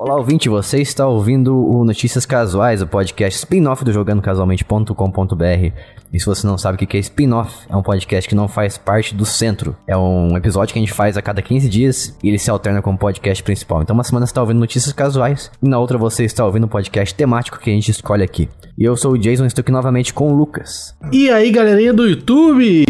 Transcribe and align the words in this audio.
Olá, 0.00 0.14
ouvinte, 0.14 0.48
você 0.48 0.80
está 0.80 1.08
ouvindo 1.08 1.56
o 1.56 1.84
Notícias 1.84 2.24
Casuais, 2.24 2.80
o 2.80 2.86
podcast 2.86 3.36
spin-off 3.40 3.84
do 3.84 3.92
jogandocasualmente.com.br. 3.92 5.72
E 6.12 6.20
se 6.20 6.24
você 6.24 6.46
não 6.46 6.56
sabe 6.56 6.76
o 6.76 6.86
que 6.86 6.96
é 6.96 7.00
spin-off, 7.00 7.66
é 7.68 7.74
um 7.74 7.82
podcast 7.82 8.28
que 8.28 8.34
não 8.36 8.46
faz 8.46 8.78
parte 8.78 9.12
do 9.12 9.26
centro. 9.26 9.76
É 9.88 9.96
um 9.96 10.36
episódio 10.36 10.72
que 10.72 10.78
a 10.78 10.82
gente 10.82 10.94
faz 10.94 11.16
a 11.16 11.20
cada 11.20 11.42
15 11.42 11.68
dias 11.68 12.16
e 12.22 12.28
ele 12.28 12.38
se 12.38 12.48
alterna 12.48 12.80
com 12.80 12.92
o 12.92 12.96
podcast 12.96 13.42
principal. 13.42 13.82
Então, 13.82 13.92
uma 13.92 14.04
semana 14.04 14.24
você 14.24 14.30
está 14.30 14.40
ouvindo 14.40 14.60
Notícias 14.60 14.92
Casuais 14.92 15.50
e 15.60 15.68
na 15.68 15.80
outra 15.80 15.98
você 15.98 16.24
está 16.24 16.46
ouvindo 16.46 16.66
o 16.66 16.68
podcast 16.68 17.12
temático 17.12 17.58
que 17.58 17.68
a 17.68 17.74
gente 17.74 17.90
escolhe 17.90 18.22
aqui. 18.22 18.48
E 18.78 18.84
eu 18.84 18.96
sou 18.96 19.14
o 19.14 19.18
Jason, 19.18 19.46
estou 19.46 19.62
aqui 19.62 19.72
novamente 19.72 20.14
com 20.14 20.32
o 20.32 20.36
Lucas. 20.36 20.94
E 21.10 21.28
aí, 21.28 21.50
galerinha 21.50 21.92
do 21.92 22.06
YouTube? 22.06 22.84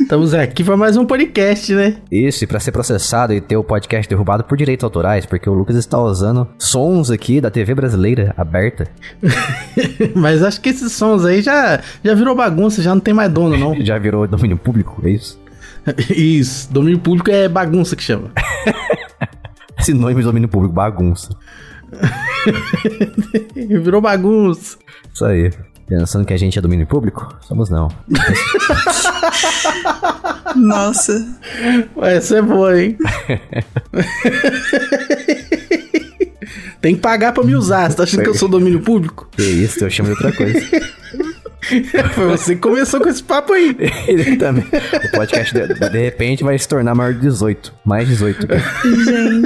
Estamos 0.00 0.34
aqui 0.34 0.64
para 0.64 0.76
mais 0.76 0.96
um 0.96 1.06
podcast, 1.06 1.72
né? 1.72 1.96
Isso, 2.10 2.42
e 2.42 2.46
para 2.46 2.58
ser 2.58 2.72
processado 2.72 3.32
e 3.32 3.40
ter 3.40 3.56
o 3.56 3.62
podcast 3.62 4.08
derrubado 4.08 4.42
por 4.42 4.58
direitos 4.58 4.82
autorais, 4.82 5.24
porque 5.24 5.48
o 5.48 5.54
Lucas 5.54 5.76
está 5.76 5.98
usando 5.98 6.48
sons 6.58 7.10
aqui 7.10 7.40
da 7.40 7.50
TV 7.50 7.74
brasileira 7.74 8.34
aberta. 8.36 8.88
Mas 10.14 10.42
acho 10.42 10.60
que 10.60 10.70
esses 10.70 10.92
sons 10.92 11.24
aí 11.24 11.40
já, 11.40 11.80
já 12.02 12.14
virou 12.14 12.34
bagunça, 12.34 12.82
já 12.82 12.92
não 12.94 13.00
tem 13.00 13.14
mais 13.14 13.30
dono, 13.32 13.56
não. 13.56 13.74
já 13.84 13.96
virou 13.96 14.26
domínio 14.26 14.58
público, 14.58 15.00
é 15.04 15.10
isso? 15.10 15.40
isso, 16.10 16.72
domínio 16.72 16.98
público 16.98 17.30
é 17.30 17.48
bagunça 17.48 17.94
que 17.94 18.02
chama. 18.02 18.30
Sinônimo 19.78 20.20
de 20.20 20.26
domínio 20.26 20.48
público, 20.48 20.74
bagunça. 20.74 21.36
virou 23.54 24.00
bagunça. 24.00 24.76
Isso 25.12 25.24
aí. 25.24 25.50
Pensando 25.86 26.24
que 26.24 26.32
a 26.32 26.36
gente 26.36 26.58
é 26.58 26.62
domínio 26.62 26.86
público? 26.86 27.36
Somos 27.42 27.68
não. 27.68 27.88
Nossa. 30.56 31.26
Essa 32.02 32.38
é 32.38 32.42
boa, 32.42 32.80
hein? 32.80 32.96
Tem 36.80 36.94
que 36.94 37.00
pagar 37.00 37.32
pra 37.32 37.42
me 37.42 37.54
usar. 37.54 37.90
Você 37.90 37.96
tá 37.96 38.02
achando 38.02 38.22
que 38.22 38.28
eu 38.28 38.34
sou 38.34 38.48
domínio 38.48 38.80
público? 38.80 39.28
Que 39.32 39.42
isso, 39.42 39.84
eu 39.84 39.90
chamo 39.90 40.14
de 40.14 40.14
outra 40.14 40.32
coisa. 40.32 40.60
Foi 42.12 42.26
você 42.26 42.54
que 42.54 42.60
começou 42.60 43.00
com 43.00 43.08
esse 43.08 43.22
papo 43.22 43.54
aí. 43.54 43.74
Ele 44.06 44.36
também. 44.36 44.64
O 44.64 45.16
podcast, 45.16 45.54
de, 45.54 45.66
de, 45.66 45.98
repente, 45.98 46.44
vai 46.44 46.58
se 46.58 46.68
tornar 46.68 46.94
maior 46.94 47.14
de 47.14 47.20
18. 47.20 47.72
Mais 47.84 48.06
18. 48.06 48.46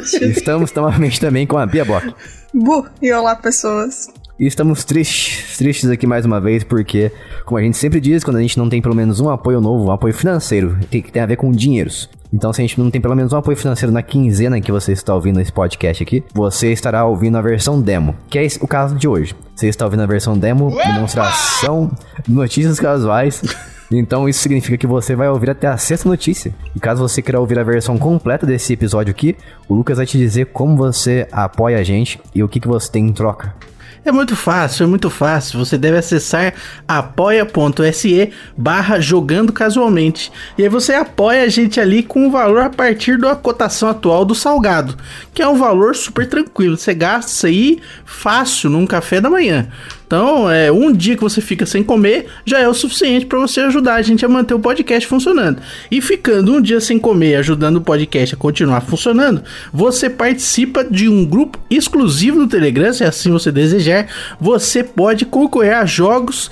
Gente. 0.04 0.32
Estamos 0.32 0.72
novamente 0.72 1.20
também 1.20 1.46
com 1.46 1.56
a 1.56 1.64
Bia 1.64 1.84
Bock. 1.84 2.12
Bu, 2.52 2.88
e 3.00 3.12
olá, 3.12 3.36
pessoas. 3.36 4.08
E 4.38 4.46
estamos 4.46 4.84
tristes, 4.84 5.56
tristes 5.56 5.90
aqui 5.90 6.06
mais 6.06 6.24
uma 6.24 6.40
vez, 6.40 6.62
porque, 6.62 7.10
como 7.44 7.58
a 7.58 7.62
gente 7.62 7.76
sempre 7.76 8.00
diz, 8.00 8.22
quando 8.22 8.36
a 8.36 8.40
gente 8.40 8.56
não 8.56 8.68
tem 8.68 8.80
pelo 8.80 8.94
menos 8.94 9.18
um 9.18 9.28
apoio 9.28 9.60
novo, 9.60 9.86
um 9.86 9.90
apoio 9.90 10.14
financeiro, 10.14 10.78
tem 10.88 11.02
que 11.02 11.10
tem 11.10 11.20
a 11.20 11.26
ver 11.26 11.34
com 11.34 11.50
dinheiros. 11.50 12.08
Então, 12.32 12.52
se 12.52 12.60
a 12.60 12.64
gente 12.64 12.78
não 12.78 12.88
tem 12.88 13.00
pelo 13.00 13.16
menos 13.16 13.32
um 13.32 13.36
apoio 13.36 13.56
financeiro 13.56 13.92
na 13.92 14.00
quinzena 14.00 14.60
que 14.60 14.70
você 14.70 14.92
está 14.92 15.12
ouvindo 15.12 15.40
esse 15.40 15.50
podcast 15.50 16.04
aqui, 16.04 16.22
você 16.32 16.70
estará 16.70 17.04
ouvindo 17.04 17.36
a 17.36 17.42
versão 17.42 17.82
demo, 17.82 18.14
que 18.30 18.38
é 18.38 18.46
o 18.60 18.68
caso 18.68 18.94
de 18.94 19.08
hoje. 19.08 19.34
Você 19.56 19.66
está 19.66 19.84
ouvindo 19.84 20.04
a 20.04 20.06
versão 20.06 20.38
demo, 20.38 20.70
demonstração, 20.70 21.90
notícias 22.28 22.78
casuais. 22.78 23.42
Então 23.90 24.28
isso 24.28 24.40
significa 24.40 24.76
que 24.76 24.86
você 24.86 25.16
vai 25.16 25.28
ouvir 25.30 25.50
até 25.50 25.66
a 25.66 25.78
sexta 25.78 26.08
notícia. 26.08 26.54
E 26.76 26.78
caso 26.78 27.00
você 27.00 27.22
queira 27.22 27.40
ouvir 27.40 27.58
a 27.58 27.64
versão 27.64 27.98
completa 27.98 28.46
desse 28.46 28.72
episódio 28.74 29.10
aqui, 29.10 29.34
o 29.66 29.74
Lucas 29.74 29.96
vai 29.96 30.06
te 30.06 30.18
dizer 30.18 30.46
como 30.52 30.76
você 30.76 31.26
apoia 31.32 31.78
a 31.78 31.82
gente 31.82 32.20
e 32.34 32.44
o 32.44 32.48
que, 32.48 32.60
que 32.60 32.68
você 32.68 32.92
tem 32.92 33.06
em 33.06 33.12
troca. 33.12 33.54
É 34.04 34.12
muito 34.12 34.36
fácil, 34.36 34.84
é 34.84 34.86
muito 34.86 35.10
fácil. 35.10 35.58
Você 35.58 35.76
deve 35.76 35.98
acessar 35.98 36.54
apoia.se 36.86 38.32
barra 38.56 39.00
jogando 39.00 39.52
casualmente. 39.52 40.32
E 40.56 40.62
aí 40.62 40.68
você 40.68 40.94
apoia 40.94 41.42
a 41.42 41.48
gente 41.48 41.80
ali 41.80 42.02
com 42.02 42.26
o 42.26 42.30
valor 42.30 42.62
a 42.62 42.70
partir 42.70 43.18
da 43.18 43.34
cotação 43.34 43.88
atual 43.88 44.24
do 44.24 44.34
salgado, 44.34 44.96
que 45.34 45.42
é 45.42 45.48
um 45.48 45.56
valor 45.56 45.94
super 45.94 46.28
tranquilo. 46.28 46.76
Você 46.76 46.94
gasta 46.94 47.30
isso 47.30 47.46
aí 47.46 47.80
fácil 48.04 48.70
num 48.70 48.86
café 48.86 49.20
da 49.20 49.28
manhã. 49.28 49.68
Então, 50.08 50.50
é, 50.50 50.72
um 50.72 50.90
dia 50.90 51.14
que 51.14 51.22
você 51.22 51.38
fica 51.38 51.66
sem 51.66 51.82
comer 51.82 52.28
já 52.42 52.58
é 52.58 52.66
o 52.66 52.72
suficiente 52.72 53.26
para 53.26 53.38
você 53.38 53.60
ajudar 53.60 53.96
a 53.96 54.02
gente 54.02 54.24
a 54.24 54.28
manter 54.28 54.54
o 54.54 54.58
podcast 54.58 55.06
funcionando. 55.06 55.60
E 55.90 56.00
ficando 56.00 56.54
um 56.54 56.62
dia 56.62 56.80
sem 56.80 56.98
comer, 56.98 57.34
ajudando 57.34 57.76
o 57.76 57.82
podcast 57.82 58.34
a 58.34 58.38
continuar 58.38 58.80
funcionando, 58.80 59.44
você 59.70 60.08
participa 60.08 60.82
de 60.82 61.10
um 61.10 61.26
grupo 61.26 61.58
exclusivo 61.68 62.38
do 62.38 62.48
Telegram, 62.48 62.90
se 62.90 63.04
assim 63.04 63.30
você 63.30 63.52
desejar. 63.52 64.08
Você 64.40 64.82
pode 64.82 65.26
concorrer 65.26 65.76
a 65.76 65.84
jogos, 65.84 66.50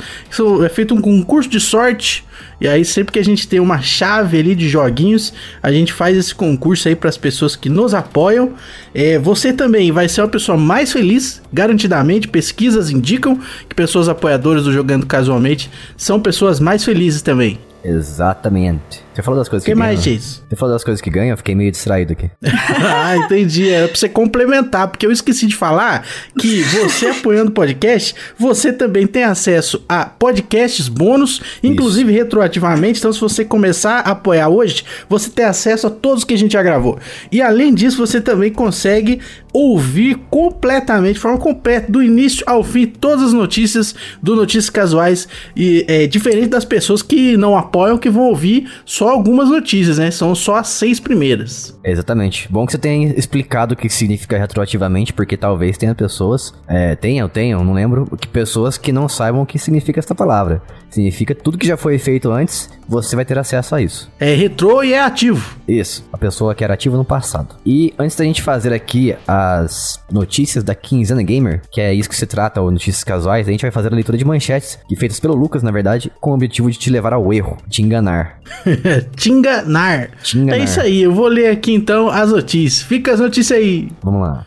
é 0.63 0.69
feito 0.69 0.95
um 0.95 1.01
concurso 1.01 1.49
de 1.49 1.59
sorte 1.59 2.27
e 2.61 2.67
aí, 2.67 2.85
sempre 2.85 3.13
que 3.13 3.19
a 3.19 3.25
gente 3.25 3.47
tem 3.47 3.61
uma 3.61 3.83
chave 3.83 4.39
ali 4.39 4.55
de 4.55 4.69
joguinhos, 4.69 5.33
a 5.63 5.71
gente 5.71 5.93
faz 5.93 6.17
esse 6.17 6.35
concurso 6.35 6.89
aí 6.89 6.97
para 6.97 7.11
as 7.11 7.17
pessoas 7.17 7.55
que 7.55 7.69
nos 7.69 7.93
apoiam. 7.93 8.55
É, 8.95 9.19
você 9.19 9.53
também 9.53 9.93
vai 9.93 10.09
ser 10.09 10.23
uma 10.23 10.29
pessoa 10.29 10.57
mais 10.57 10.93
feliz, 10.93 11.43
garantidamente. 11.53 12.29
Pesquisas 12.29 12.91
indicam 12.91 13.39
que 13.69 13.75
pessoas 13.75 14.09
apoiadoras 14.09 14.65
do 14.65 14.73
Jogando 14.73 15.07
Casualmente 15.07 15.71
são 15.97 16.19
pessoas 16.19 16.59
mais 16.59 16.83
felizes 16.83 17.21
também. 17.21 17.59
Exatamente. 17.85 19.06
Você 19.17 19.23
falou 19.23 19.41
das 19.41 19.49
coisas 19.49 19.65
que, 19.65 19.73
que 19.73 19.75
ganham. 19.75 19.95
mais, 19.95 20.05
Jason? 20.05 20.43
Você 20.47 20.57
falou 20.57 20.75
das 20.75 20.85
coisas 20.85 21.01
que 21.01 21.09
ganham, 21.09 21.31
eu 21.31 21.37
fiquei 21.39 21.55
meio 21.55 21.73
distraído 21.73 22.13
aqui. 22.13 22.31
ah, 22.45 23.17
entendi. 23.17 23.67
Era 23.67 23.89
pra 23.89 23.97
você 23.97 24.11
complementar, 24.11 24.89
porque 24.89 25.07
eu 25.07 25.11
esqueci 25.11 25.47
de 25.47 25.57
falar 25.57 26.07
que 26.39 26.61
você 26.65 27.07
apoiando 27.17 27.51
o 27.51 27.55
podcast, 27.55 28.15
você 28.39 28.75
também 28.75 29.07
tem 29.07 29.25
acesso 29.25 29.83
a 29.89 30.05
podcasts 30.05 30.89
bônus, 30.89 31.41
inclusive 31.63 32.13
Isso. 32.13 32.23
retroativamente. 32.25 32.99
Então, 32.99 33.11
se 33.11 33.19
você 33.19 33.43
começar 33.43 34.01
a 34.01 34.11
apoiar 34.11 34.51
hoje, 34.51 34.85
você 35.09 35.31
tem 35.31 35.47
acesso 35.47 35.87
a 35.87 35.91
todos 35.91 36.23
que 36.23 36.35
a 36.35 36.39
gente 36.39 36.53
já 36.53 36.63
gravou. 36.63 36.99
E 37.33 37.41
além 37.41 37.73
disso, 37.73 37.97
você 37.97 38.21
também 38.21 38.53
consegue 38.53 39.21
ouvir 39.51 40.17
completamente, 40.29 41.15
de 41.15 41.21
forma 41.21 41.39
completa, 41.39 41.91
do 41.91 42.03
início 42.03 42.45
ao 42.47 42.63
fim, 42.63 42.85
todas 42.85 43.29
as 43.29 43.33
notícias 43.33 43.95
do 44.23 44.37
Notícias 44.37 44.69
Casuais. 44.69 45.27
E 45.57 45.87
é 45.89 46.07
diferente 46.07 46.49
das 46.49 46.67
pessoas 46.67 47.01
que 47.01 47.35
não 47.39 47.57
apoiam, 47.57 47.97
que 47.97 48.11
vão 48.11 48.25
ouvir 48.25 48.71
só 48.85 49.06
só 49.07 49.11
algumas 49.13 49.49
notícias, 49.49 49.99
né? 49.99 50.11
São 50.11 50.35
só 50.35 50.57
as 50.57 50.67
seis 50.67 50.99
primeiras. 50.99 51.79
Exatamente. 51.85 52.49
Bom 52.51 52.67
que 52.67 52.73
você 52.73 52.79
tenha 52.79 53.15
explicado 53.17 53.75
o 53.75 53.77
que 53.77 53.89
significa 53.89 54.37
retroativamente, 54.37 55.13
porque 55.13 55.37
talvez 55.37 55.79
tenha 55.79 55.95
pessoas, 55.95 56.53
é, 56.67 56.97
tenham, 56.97 57.29
tenham, 57.29 57.65
não 57.65 57.73
lembro, 57.73 58.07
que 58.17 58.27
pessoas 58.27 58.77
que 58.77 58.91
não 58.91 59.09
saibam 59.09 59.43
o 59.43 59.47
que 59.47 59.61
significa 59.61 60.01
essa 60.01 60.15
palavra. 60.15 60.61
Significa 60.91 61.35
tudo 61.37 61.59
que 61.59 61.67
já 61.67 61.77
foi 61.77 61.99
feito 61.99 62.33
antes, 62.33 62.69
você 62.89 63.15
vai 63.15 63.25
ter 63.25 63.39
acesso 63.39 63.75
a 63.75 63.81
isso. 63.83 64.11
É 64.19 64.35
retrô 64.35 64.83
e 64.83 64.93
é 64.93 65.01
ativo. 65.01 65.57
Isso, 65.69 66.05
a 66.13 66.19
pessoa 66.19 66.55
que 66.55 66.65
era 66.65 66.75
ativa 66.75 66.97
no 66.97 67.05
passado. 67.05 67.57
E 67.65 67.93
antes 67.99 68.17
da 68.17 68.25
gente 68.25 68.43
fazer 68.43 68.73
aqui 68.73 69.15
as 69.27 70.01
notícias 70.11 70.65
da 70.65 70.75
Quinzena 70.75 71.23
Gamer, 71.23 71.63
que 71.71 71.81
é 71.81 71.93
isso 71.93 72.09
que 72.09 72.17
se 72.17 72.27
trata, 72.27 72.61
ou 72.61 72.71
notícias 72.71 73.05
casuais, 73.05 73.47
a 73.47 73.51
gente 73.51 73.63
vai 73.63 73.71
fazer 73.71 73.93
a 73.93 73.95
leitura 73.95 74.19
de 74.19 74.25
manchetes, 74.25 74.79
que 74.89 74.97
feitas 74.97 75.21
pelo 75.21 75.35
Lucas, 75.35 75.63
na 75.63 75.71
verdade, 75.71 76.11
com 76.21 76.31
o 76.31 76.35
objetivo 76.35 76.71
de 76.71 76.79
te 76.79 76.91
levar 76.91 77.13
ao 77.13 77.33
erro, 77.33 77.57
te 77.69 77.83
enganar. 77.83 78.41
te 79.01 79.31
enganar. 79.31 80.11
Te 80.23 80.39
enganar. 80.39 80.61
É 80.61 80.65
isso 80.65 80.81
aí, 80.81 81.03
eu 81.03 81.13
vou 81.13 81.29
ler 81.29 81.51
aqui 81.51 81.73
então 81.73 82.09
as 82.09 82.31
notícias. 82.31 82.83
Fica 82.83 83.13
as 83.13 83.21
notícias 83.21 83.59
aí. 83.59 83.89
Vamos 84.03 84.23
lá. 84.23 84.47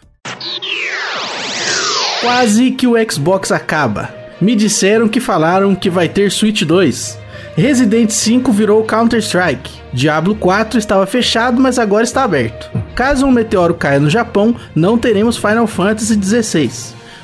Quase 2.22 2.72
que 2.72 2.88
o 2.88 2.96
Xbox 3.12 3.52
acaba. 3.52 4.10
Me 4.42 4.56
disseram 4.56 5.08
que 5.08 5.20
falaram 5.20 5.76
que 5.76 5.90
vai 5.90 6.08
ter 6.08 6.32
Switch 6.32 6.64
2. 6.64 7.18
Resident 7.56 8.10
5 8.10 8.52
virou 8.54 8.84
Counter-Strike. 8.86 9.70
Diablo 9.92 10.34
4 10.34 10.80
estava 10.80 11.06
fechado, 11.06 11.62
mas 11.62 11.78
agora 11.78 12.06
está 12.06 12.24
aberto. 12.24 12.72
Caso 12.96 13.26
um 13.26 13.32
meteoro 13.32 13.74
caia 13.74 14.00
no 14.00 14.10
Japão, 14.10 14.56
não 14.74 14.98
teremos 14.98 15.36
Final 15.36 15.68
Fantasy 15.68 16.18
XVI. 16.22 16.72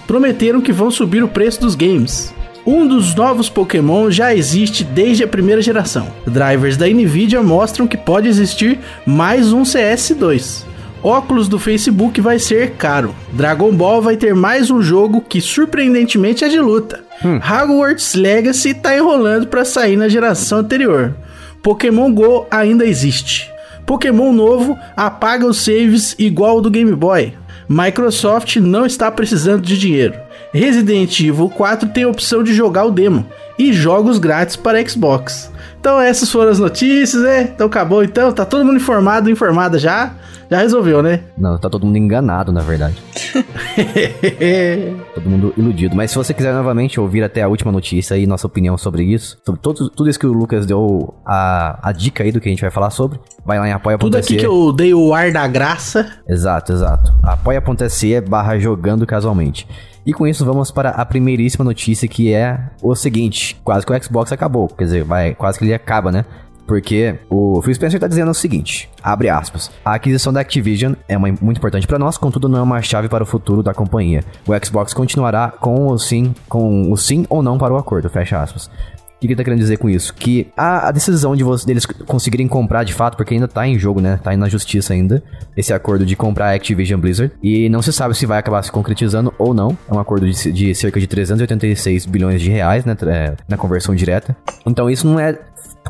Prometeram 0.05 0.59
que 0.59 0.73
vão 0.73 0.91
subir 0.91 1.23
o 1.23 1.27
preço 1.27 1.61
dos 1.61 1.73
games. 1.73 2.34
Um 2.65 2.87
dos 2.87 3.13
novos 3.13 3.47
Pokémon 3.47 4.09
já 4.09 4.33
existe 4.33 4.83
desde 4.83 5.23
a 5.23 5.27
primeira 5.27 5.61
geração. 5.61 6.07
Drivers 6.25 6.75
da 6.75 6.87
Nvidia 6.87 7.43
mostram 7.43 7.85
que 7.85 7.95
pode 7.95 8.27
existir 8.27 8.79
mais 9.05 9.53
um 9.53 9.61
CS2. 9.61 10.63
Óculos 11.03 11.47
do 11.47 11.59
Facebook 11.59 12.19
vai 12.19 12.39
ser 12.39 12.71
caro. 12.71 13.13
Dragon 13.31 13.71
Ball 13.71 14.01
vai 14.01 14.17
ter 14.17 14.33
mais 14.33 14.71
um 14.71 14.81
jogo 14.81 15.21
que 15.21 15.39
surpreendentemente 15.39 16.43
é 16.43 16.47
de 16.47 16.59
luta. 16.59 17.03
Hum. 17.23 17.37
Hogwarts 17.37 18.15
Legacy 18.15 18.73
tá 18.73 18.97
enrolando 18.97 19.45
para 19.45 19.63
sair 19.63 19.95
na 19.95 20.09
geração 20.09 20.57
anterior. 20.59 21.15
Pokémon 21.61 22.11
Go 22.11 22.47
ainda 22.49 22.83
existe. 22.83 23.51
Pokémon 23.85 24.33
novo 24.33 24.75
apaga 24.97 25.45
os 25.45 25.63
saves 25.63 26.15
igual 26.17 26.57
o 26.57 26.61
do 26.61 26.71
Game 26.71 26.95
Boy. 26.95 27.33
Microsoft 27.67 28.57
não 28.57 28.85
está 28.85 29.11
precisando 29.11 29.61
de 29.63 29.77
dinheiro. 29.77 30.15
Resident 30.53 31.19
Evil 31.19 31.49
4 31.49 31.89
tem 31.89 32.03
a 32.03 32.09
opção 32.09 32.43
de 32.43 32.53
jogar 32.53 32.85
o 32.85 32.91
demo 32.91 33.25
e 33.57 33.73
jogos 33.73 34.17
grátis 34.17 34.55
para 34.55 34.87
Xbox. 34.87 35.51
Então 35.85 36.01
essas 36.01 36.31
foram 36.31 36.49
as 36.49 36.57
notícias, 36.57 37.21
né? 37.21 37.43
Então 37.43 37.67
acabou, 37.67 38.03
então. 38.03 38.31
Tá 38.31 38.43
todo 38.43 38.65
mundo 38.65 38.77
informado, 38.77 39.29
informada 39.29 39.77
já. 39.77 40.15
Já 40.49 40.57
resolveu, 40.57 41.03
né? 41.03 41.19
Não, 41.37 41.59
tá 41.59 41.69
todo 41.69 41.85
mundo 41.85 41.95
enganado, 41.95 42.51
na 42.51 42.61
verdade. 42.61 42.95
todo 45.13 45.29
mundo 45.29 45.53
iludido. 45.55 45.95
Mas 45.95 46.09
se 46.09 46.17
você 46.17 46.33
quiser 46.33 46.53
novamente 46.53 46.99
ouvir 46.99 47.23
até 47.23 47.43
a 47.43 47.47
última 47.47 47.71
notícia 47.71 48.17
e 48.17 48.25
nossa 48.25 48.47
opinião 48.47 48.75
sobre 48.79 49.03
isso, 49.03 49.37
sobre 49.45 49.61
todo, 49.61 49.87
tudo 49.91 50.09
isso 50.09 50.19
que 50.19 50.25
o 50.25 50.33
Lucas 50.33 50.65
deu 50.65 51.13
a, 51.23 51.87
a 51.87 51.91
dica 51.91 52.23
aí 52.23 52.31
do 52.31 52.41
que 52.41 52.49
a 52.49 52.51
gente 52.51 52.61
vai 52.61 52.71
falar 52.71 52.89
sobre, 52.89 53.19
vai 53.45 53.59
lá 53.59 53.67
em 53.67 53.71
apoia.se. 53.71 53.99
Tudo 53.99 54.17
aqui 54.17 54.37
que 54.37 54.45
eu 54.45 54.73
dei 54.73 54.91
o 54.91 55.13
ar 55.13 55.31
da 55.31 55.47
graça. 55.47 56.13
Exato, 56.27 56.73
exato. 56.73 57.13
apoia.se 57.21 58.21
barra 58.21 58.57
jogando 58.57 59.05
casualmente. 59.05 59.67
E 60.05 60.13
com 60.13 60.27
isso 60.27 60.45
vamos 60.45 60.69
para 60.69 60.89
a 60.89 61.05
primeiríssima 61.05 61.65
notícia 61.65 62.07
que 62.07 62.31
é 62.31 62.59
o 62.81 62.95
seguinte, 62.95 63.59
quase 63.63 63.85
que 63.85 63.91
o 63.91 64.03
Xbox 64.03 64.31
acabou, 64.31 64.67
quer 64.67 64.83
dizer, 64.83 65.03
vai, 65.03 65.33
quase 65.33 65.57
que 65.57 65.65
ele 65.65 65.73
acaba, 65.73 66.11
né? 66.11 66.25
Porque 66.67 67.15
o 67.29 67.61
Phil 67.61 67.75
Spencer 67.75 67.97
está 67.97 68.07
dizendo 68.07 68.31
o 68.31 68.33
seguinte, 68.33 68.89
abre 69.01 69.29
aspas, 69.29 69.71
a 69.83 69.93
aquisição 69.93 70.33
da 70.33 70.41
Activision 70.41 70.93
é 71.07 71.15
uma, 71.15 71.27
muito 71.41 71.57
importante 71.57 71.85
para 71.85 71.99
nós, 71.99 72.17
contudo 72.17 72.49
não 72.49 72.59
é 72.59 72.61
uma 72.61 72.81
chave 72.81 73.07
para 73.07 73.23
o 73.23 73.25
futuro 73.25 73.61
da 73.61 73.73
companhia. 73.73 74.23
O 74.47 74.65
Xbox 74.65 74.93
continuará 74.93 75.49
com 75.49 75.87
o 75.87 75.97
sim, 75.99 76.33
com 76.49 76.91
o 76.91 76.97
sim 76.97 77.25
ou 77.29 77.43
não 77.43 77.57
para 77.57 77.73
o 77.73 77.77
acordo, 77.77 78.09
fecha 78.09 78.41
aspas. 78.41 78.69
O 79.15 79.19
que 79.19 79.27
ele 79.27 79.35
tá 79.35 79.43
querendo 79.43 79.59
dizer 79.59 79.77
com 79.77 79.89
isso? 79.89 80.13
Que 80.13 80.47
a, 80.55 80.89
a 80.89 80.91
decisão 80.91 81.35
de 81.35 81.43
você, 81.43 81.65
deles 81.65 81.85
conseguirem 81.85 82.47
comprar 82.47 82.83
de 82.83 82.93
fato, 82.93 83.15
porque 83.15 83.33
ainda 83.33 83.47
tá 83.47 83.65
em 83.67 83.79
jogo, 83.79 84.01
né? 84.01 84.19
Tá 84.21 84.35
na 84.35 84.49
justiça 84.49 84.93
ainda, 84.93 85.23
esse 85.55 85.73
acordo 85.73 86.05
de 86.05 86.15
comprar 86.15 86.49
a 86.49 86.53
Activision 86.53 86.99
Blizzard. 86.99 87.33
E 87.41 87.69
não 87.69 87.81
se 87.81 87.93
sabe 87.93 88.15
se 88.15 88.25
vai 88.25 88.39
acabar 88.39 88.61
se 88.63 88.71
concretizando 88.71 89.33
ou 89.37 89.53
não. 89.53 89.77
É 89.89 89.93
um 89.93 89.99
acordo 89.99 90.29
de, 90.29 90.51
de 90.51 90.75
cerca 90.75 90.99
de 90.99 91.07
386 91.07 92.05
bilhões 92.05 92.41
de 92.41 92.49
reais, 92.49 92.83
né? 92.85 92.95
É, 93.07 93.33
na 93.47 93.57
conversão 93.57 93.95
direta. 93.95 94.35
Então 94.65 94.89
isso 94.89 95.07
não 95.07 95.19
é 95.19 95.39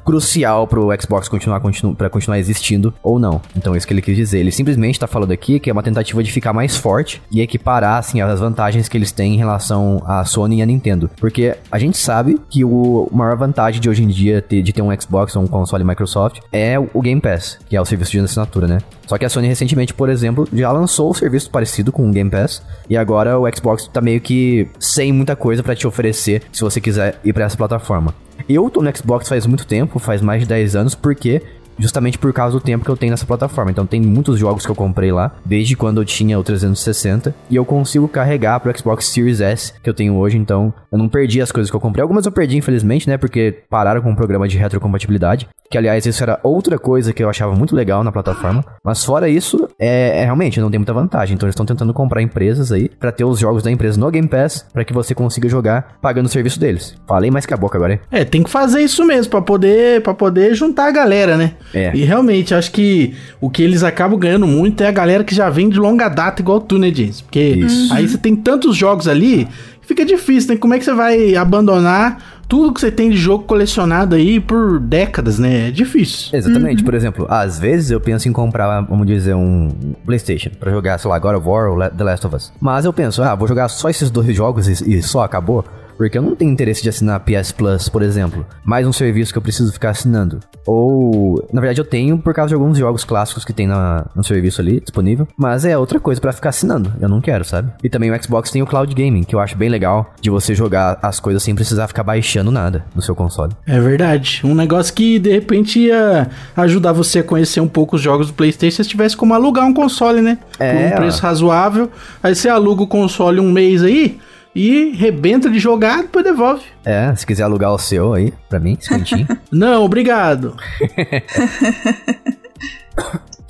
crucial 0.03 0.67
pro 0.67 0.89
Xbox 0.99 1.27
continuar 1.27 1.59
continu 1.59 1.95
para 1.95 2.09
continuar 2.09 2.39
existindo 2.39 2.93
ou 3.03 3.19
não. 3.19 3.41
Então 3.55 3.73
é 3.73 3.77
isso 3.77 3.87
que 3.87 3.93
ele 3.93 4.01
quis 4.01 4.15
dizer. 4.15 4.39
Ele 4.39 4.51
simplesmente 4.51 4.99
tá 4.99 5.07
falando 5.07 5.31
aqui 5.31 5.59
que 5.59 5.69
é 5.69 5.73
uma 5.73 5.83
tentativa 5.83 6.23
de 6.23 6.31
ficar 6.31 6.53
mais 6.53 6.77
forte 6.77 7.21
e 7.31 7.41
equiparar 7.41 7.97
assim 7.99 8.21
as 8.21 8.39
vantagens 8.39 8.87
que 8.87 8.97
eles 8.97 9.11
têm 9.11 9.35
em 9.35 9.37
relação 9.37 10.01
à 10.05 10.23
Sony 10.25 10.59
e 10.59 10.61
à 10.61 10.65
Nintendo. 10.65 11.09
Porque 11.17 11.55
a 11.71 11.79
gente 11.79 11.97
sabe 11.97 12.39
que 12.49 12.63
o 12.63 13.09
maior 13.11 13.35
vantagem 13.37 13.81
de 13.81 13.89
hoje 13.89 14.03
em 14.03 14.07
dia 14.07 14.41
ter, 14.41 14.61
de 14.61 14.73
ter 14.73 14.81
um 14.81 14.99
Xbox 14.99 15.35
ou 15.35 15.43
um 15.43 15.47
console 15.47 15.83
Microsoft 15.83 16.39
é 16.51 16.77
o 16.79 17.01
Game 17.01 17.21
Pass, 17.21 17.59
que 17.67 17.75
é 17.75 17.81
o 17.81 17.85
serviço 17.85 18.11
de 18.11 18.19
assinatura, 18.19 18.67
né? 18.67 18.79
Só 19.07 19.17
que 19.17 19.25
a 19.25 19.29
Sony 19.29 19.47
recentemente, 19.47 19.93
por 19.93 20.09
exemplo, 20.09 20.47
já 20.51 20.71
lançou 20.71 21.11
um 21.11 21.13
serviço 21.13 21.49
parecido 21.49 21.91
com 21.91 22.09
o 22.09 22.11
Game 22.11 22.29
Pass 22.29 22.61
e 22.89 22.97
agora 22.97 23.39
o 23.39 23.45
Xbox 23.53 23.87
tá 23.87 24.01
meio 24.01 24.19
que 24.19 24.67
sem 24.79 25.11
muita 25.11 25.35
coisa 25.35 25.61
para 25.63 25.75
te 25.75 25.87
oferecer 25.87 26.43
se 26.51 26.61
você 26.61 26.81
quiser 26.81 27.19
ir 27.23 27.33
para 27.33 27.45
essa 27.45 27.57
plataforma. 27.57 28.13
Eu 28.47 28.69
tô 28.69 28.81
no 28.81 28.95
Xbox 28.95 29.27
faz 29.27 29.45
muito 29.47 29.65
tempo, 29.65 29.97
faz 29.97 30.21
mais 30.21 30.41
de 30.41 30.47
10 30.47 30.75
anos, 30.75 30.95
porque 30.95 31.41
justamente 31.77 32.17
por 32.17 32.31
causa 32.33 32.57
do 32.57 32.63
tempo 32.63 32.85
que 32.85 32.91
eu 32.91 32.97
tenho 32.97 33.11
nessa 33.11 33.25
plataforma. 33.25 33.71
Então 33.71 33.85
tem 33.85 34.01
muitos 34.01 34.39
jogos 34.39 34.65
que 34.65 34.71
eu 34.71 34.75
comprei 34.75 35.11
lá, 35.11 35.31
desde 35.45 35.75
quando 35.75 36.01
eu 36.01 36.05
tinha 36.05 36.39
o 36.39 36.43
360, 36.43 37.33
e 37.49 37.55
eu 37.55 37.65
consigo 37.65 38.07
carregar 38.07 38.59
pro 38.59 38.77
Xbox 38.77 39.07
Series 39.07 39.41
S 39.41 39.73
que 39.81 39.89
eu 39.89 39.93
tenho 39.93 40.15
hoje, 40.15 40.37
então 40.37 40.73
eu 40.91 40.97
não 40.97 41.09
perdi 41.09 41.41
as 41.41 41.51
coisas 41.51 41.69
que 41.69 41.75
eu 41.75 41.79
comprei. 41.79 42.01
Algumas 42.01 42.25
eu 42.25 42.31
perdi, 42.31 42.57
infelizmente, 42.57 43.07
né, 43.07 43.17
porque 43.17 43.63
pararam 43.69 44.01
com 44.01 44.11
o 44.11 44.15
programa 44.15 44.47
de 44.47 44.57
retrocompatibilidade, 44.57 45.47
que 45.69 45.77
aliás 45.77 46.05
isso 46.05 46.21
era 46.23 46.39
outra 46.43 46.77
coisa 46.77 47.13
que 47.13 47.23
eu 47.23 47.29
achava 47.29 47.55
muito 47.55 47.75
legal 47.75 48.03
na 48.03 48.11
plataforma, 48.11 48.63
mas 48.83 49.03
fora 49.03 49.27
isso, 49.27 49.67
é, 49.79 50.21
é 50.21 50.23
realmente 50.23 50.59
não 50.59 50.69
tem 50.69 50.79
muita 50.79 50.93
vantagem. 50.93 51.35
Então 51.35 51.47
eles 51.47 51.53
estão 51.53 51.65
tentando 51.65 51.93
comprar 51.93 52.21
empresas 52.21 52.71
aí 52.71 52.89
para 52.89 53.11
ter 53.11 53.25
os 53.25 53.39
jogos 53.39 53.63
da 53.63 53.71
empresa 53.71 53.99
no 53.99 54.09
Game 54.09 54.27
Pass, 54.27 54.65
para 54.71 54.85
que 54.85 54.93
você 54.93 55.13
consiga 55.13 55.49
jogar 55.49 55.97
pagando 56.01 56.27
o 56.27 56.29
serviço 56.29 56.59
deles. 56.59 56.95
Falei 57.07 57.31
mais 57.31 57.45
que 57.45 57.53
a 57.53 57.57
boca 57.57 57.77
agora, 57.77 57.93
hein? 57.93 57.99
É, 58.11 58.23
tem 58.23 58.43
que 58.43 58.49
fazer 58.49 58.81
isso 58.81 59.05
mesmo 59.05 59.31
para 59.31 59.41
poder 59.41 60.01
para 60.01 60.13
poder 60.13 60.53
juntar 60.53 60.87
a 60.87 60.91
galera, 60.91 61.35
né? 61.37 61.53
É. 61.73 61.91
E 61.95 62.03
realmente, 62.03 62.53
acho 62.53 62.71
que 62.71 63.13
o 63.41 63.49
que 63.49 63.61
eles 63.61 63.83
acabam 63.83 64.17
ganhando 64.17 64.47
muito 64.47 64.81
é 64.81 64.87
a 64.87 64.91
galera 64.91 65.23
que 65.23 65.35
já 65.35 65.49
vem 65.49 65.69
de 65.69 65.79
longa 65.79 66.07
data, 66.07 66.41
igual 66.41 66.61
tu, 66.61 66.77
né, 66.77 66.91
James? 66.93 67.21
Porque 67.21 67.39
Isso. 67.39 67.93
aí 67.93 68.07
você 68.07 68.17
tem 68.17 68.35
tantos 68.35 68.75
jogos 68.75 69.07
ali, 69.07 69.47
fica 69.81 70.05
difícil, 70.05 70.53
né? 70.53 70.57
Como 70.57 70.73
é 70.73 70.79
que 70.79 70.85
você 70.85 70.93
vai 70.93 71.35
abandonar 71.35 72.35
tudo 72.47 72.73
que 72.73 72.79
você 72.79 72.91
tem 72.91 73.09
de 73.09 73.17
jogo 73.17 73.43
colecionado 73.45 74.15
aí 74.15 74.39
por 74.39 74.79
décadas, 74.79 75.39
né? 75.39 75.69
É 75.69 75.71
difícil. 75.71 76.37
Exatamente. 76.37 76.79
Uhum. 76.79 76.85
Por 76.85 76.93
exemplo, 76.93 77.25
às 77.29 77.59
vezes 77.59 77.91
eu 77.91 77.99
penso 77.99 78.29
em 78.29 78.31
comprar, 78.31 78.81
vamos 78.81 79.07
dizer, 79.07 79.35
um 79.35 79.69
PlayStation 80.05 80.51
para 80.59 80.71
jogar, 80.71 80.97
sei 80.99 81.09
lá, 81.09 81.17
God 81.17 81.35
of 81.35 81.47
War 81.47 81.71
ou 81.71 81.89
The 81.89 82.03
Last 82.03 82.27
of 82.27 82.35
Us. 82.35 82.53
Mas 82.59 82.85
eu 82.85 82.93
penso, 82.93 83.23
ah, 83.23 83.33
vou 83.35 83.47
jogar 83.47 83.67
só 83.69 83.89
esses 83.89 84.11
dois 84.11 84.35
jogos 84.35 84.67
e, 84.67 84.97
e 84.97 85.01
só 85.01 85.23
acabou. 85.23 85.65
Porque 85.97 86.17
eu 86.17 86.21
não 86.21 86.35
tenho 86.35 86.51
interesse 86.51 86.83
de 86.83 86.89
assinar 86.89 87.19
PS 87.21 87.51
Plus, 87.51 87.89
por 87.89 88.01
exemplo. 88.01 88.45
Mais 88.63 88.85
um 88.85 88.93
serviço 88.93 89.31
que 89.31 89.37
eu 89.37 89.41
preciso 89.41 89.71
ficar 89.71 89.91
assinando. 89.91 90.39
Ou, 90.65 91.47
na 91.53 91.61
verdade, 91.61 91.79
eu 91.79 91.85
tenho 91.85 92.17
por 92.17 92.33
causa 92.33 92.49
de 92.49 92.55
alguns 92.55 92.77
jogos 92.77 93.03
clássicos 93.03 93.45
que 93.45 93.53
tem 93.53 93.67
na, 93.67 94.05
no 94.15 94.23
serviço 94.23 94.61
ali 94.61 94.79
disponível. 94.79 95.27
Mas 95.37 95.65
é 95.65 95.77
outra 95.77 95.99
coisa 95.99 96.19
para 96.19 96.33
ficar 96.33 96.49
assinando. 96.49 96.93
Eu 96.99 97.07
não 97.07 97.21
quero, 97.21 97.45
sabe? 97.45 97.71
E 97.83 97.89
também 97.89 98.11
o 98.11 98.23
Xbox 98.23 98.51
tem 98.51 98.61
o 98.61 98.65
Cloud 98.65 98.93
Gaming, 98.93 99.23
que 99.23 99.35
eu 99.35 99.39
acho 99.39 99.57
bem 99.57 99.69
legal 99.69 100.13
de 100.19 100.29
você 100.29 100.53
jogar 100.53 100.99
as 101.01 101.19
coisas 101.19 101.43
sem 101.43 101.55
precisar 101.55 101.87
ficar 101.87 102.03
baixando 102.03 102.51
nada 102.51 102.85
no 102.95 103.01
seu 103.01 103.15
console. 103.15 103.53
É 103.65 103.79
verdade. 103.79 104.41
Um 104.43 104.55
negócio 104.55 104.93
que 104.93 105.19
de 105.19 105.31
repente 105.31 105.79
ia 105.79 106.27
ajudar 106.55 106.91
você 106.91 107.19
a 107.19 107.23
conhecer 107.23 107.59
um 107.59 107.67
pouco 107.67 107.95
os 107.95 108.01
jogos 108.01 108.27
do 108.27 108.33
PlayStation 108.33 108.83
se 108.83 108.89
tivesse 108.89 109.15
como 109.15 109.33
alugar 109.33 109.65
um 109.65 109.73
console, 109.73 110.21
né? 110.21 110.37
É. 110.59 110.73
Por 110.73 110.93
um 110.93 110.97
preço 110.97 111.21
razoável. 111.21 111.89
Aí 112.21 112.35
você 112.35 112.49
aluga 112.49 112.83
o 112.83 112.87
console 112.87 113.39
um 113.39 113.51
mês 113.51 113.83
aí 113.83 114.19
e 114.55 114.91
rebenta 114.91 115.49
de 115.49 115.59
jogar, 115.59 116.03
depois 116.03 116.23
devolve. 116.23 116.63
É, 116.85 117.13
se 117.15 117.25
quiser 117.25 117.43
alugar 117.43 117.73
o 117.73 117.77
seu 117.77 118.13
aí, 118.13 118.33
pra 118.49 118.59
mim, 118.59 118.77
cinquentinho. 118.79 119.27
Não, 119.51 119.83
obrigado. 119.83 120.55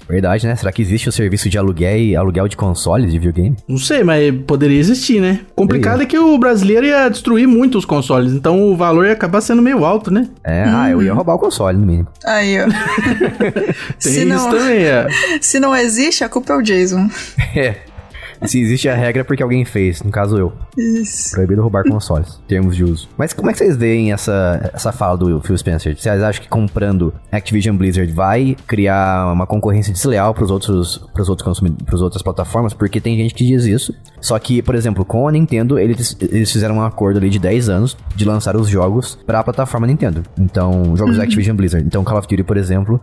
Verdade, 0.08 0.46
né? 0.46 0.56
Será 0.56 0.72
que 0.72 0.82
existe 0.82 1.10
o 1.10 1.12
serviço 1.12 1.50
de 1.50 1.58
aluguel 1.58 1.98
e 1.98 2.16
aluguel 2.16 2.48
de 2.48 2.56
consoles 2.56 3.12
de 3.12 3.18
videogame? 3.18 3.58
Não 3.68 3.78
sei, 3.78 4.04
mas 4.04 4.34
poderia 4.46 4.80
existir, 4.80 5.20
né? 5.20 5.42
Complicado 5.56 6.04
é 6.04 6.06
que 6.06 6.18
o 6.18 6.38
brasileiro 6.38 6.86
ia 6.86 7.10
destruir 7.10 7.48
muito 7.48 7.78
os 7.78 7.86
consoles, 7.86 8.32
então 8.32 8.72
o 8.72 8.78
valor 8.78 9.08
ia 9.08 9.14
acabar 9.14 9.42
sendo 9.42 9.64
meio 9.64 9.84
alto, 9.84 10.12
né? 10.12 10.30
É, 10.44 10.64
uhum. 10.64 10.76
ah, 10.76 10.90
eu 10.92 11.02
ia 11.02 11.10
uhum. 11.10 11.16
roubar 11.16 11.36
o 11.36 11.40
console 11.40 11.78
no 11.78 11.86
mínimo. 11.86 12.08
Aí, 12.24 12.56
ó. 12.62 12.66
Tem 14.00 14.12
se 14.12 14.20
isso 14.20 14.26
não, 14.28 14.52
também, 14.52 14.84
é. 14.84 15.08
Se 15.42 15.60
não 15.60 15.76
existe, 15.76 16.24
a 16.24 16.30
culpa 16.30 16.54
é 16.54 16.58
o 16.58 16.62
Jason. 16.62 17.10
é. 17.56 17.76
Se 18.44 18.60
existe 18.60 18.90
a 18.90 18.96
regra 18.96 19.22
é 19.22 19.24
porque 19.24 19.44
alguém 19.44 19.66
fez, 19.66 20.02
no 20.02 20.12
caso 20.12 20.38
eu. 20.38 20.54
Isso. 20.78 21.32
Proibido 21.32 21.62
roubar 21.62 21.84
consoles, 21.84 22.40
termos 22.48 22.76
de 22.76 22.84
uso. 22.84 23.08
Mas 23.18 23.34
como 23.34 23.50
é 23.50 23.54
que 23.54 23.60
vocês 23.60 23.76
veem 23.76 24.12
essa, 24.12 24.72
essa 24.74 24.92
fala 24.92 25.18
do 25.18 25.42
Phil 25.42 25.58
Spencer? 25.58 25.98
Vocês 25.98 26.22
acham 26.22 26.42
que 26.42 26.50
comprando 26.50 27.14
Activision 27.32 27.76
Blizzard 27.76 28.12
vai 28.12 28.56
criar 28.68 29.32
uma 29.32 29.48
concorrência 29.48 29.94
desleal 29.94 30.34
para 30.34 30.44
os 30.44 30.52
outros 30.52 30.98
pros 31.14 31.30
outros 31.30 31.46
consumidores, 31.46 31.86
pros 31.86 32.02
outras 32.02 32.22
plataformas? 32.22 32.74
Porque 32.74 33.00
tem 33.00 33.18
gente 33.18 33.34
que 33.34 33.46
diz 33.46 33.66
isso. 33.66 33.94
Só 34.20 34.38
que, 34.40 34.62
por 34.62 34.76
exemplo, 34.76 35.06
com 35.06 35.28
a 35.28 35.32
Nintendo, 35.32 35.78
eles, 35.78 36.18
eles 36.20 36.52
fizeram 36.52 36.78
um 36.78 36.82
acordo 36.82 37.18
ali 37.18 37.30
de 37.30 37.38
10 37.38 37.70
anos 37.70 37.98
de 38.16 38.26
lançar 38.26 38.56
os 38.56 38.68
jogos 38.68 39.18
para 39.26 39.40
a 39.40 39.44
plataforma 39.44 39.86
Nintendo. 39.86 40.24
Então, 40.38 40.96
jogos 40.96 41.14
uhum. 41.14 41.18
da 41.18 41.24
Activision 41.24 41.56
Blizzard. 41.56 41.86
Então, 41.86 42.04
Call 42.04 42.18
of 42.18 42.28
Duty, 42.28 42.44
por 42.44 42.58
exemplo, 42.58 43.00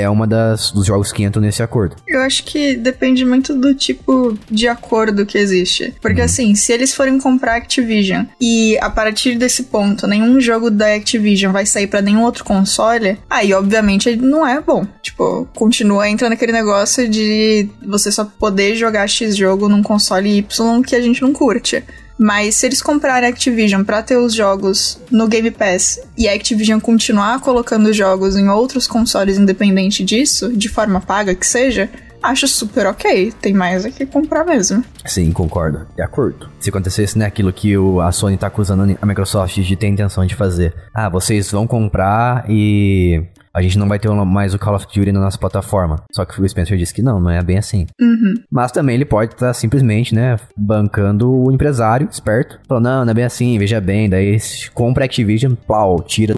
é 0.00 0.08
uma 0.08 0.26
das 0.26 0.70
dos 0.70 0.86
jogos 0.86 1.12
que 1.12 1.22
entram 1.22 1.42
nesse 1.42 1.62
acordo. 1.62 1.96
Eu 2.06 2.20
acho 2.20 2.44
que 2.44 2.76
depende 2.76 3.24
muito 3.24 3.54
do 3.54 3.74
tipo 3.74 4.36
de 4.50 4.68
acordo 4.68 5.26
que 5.26 5.38
existe. 5.38 5.94
Porque 6.00 6.20
uhum. 6.20 6.26
assim, 6.26 6.54
se 6.54 6.72
eles 6.72 6.94
forem 6.94 7.18
comprar 7.18 7.56
Activision 7.56 8.24
e 8.40 8.78
a 8.78 8.90
partir 8.90 9.36
desse 9.36 9.64
ponto 9.64 10.06
nenhum 10.06 10.40
jogo 10.40 10.70
da 10.70 10.94
Activision 10.94 11.52
vai 11.52 11.66
sair 11.66 11.86
para 11.86 12.02
nenhum 12.02 12.22
outro 12.22 12.44
console, 12.44 13.18
aí 13.28 13.52
obviamente 13.52 14.16
não 14.16 14.46
é 14.46 14.60
bom. 14.60 14.86
Tipo, 15.02 15.48
continua 15.54 16.08
entrando 16.08 16.32
aquele 16.32 16.52
negócio 16.52 17.08
de 17.08 17.68
você 17.86 18.10
só 18.10 18.24
poder 18.24 18.74
jogar 18.74 19.06
X 19.06 19.36
jogo 19.36 19.68
num 19.68 19.82
console 19.82 20.38
Y 20.38 20.82
que 20.82 20.96
a 20.96 21.00
gente 21.00 21.22
não 21.22 21.32
curte. 21.32 21.82
Mas 22.18 22.56
se 22.56 22.66
eles 22.66 22.80
comprarem 22.80 23.28
a 23.28 23.30
Activision 23.30 23.82
para 23.82 24.02
ter 24.02 24.16
os 24.16 24.34
jogos 24.34 25.00
no 25.10 25.26
Game 25.26 25.50
Pass 25.50 26.00
e 26.16 26.28
a 26.28 26.32
Activision 26.32 26.78
continuar 26.78 27.40
colocando 27.40 27.92
jogos 27.92 28.36
em 28.36 28.48
outros 28.48 28.86
consoles 28.86 29.38
independente 29.38 30.04
disso, 30.04 30.56
de 30.56 30.68
forma 30.68 31.00
paga 31.00 31.34
que 31.34 31.46
seja, 31.46 31.90
acho 32.22 32.48
super 32.48 32.86
ok. 32.86 33.32
Tem 33.40 33.52
mais 33.52 33.84
é 33.84 33.90
que 33.90 34.06
comprar 34.06 34.44
mesmo. 34.44 34.84
Sim, 35.04 35.30
concordo. 35.32 35.86
De 35.94 36.02
acordo. 36.02 36.48
Se 36.58 36.70
acontecesse, 36.70 37.18
né, 37.18 37.26
aquilo 37.26 37.52
que 37.52 37.76
o, 37.76 38.00
a 38.00 38.10
Sony 38.10 38.36
tá 38.36 38.46
acusando 38.46 38.96
a 39.00 39.06
Microsoft 39.06 39.56
de 39.60 39.76
ter 39.76 39.88
intenção 39.88 40.24
de 40.24 40.34
fazer. 40.34 40.74
Ah, 40.94 41.08
vocês 41.08 41.50
vão 41.50 41.66
comprar 41.66 42.44
e 42.48 43.22
a 43.54 43.62
gente 43.62 43.78
não 43.78 43.88
vai 43.88 43.98
ter 43.98 44.10
mais 44.10 44.52
o 44.52 44.58
Call 44.58 44.74
of 44.74 44.86
Duty 44.86 45.12
na 45.12 45.20
nossa 45.20 45.38
plataforma. 45.38 46.02
Só 46.12 46.24
que 46.24 46.40
o 46.40 46.48
Spencer 46.48 46.76
disse 46.76 46.92
que 46.92 47.02
não, 47.02 47.20
não 47.20 47.30
é 47.30 47.42
bem 47.42 47.58
assim. 47.58 47.86
Uhum. 48.00 48.34
Mas 48.50 48.72
também 48.72 48.96
ele 48.96 49.04
pode 49.04 49.32
estar 49.32 49.48
tá 49.48 49.54
simplesmente, 49.54 50.14
né, 50.14 50.36
bancando 50.56 51.30
o 51.32 51.52
empresário 51.52 52.08
esperto. 52.10 52.58
Falou, 52.66 52.82
não, 52.82 53.04
não 53.04 53.10
é 53.12 53.14
bem 53.14 53.24
assim, 53.24 53.56
veja 53.58 53.80
bem. 53.80 54.10
Daí 54.10 54.38
compra 54.74 55.04
Activision, 55.04 55.54
pau, 55.54 56.02
tira 56.02 56.34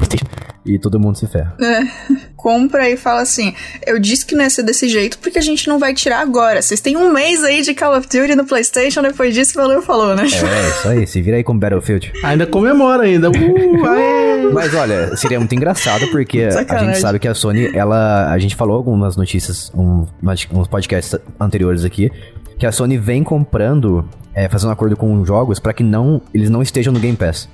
e 0.66 0.78
todo 0.78 0.98
mundo 0.98 1.16
se 1.16 1.26
ferra. 1.26 1.54
É. 1.60 2.26
Compra 2.36 2.88
e 2.88 2.96
fala 2.96 3.22
assim: 3.22 3.54
eu 3.84 3.98
disse 3.98 4.24
que 4.24 4.34
não 4.34 4.44
ia 4.44 4.50
ser 4.50 4.62
desse 4.62 4.88
jeito 4.88 5.18
porque 5.18 5.38
a 5.38 5.42
gente 5.42 5.66
não 5.66 5.78
vai 5.78 5.94
tirar 5.94 6.20
agora. 6.20 6.62
Vocês 6.62 6.80
têm 6.80 6.96
um 6.96 7.12
mês 7.12 7.42
aí 7.42 7.62
de 7.62 7.74
Call 7.74 7.96
of 7.96 8.06
Duty 8.06 8.36
no 8.36 8.44
PlayStation, 8.44 9.02
depois 9.02 9.34
disso 9.34 9.52
que 9.52 9.58
o 9.58 9.62
Valeu 9.62 9.82
falou, 9.82 10.14
né? 10.14 10.22
É, 10.22 10.26
isso 10.26 10.88
aí, 10.88 11.06
se 11.06 11.20
vira 11.22 11.38
aí 11.38 11.44
com 11.44 11.58
Battlefield. 11.58 12.12
Ainda 12.22 12.46
comemora 12.46 13.04
ainda. 13.04 13.30
Uh! 13.30 14.52
Mas 14.52 14.72
olha, 14.74 15.16
seria 15.16 15.40
muito 15.40 15.54
engraçado 15.54 16.06
porque 16.08 16.42
a 16.42 16.50
Sacanagem. 16.52 16.94
gente 16.94 17.02
sabe 17.06 17.18
que 17.20 17.28
a 17.28 17.34
Sony, 17.34 17.70
ela. 17.74 18.30
A 18.30 18.38
gente 18.38 18.56
falou 18.56 18.76
algumas 18.76 19.16
notícias, 19.16 19.70
um, 19.74 20.06
uns 20.52 20.66
podcasts 20.68 21.14
anteriores 21.38 21.84
aqui, 21.84 22.10
que 22.58 22.66
a 22.66 22.72
Sony 22.72 22.98
vem 22.98 23.22
comprando, 23.22 24.04
é, 24.34 24.48
fazendo 24.48 24.72
acordo 24.72 24.96
com 24.96 25.24
jogos 25.24 25.58
pra 25.60 25.72
que 25.72 25.82
não 25.84 26.20
eles 26.34 26.50
não 26.50 26.62
estejam 26.62 26.92
no 26.92 26.98
Game 27.00 27.16
Pass. 27.16 27.48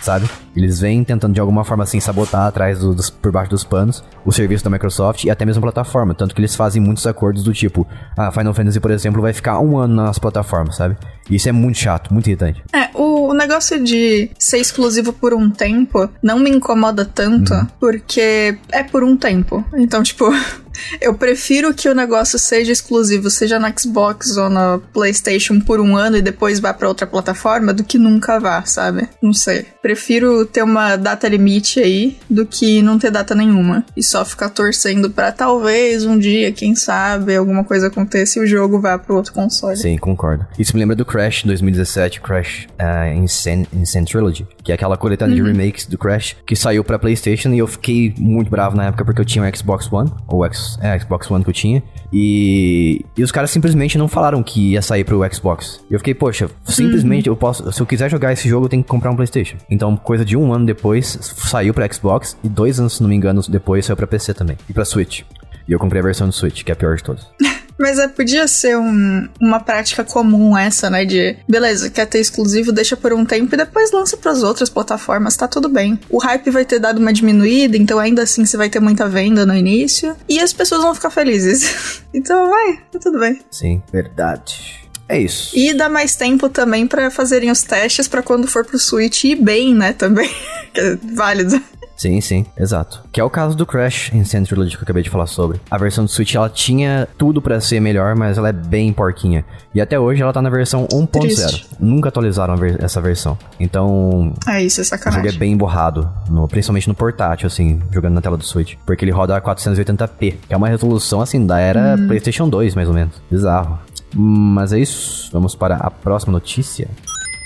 Sabe? 0.00 0.28
Eles 0.54 0.78
vêm 0.78 1.02
tentando 1.02 1.34
de 1.34 1.40
alguma 1.40 1.64
forma 1.64 1.82
assim 1.82 1.98
sabotar 1.98 2.46
atrás 2.46 2.78
do- 2.78 2.94
dos, 2.94 3.10
por 3.10 3.32
baixo 3.32 3.50
dos 3.50 3.64
panos 3.64 4.04
o 4.24 4.30
serviço 4.30 4.62
da 4.62 4.70
Microsoft 4.70 5.24
e 5.24 5.30
até 5.30 5.44
mesmo 5.44 5.58
a 5.60 5.62
plataforma. 5.62 6.14
Tanto 6.14 6.32
que 6.34 6.40
eles 6.40 6.54
fazem 6.54 6.80
muitos 6.80 7.06
acordos 7.08 7.42
do 7.42 7.52
tipo, 7.52 7.84
ah, 8.16 8.30
Final 8.30 8.54
Fantasy, 8.54 8.78
por 8.78 8.90
exemplo, 8.92 9.20
vai 9.20 9.32
ficar 9.32 9.58
um 9.58 9.76
ano 9.78 9.96
nas 9.96 10.16
plataformas, 10.18 10.76
sabe? 10.76 10.96
Isso 11.30 11.48
é 11.48 11.52
muito 11.52 11.78
chato, 11.78 12.12
muito 12.12 12.28
irritante. 12.28 12.62
É, 12.72 12.88
o, 12.94 13.30
o 13.30 13.34
negócio 13.34 13.82
de 13.82 14.30
ser 14.38 14.58
exclusivo 14.58 15.12
por 15.12 15.34
um 15.34 15.50
tempo 15.50 16.08
não 16.22 16.38
me 16.38 16.50
incomoda 16.50 17.04
tanto, 17.04 17.54
porque 17.80 18.58
é 18.70 18.82
por 18.82 19.02
um 19.02 19.16
tempo. 19.16 19.64
Então, 19.74 20.02
tipo, 20.02 20.26
eu 21.00 21.14
prefiro 21.14 21.74
que 21.74 21.88
o 21.88 21.94
negócio 21.94 22.38
seja 22.38 22.72
exclusivo, 22.72 23.30
seja 23.30 23.58
no 23.58 23.66
Xbox 23.78 24.36
ou 24.36 24.48
no 24.48 24.80
PlayStation 24.92 25.60
por 25.60 25.80
um 25.80 25.96
ano 25.96 26.16
e 26.16 26.22
depois 26.22 26.60
vá 26.60 26.72
pra 26.72 26.88
outra 26.88 27.06
plataforma, 27.06 27.72
do 27.72 27.84
que 27.84 27.98
nunca 27.98 28.38
vá, 28.38 28.64
sabe? 28.64 29.08
Não 29.22 29.32
sei. 29.32 29.66
Prefiro 29.82 30.44
ter 30.44 30.62
uma 30.62 30.96
data 30.96 31.28
limite 31.28 31.80
aí 31.80 32.16
do 32.28 32.46
que 32.46 32.82
não 32.82 32.98
ter 32.98 33.10
data 33.10 33.34
nenhuma 33.34 33.84
e 33.96 34.02
só 34.02 34.24
ficar 34.24 34.50
torcendo 34.50 35.10
pra 35.10 35.32
talvez 35.32 36.04
um 36.04 36.18
dia, 36.18 36.52
quem 36.52 36.74
sabe, 36.74 37.36
alguma 37.36 37.64
coisa 37.64 37.88
aconteça 37.88 38.38
e 38.38 38.42
o 38.42 38.46
jogo 38.46 38.80
vá 38.80 38.98
pro 38.98 39.16
outro 39.16 39.32
console. 39.32 39.76
Sim, 39.76 39.96
concordo. 39.98 40.46
Isso 40.58 40.74
me 40.74 40.80
lembra 40.80 40.96
do 40.96 41.04
Crash 41.16 41.44
2017, 41.44 42.20
Crash 42.20 42.68
uh, 42.78 43.16
Insane, 43.16 43.66
Insane 43.72 44.04
Trilogy, 44.04 44.46
que 44.62 44.70
é 44.70 44.74
aquela 44.74 44.98
coletânea 44.98 45.34
de 45.34 45.40
remakes 45.40 45.86
do 45.86 45.96
Crash 45.96 46.36
que 46.46 46.54
saiu 46.54 46.84
pra 46.84 46.98
PlayStation 46.98 47.54
e 47.54 47.58
eu 47.58 47.66
fiquei 47.66 48.12
muito 48.18 48.50
bravo 48.50 48.76
na 48.76 48.88
época 48.88 49.02
porque 49.02 49.22
eu 49.22 49.24
tinha 49.24 49.42
um 49.42 49.56
Xbox 49.56 49.90
One, 49.90 50.12
ou 50.28 50.44
X, 50.44 50.78
é, 50.82 50.98
Xbox 50.98 51.30
One 51.30 51.42
que 51.42 51.48
eu 51.48 51.54
tinha, 51.54 51.82
e, 52.12 53.02
e 53.16 53.22
os 53.22 53.32
caras 53.32 53.50
simplesmente 53.50 53.96
não 53.96 54.08
falaram 54.08 54.42
que 54.42 54.72
ia 54.72 54.82
sair 54.82 55.04
pro 55.04 55.22
Xbox. 55.32 55.80
E 55.90 55.94
eu 55.94 55.98
fiquei, 56.00 56.12
poxa, 56.12 56.50
simplesmente 56.66 57.30
eu 57.30 57.34
posso, 57.34 57.72
se 57.72 57.80
eu 57.80 57.86
quiser 57.86 58.10
jogar 58.10 58.34
esse 58.34 58.46
jogo 58.46 58.66
eu 58.66 58.68
tenho 58.68 58.82
que 58.82 58.88
comprar 58.90 59.10
um 59.10 59.16
PlayStation. 59.16 59.56
Então, 59.70 59.96
coisa 59.96 60.22
de 60.22 60.36
um 60.36 60.52
ano 60.52 60.66
depois, 60.66 61.18
saiu 61.22 61.72
pra 61.72 61.90
Xbox 61.90 62.36
e 62.44 62.48
dois 62.50 62.78
anos, 62.78 62.96
se 62.96 63.02
não 63.02 63.08
me 63.08 63.16
engano, 63.16 63.40
depois 63.48 63.86
saiu 63.86 63.96
pra 63.96 64.06
PC 64.06 64.34
também 64.34 64.58
e 64.68 64.72
pra 64.74 64.84
Switch. 64.84 65.22
E 65.66 65.72
eu 65.72 65.78
comprei 65.78 66.02
a 66.02 66.04
versão 66.04 66.28
do 66.28 66.34
Switch, 66.34 66.62
que 66.62 66.70
é 66.70 66.74
a 66.74 66.76
pior 66.76 66.94
de 66.94 67.02
todas. 67.02 67.26
Mas 67.78 67.98
é, 67.98 68.08
podia 68.08 68.48
ser 68.48 68.76
um- 68.78 69.28
uma 69.40 69.60
prática 69.60 70.02
comum 70.02 70.56
essa, 70.56 70.88
né? 70.88 71.04
De 71.04 71.36
beleza, 71.48 71.90
quer 71.90 72.06
ter 72.06 72.18
exclusivo, 72.20 72.72
deixa 72.72 72.96
por 72.96 73.12
um 73.12 73.24
tempo 73.24 73.54
e 73.54 73.58
depois 73.58 73.92
lança 73.92 74.16
pras 74.16 74.42
outras 74.42 74.68
plataformas, 74.70 75.36
tá 75.36 75.46
tudo 75.46 75.68
bem. 75.68 75.98
O 76.08 76.18
hype 76.18 76.50
vai 76.50 76.64
ter 76.64 76.78
dado 76.78 76.98
uma 76.98 77.12
diminuída, 77.12 77.76
então 77.76 77.98
ainda 77.98 78.22
assim 78.22 78.44
você 78.46 78.56
vai 78.56 78.70
ter 78.70 78.80
muita 78.80 79.08
venda 79.08 79.44
no 79.44 79.54
início 79.54 80.16
e 80.28 80.38
as 80.40 80.52
pessoas 80.52 80.82
vão 80.82 80.94
ficar 80.94 81.10
felizes. 81.10 82.02
então 82.14 82.48
vai, 82.50 82.78
tá 82.90 82.98
tudo 82.98 83.18
bem. 83.18 83.40
Sim, 83.50 83.82
verdade. 83.92 84.86
É 85.08 85.20
isso. 85.20 85.56
E 85.56 85.72
dá 85.72 85.88
mais 85.88 86.16
tempo 86.16 86.48
também 86.48 86.84
pra 86.84 87.10
fazerem 87.12 87.48
os 87.50 87.62
testes 87.62 88.08
pra 88.08 88.22
quando 88.22 88.48
for 88.48 88.64
pro 88.64 88.76
Switch 88.78 89.22
ir 89.24 89.36
bem, 89.36 89.72
né? 89.72 89.92
Também. 89.92 90.28
que 90.74 90.80
é 90.80 90.98
válido. 91.14 91.62
Sim, 91.96 92.20
sim, 92.20 92.44
exato. 92.58 93.02
Que 93.10 93.20
é 93.20 93.24
o 93.24 93.30
caso 93.30 93.56
do 93.56 93.64
Crash 93.64 94.12
Insane 94.12 94.46
Trilogy 94.46 94.72
que 94.76 94.82
eu 94.82 94.84
acabei 94.84 95.02
de 95.02 95.08
falar 95.10 95.26
sobre. 95.26 95.60
A 95.70 95.78
versão 95.78 96.04
do 96.04 96.10
Switch, 96.10 96.34
ela 96.34 96.48
tinha 96.50 97.08
tudo 97.16 97.40
pra 97.40 97.58
ser 97.60 97.80
melhor, 97.80 98.14
mas 98.14 98.36
ela 98.36 98.50
é 98.50 98.52
bem 98.52 98.92
porquinha. 98.92 99.44
E 99.74 99.80
até 99.80 99.98
hoje 99.98 100.22
ela 100.22 100.32
tá 100.32 100.42
na 100.42 100.50
versão 100.50 100.86
1.0. 100.92 101.20
Triste. 101.20 101.66
Nunca 101.80 102.08
atualizaram 102.10 102.54
ver- 102.56 102.82
essa 102.82 103.00
versão. 103.00 103.38
Então, 103.58 104.32
É 104.46 104.62
isso, 104.62 104.80
é 104.80 104.82
o 104.82 104.84
jogo 104.84 104.94
é 104.94 104.98
sacanagem. 104.98 105.38
bem 105.38 105.56
borrado, 105.56 106.08
no- 106.28 106.46
principalmente 106.46 106.86
no 106.88 106.94
portátil, 106.94 107.46
assim, 107.46 107.80
jogando 107.90 108.14
na 108.14 108.20
tela 108.20 108.36
do 108.36 108.44
Switch. 108.44 108.74
Porque 108.84 109.04
ele 109.04 109.12
roda 109.12 109.34
a 109.36 109.40
480p, 109.40 110.32
que 110.48 110.52
é 110.54 110.56
uma 110.56 110.68
resolução, 110.68 111.20
assim, 111.22 111.46
da 111.46 111.58
era 111.58 111.96
PlayStation 112.06 112.48
2, 112.48 112.74
mais 112.74 112.88
ou 112.88 112.94
menos. 112.94 113.14
Bizarro. 113.30 113.78
Hum, 114.14 114.52
Mas 114.56 114.72
é 114.72 114.78
isso. 114.78 115.28
Vamos 115.32 115.54
para 115.54 115.76
a 115.76 115.90
próxima 115.90 116.32
notícia. 116.32 116.88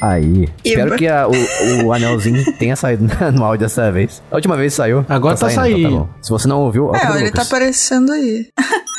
Aí. 0.00 0.48
Espero 0.64 0.96
que 0.96 1.06
a- 1.06 1.26
o, 1.28 1.84
o 1.86 1.92
anelzinho 1.92 2.44
tenha 2.58 2.74
saído 2.76 3.04
no 3.32 3.44
áudio 3.44 3.66
dessa 3.66 3.90
vez. 3.92 4.22
A 4.30 4.36
última 4.36 4.56
vez 4.56 4.72
saiu. 4.74 5.04
Agora 5.08 5.36
tá 5.36 5.46
então 5.50 5.62
saindo. 5.62 5.90
bom. 5.90 6.08
Se 6.22 6.30
você 6.30 6.48
não 6.48 6.60
ouviu, 6.60 6.94
É, 6.94 7.06
do 7.06 7.18
ele 7.18 7.30
tá 7.30 7.42
aparecendo 7.42 8.12
aí. 8.12 8.46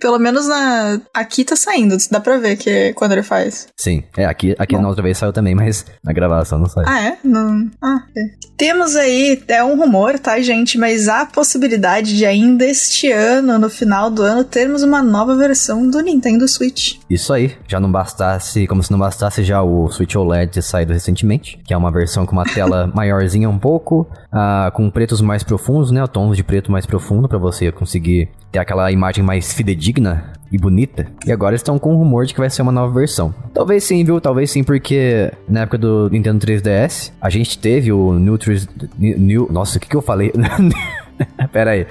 Pelo 0.00 0.18
menos 0.18 0.48
na. 0.48 1.00
Aqui 1.14 1.44
tá 1.44 1.54
saindo, 1.54 1.96
dá 2.10 2.20
pra 2.20 2.38
ver 2.38 2.56
que 2.56 2.70
é 2.70 2.92
quando 2.92 3.12
ele 3.12 3.22
faz. 3.22 3.68
Sim, 3.76 4.02
é, 4.16 4.24
aqui, 4.24 4.54
aqui 4.58 4.76
na 4.76 4.88
outra 4.88 5.02
vez 5.02 5.18
saiu 5.18 5.32
também, 5.32 5.54
mas 5.54 5.84
na 6.02 6.12
gravação 6.12 6.58
não 6.58 6.66
saiu. 6.66 6.88
Ah, 6.88 7.00
é? 7.02 7.18
Não. 7.22 7.70
Ah, 7.82 8.02
é. 8.16 8.50
Temos 8.56 8.96
aí, 8.96 9.42
é 9.48 9.62
um 9.64 9.76
rumor, 9.76 10.18
tá, 10.18 10.40
gente? 10.40 10.76
Mas 10.78 11.08
há 11.08 11.22
a 11.22 11.26
possibilidade 11.26 12.16
de 12.16 12.26
ainda 12.26 12.64
este 12.64 13.10
ano, 13.10 13.58
no 13.58 13.70
final 13.70 14.10
do 14.10 14.22
ano, 14.22 14.44
termos 14.44 14.82
uma 14.82 15.02
nova 15.02 15.34
versão 15.36 15.88
do 15.88 16.00
Nintendo 16.00 16.46
Switch. 16.46 16.96
Isso 17.08 17.32
aí, 17.32 17.56
já 17.66 17.80
não 17.80 17.90
bastasse, 17.90 18.66
como 18.66 18.82
se 18.82 18.90
não 18.90 18.98
bastasse 18.98 19.42
já 19.42 19.62
o 19.62 19.90
Switch 19.90 20.14
OLED 20.14 20.62
saído 20.62 20.92
recentemente, 20.92 21.58
que 21.64 21.72
é 21.72 21.76
uma 21.76 21.90
versão 21.90 22.26
com 22.26 22.32
uma 22.32 22.44
tela 22.44 22.86
maiorzinha 22.94 23.48
um 23.48 23.58
pouco, 23.58 24.06
ah, 24.32 24.70
com 24.74 24.90
pretos 24.90 25.20
mais 25.20 25.42
profundos, 25.42 25.90
né, 25.90 26.06
tons 26.06 26.36
de 26.36 26.44
preto 26.44 26.70
mais 26.70 26.86
profundo 26.86 27.28
pra 27.28 27.38
você 27.38 27.72
conseguir 27.72 28.28
ter 28.50 28.58
aquela 28.58 28.90
imagem 28.90 29.24
mais 29.24 29.52
fidedigna 29.52 30.32
e 30.50 30.58
bonita. 30.58 31.06
E 31.24 31.30
agora 31.30 31.54
estão 31.54 31.78
com 31.78 31.94
o 31.94 31.98
rumor 31.98 32.26
de 32.26 32.34
que 32.34 32.40
vai 32.40 32.50
ser 32.50 32.62
uma 32.62 32.72
nova 32.72 32.92
versão. 32.92 33.34
Talvez 33.54 33.84
sim, 33.84 34.04
viu? 34.04 34.20
Talvez 34.20 34.50
sim, 34.50 34.64
porque 34.64 35.32
na 35.48 35.60
época 35.60 35.78
do 35.78 36.08
Nintendo 36.10 36.44
3DS, 36.44 37.12
a 37.20 37.30
gente 37.30 37.58
teve 37.58 37.92
o 37.92 38.14
New 38.14 38.36
3... 38.36 38.68
New, 38.98 39.48
nossa, 39.50 39.78
o 39.78 39.80
que 39.80 39.88
que 39.88 39.96
eu 39.96 40.02
falei? 40.02 40.32
Pera 41.52 41.72
aí. 41.72 41.86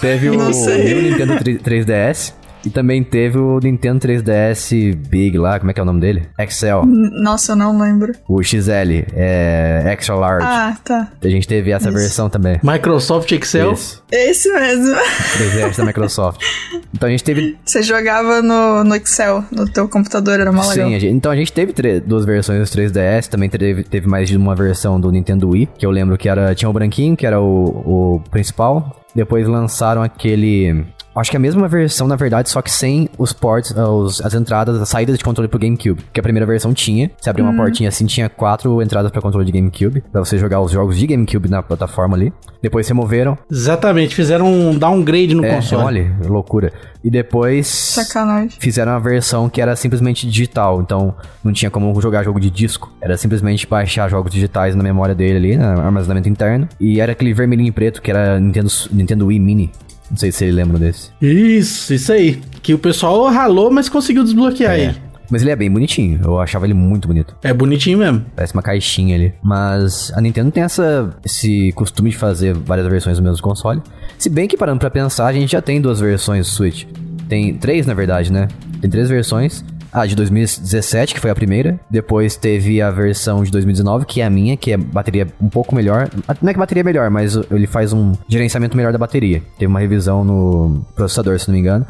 Teve 0.00 0.28
o. 0.28 0.34
New 0.34 1.02
Nintendo 1.02 1.34
3- 1.34 1.62
3DS 1.62 2.34
e 2.64 2.70
também 2.70 3.02
teve 3.02 3.38
o 3.38 3.58
Nintendo 3.62 4.00
3DS 4.06 4.94
Big 5.08 5.36
lá, 5.38 5.58
como 5.58 5.70
é 5.70 5.74
que 5.74 5.80
é 5.80 5.82
o 5.82 5.86
nome 5.86 6.00
dele? 6.00 6.22
Excel. 6.38 6.84
Nossa, 6.86 7.52
eu 7.52 7.56
não 7.56 7.78
lembro. 7.78 8.12
O 8.28 8.42
XL, 8.42 9.04
é 9.14 9.82
Extra 9.92 10.14
Large. 10.14 10.46
Ah, 10.48 10.76
tá. 10.84 11.08
A 11.22 11.28
gente 11.28 11.46
teve 11.46 11.70
essa 11.70 11.88
Isso. 11.88 11.98
versão 11.98 12.28
também. 12.30 12.58
Microsoft 12.62 13.30
Excel. 13.32 13.72
Isso. 13.72 14.02
Esse 14.10 14.52
mesmo. 14.52 14.94
3DS 14.94 15.76
da 15.78 15.84
Microsoft. 15.84 16.40
Então 16.94 17.08
a 17.08 17.10
gente 17.10 17.24
teve. 17.24 17.56
Você 17.64 17.82
jogava 17.82 18.42
no, 18.42 18.84
no 18.84 18.94
Excel, 18.94 19.42
no 19.50 19.66
teu 19.68 19.88
computador, 19.88 20.38
era 20.38 20.50
legal. 20.50 20.64
Sim, 20.64 20.94
a 20.94 20.98
gente- 20.98 21.06
então 21.12 21.32
a 21.32 21.36
gente 21.36 21.50
teve 21.52 21.72
duas 22.00 22.24
versões 22.24 22.60
dos 22.60 22.70
3DS, 22.70 23.28
também 23.28 23.48
teve, 23.48 23.82
teve 23.82 24.06
mais 24.06 24.28
de 24.28 24.36
uma 24.36 24.54
versão 24.54 25.00
do 25.00 25.10
Nintendo 25.10 25.48
Wii, 25.48 25.70
que 25.78 25.86
eu 25.86 25.90
lembro 25.90 26.16
que 26.18 26.28
era 26.28 26.54
tinha 26.54 26.68
o 26.68 26.72
branquinho, 26.72 27.16
que 27.16 27.26
era 27.26 27.40
o, 27.40 28.14
o 28.16 28.20
principal. 28.30 29.00
Depois 29.16 29.48
lançaram 29.48 30.02
aquele. 30.02 30.84
Acho 31.14 31.30
que 31.30 31.36
é 31.36 31.38
a 31.38 31.40
mesma 31.40 31.68
versão, 31.68 32.06
na 32.08 32.16
verdade, 32.16 32.48
só 32.48 32.62
que 32.62 32.70
sem 32.70 33.08
os 33.18 33.32
ports, 33.32 33.76
ah, 33.76 33.88
os, 33.90 34.20
as 34.24 34.32
entradas, 34.34 34.80
as 34.80 34.88
saídas 34.88 35.18
de 35.18 35.24
controle 35.24 35.46
pro 35.48 35.58
GameCube. 35.58 36.02
Que 36.12 36.20
a 36.20 36.22
primeira 36.22 36.46
versão 36.46 36.72
tinha. 36.72 37.10
Você 37.20 37.28
abriu 37.28 37.44
uma 37.44 37.54
portinha 37.54 37.88
assim, 37.88 38.06
tinha 38.06 38.28
quatro 38.28 38.80
entradas 38.82 39.10
pra 39.10 39.20
controle 39.20 39.44
de 39.44 39.52
GameCube. 39.52 40.02
Pra 40.10 40.24
você 40.24 40.38
jogar 40.38 40.60
os 40.60 40.70
jogos 40.72 40.96
de 40.98 41.06
GameCube 41.06 41.48
na 41.50 41.62
plataforma 41.62 42.16
ali. 42.16 42.32
Depois 42.62 42.88
removeram. 42.88 43.36
Exatamente, 43.50 44.14
fizeram 44.14 44.46
um 44.52 44.78
downgrade 44.78 45.34
no 45.34 45.44
É, 45.44 45.56
console. 45.56 45.82
olha, 45.82 46.16
loucura. 46.26 46.72
E 47.04 47.10
depois 47.10 47.66
Sacanagem. 47.66 48.50
fizeram 48.60 48.92
uma 48.92 49.00
versão 49.00 49.48
que 49.50 49.60
era 49.60 49.74
simplesmente 49.76 50.26
digital, 50.26 50.80
então 50.80 51.14
não 51.42 51.52
tinha 51.52 51.70
como 51.70 52.00
jogar 52.00 52.22
jogo 52.22 52.38
de 52.40 52.48
disco. 52.50 52.90
Era 53.00 53.16
simplesmente 53.16 53.66
baixar 53.66 54.08
jogos 54.08 54.32
digitais 54.32 54.74
na 54.74 54.82
memória 54.82 55.14
dele 55.14 55.36
ali, 55.36 55.56
no 55.56 55.80
armazenamento 55.80 56.28
interno. 56.28 56.68
E 56.80 57.00
era 57.00 57.12
aquele 57.12 57.34
vermelhinho 57.34 57.68
e 57.68 57.72
preto 57.72 58.00
que 58.00 58.10
era 58.10 58.38
Nintendo, 58.40 58.68
Nintendo 58.92 59.26
Wii 59.26 59.40
Mini. 59.40 59.70
Não 60.12 60.16
sei 60.18 60.30
se 60.30 60.44
ele 60.44 60.52
lembra 60.52 60.78
desse. 60.78 61.10
Isso, 61.20 61.92
isso 61.94 62.12
aí. 62.12 62.38
Que 62.62 62.72
o 62.74 62.78
pessoal 62.78 63.24
ralou, 63.30 63.70
mas 63.72 63.88
conseguiu 63.88 64.22
desbloquear 64.22 64.74
É. 64.74 64.84
ele. 64.84 64.94
Mas 65.30 65.40
ele 65.40 65.50
é 65.50 65.56
bem 65.56 65.70
bonitinho, 65.70 66.20
eu 66.22 66.38
achava 66.38 66.66
ele 66.66 66.74
muito 66.74 67.08
bonito. 67.08 67.34
É 67.42 67.54
bonitinho 67.54 67.96
mesmo. 67.98 68.22
Parece 68.36 68.52
uma 68.52 68.62
caixinha 68.62 69.16
ali. 69.16 69.32
Mas 69.42 70.12
a 70.14 70.20
Nintendo 70.20 70.50
tem 70.50 70.62
essa, 70.62 71.08
esse 71.24 71.72
costume 71.72 72.10
de 72.10 72.16
fazer 72.18 72.52
várias 72.54 72.86
versões 72.86 73.16
do 73.16 73.22
mesmo 73.24 73.40
console. 73.42 73.80
Se 74.18 74.28
bem 74.28 74.46
que 74.46 74.58
parando 74.58 74.78
pra 74.78 74.90
pensar, 74.90 75.26
a 75.26 75.32
gente 75.32 75.50
já 75.52 75.62
tem 75.62 75.80
duas 75.80 76.00
versões 76.00 76.46
do 76.46 76.52
Switch. 76.52 76.84
Tem 77.30 77.54
três, 77.54 77.86
na 77.86 77.94
verdade, 77.94 78.30
né? 78.30 78.46
Tem 78.82 78.90
três 78.90 79.08
versões. 79.08 79.64
A 79.92 80.06
de 80.06 80.16
2017, 80.16 81.14
que 81.14 81.20
foi 81.20 81.30
a 81.30 81.34
primeira. 81.34 81.78
Depois 81.90 82.36
teve 82.36 82.80
a 82.80 82.90
versão 82.90 83.44
de 83.44 83.50
2019, 83.50 84.06
que 84.06 84.20
é 84.20 84.24
a 84.24 84.30
minha, 84.30 84.56
que 84.56 84.72
é 84.72 84.76
bateria 84.76 85.26
um 85.40 85.48
pouco 85.48 85.74
melhor. 85.74 86.08
Não 86.40 86.50
é 86.50 86.52
que 86.52 86.58
bateria 86.58 86.80
é 86.80 86.84
melhor, 86.84 87.10
mas 87.10 87.36
ele 87.50 87.66
faz 87.66 87.92
um 87.92 88.12
gerenciamento 88.26 88.76
melhor 88.76 88.92
da 88.92 88.98
bateria. 88.98 89.42
Teve 89.58 89.66
uma 89.66 89.80
revisão 89.80 90.24
no 90.24 90.84
processador, 90.94 91.38
se 91.38 91.48
não 91.48 91.54
me 91.54 91.60
engano. 91.60 91.86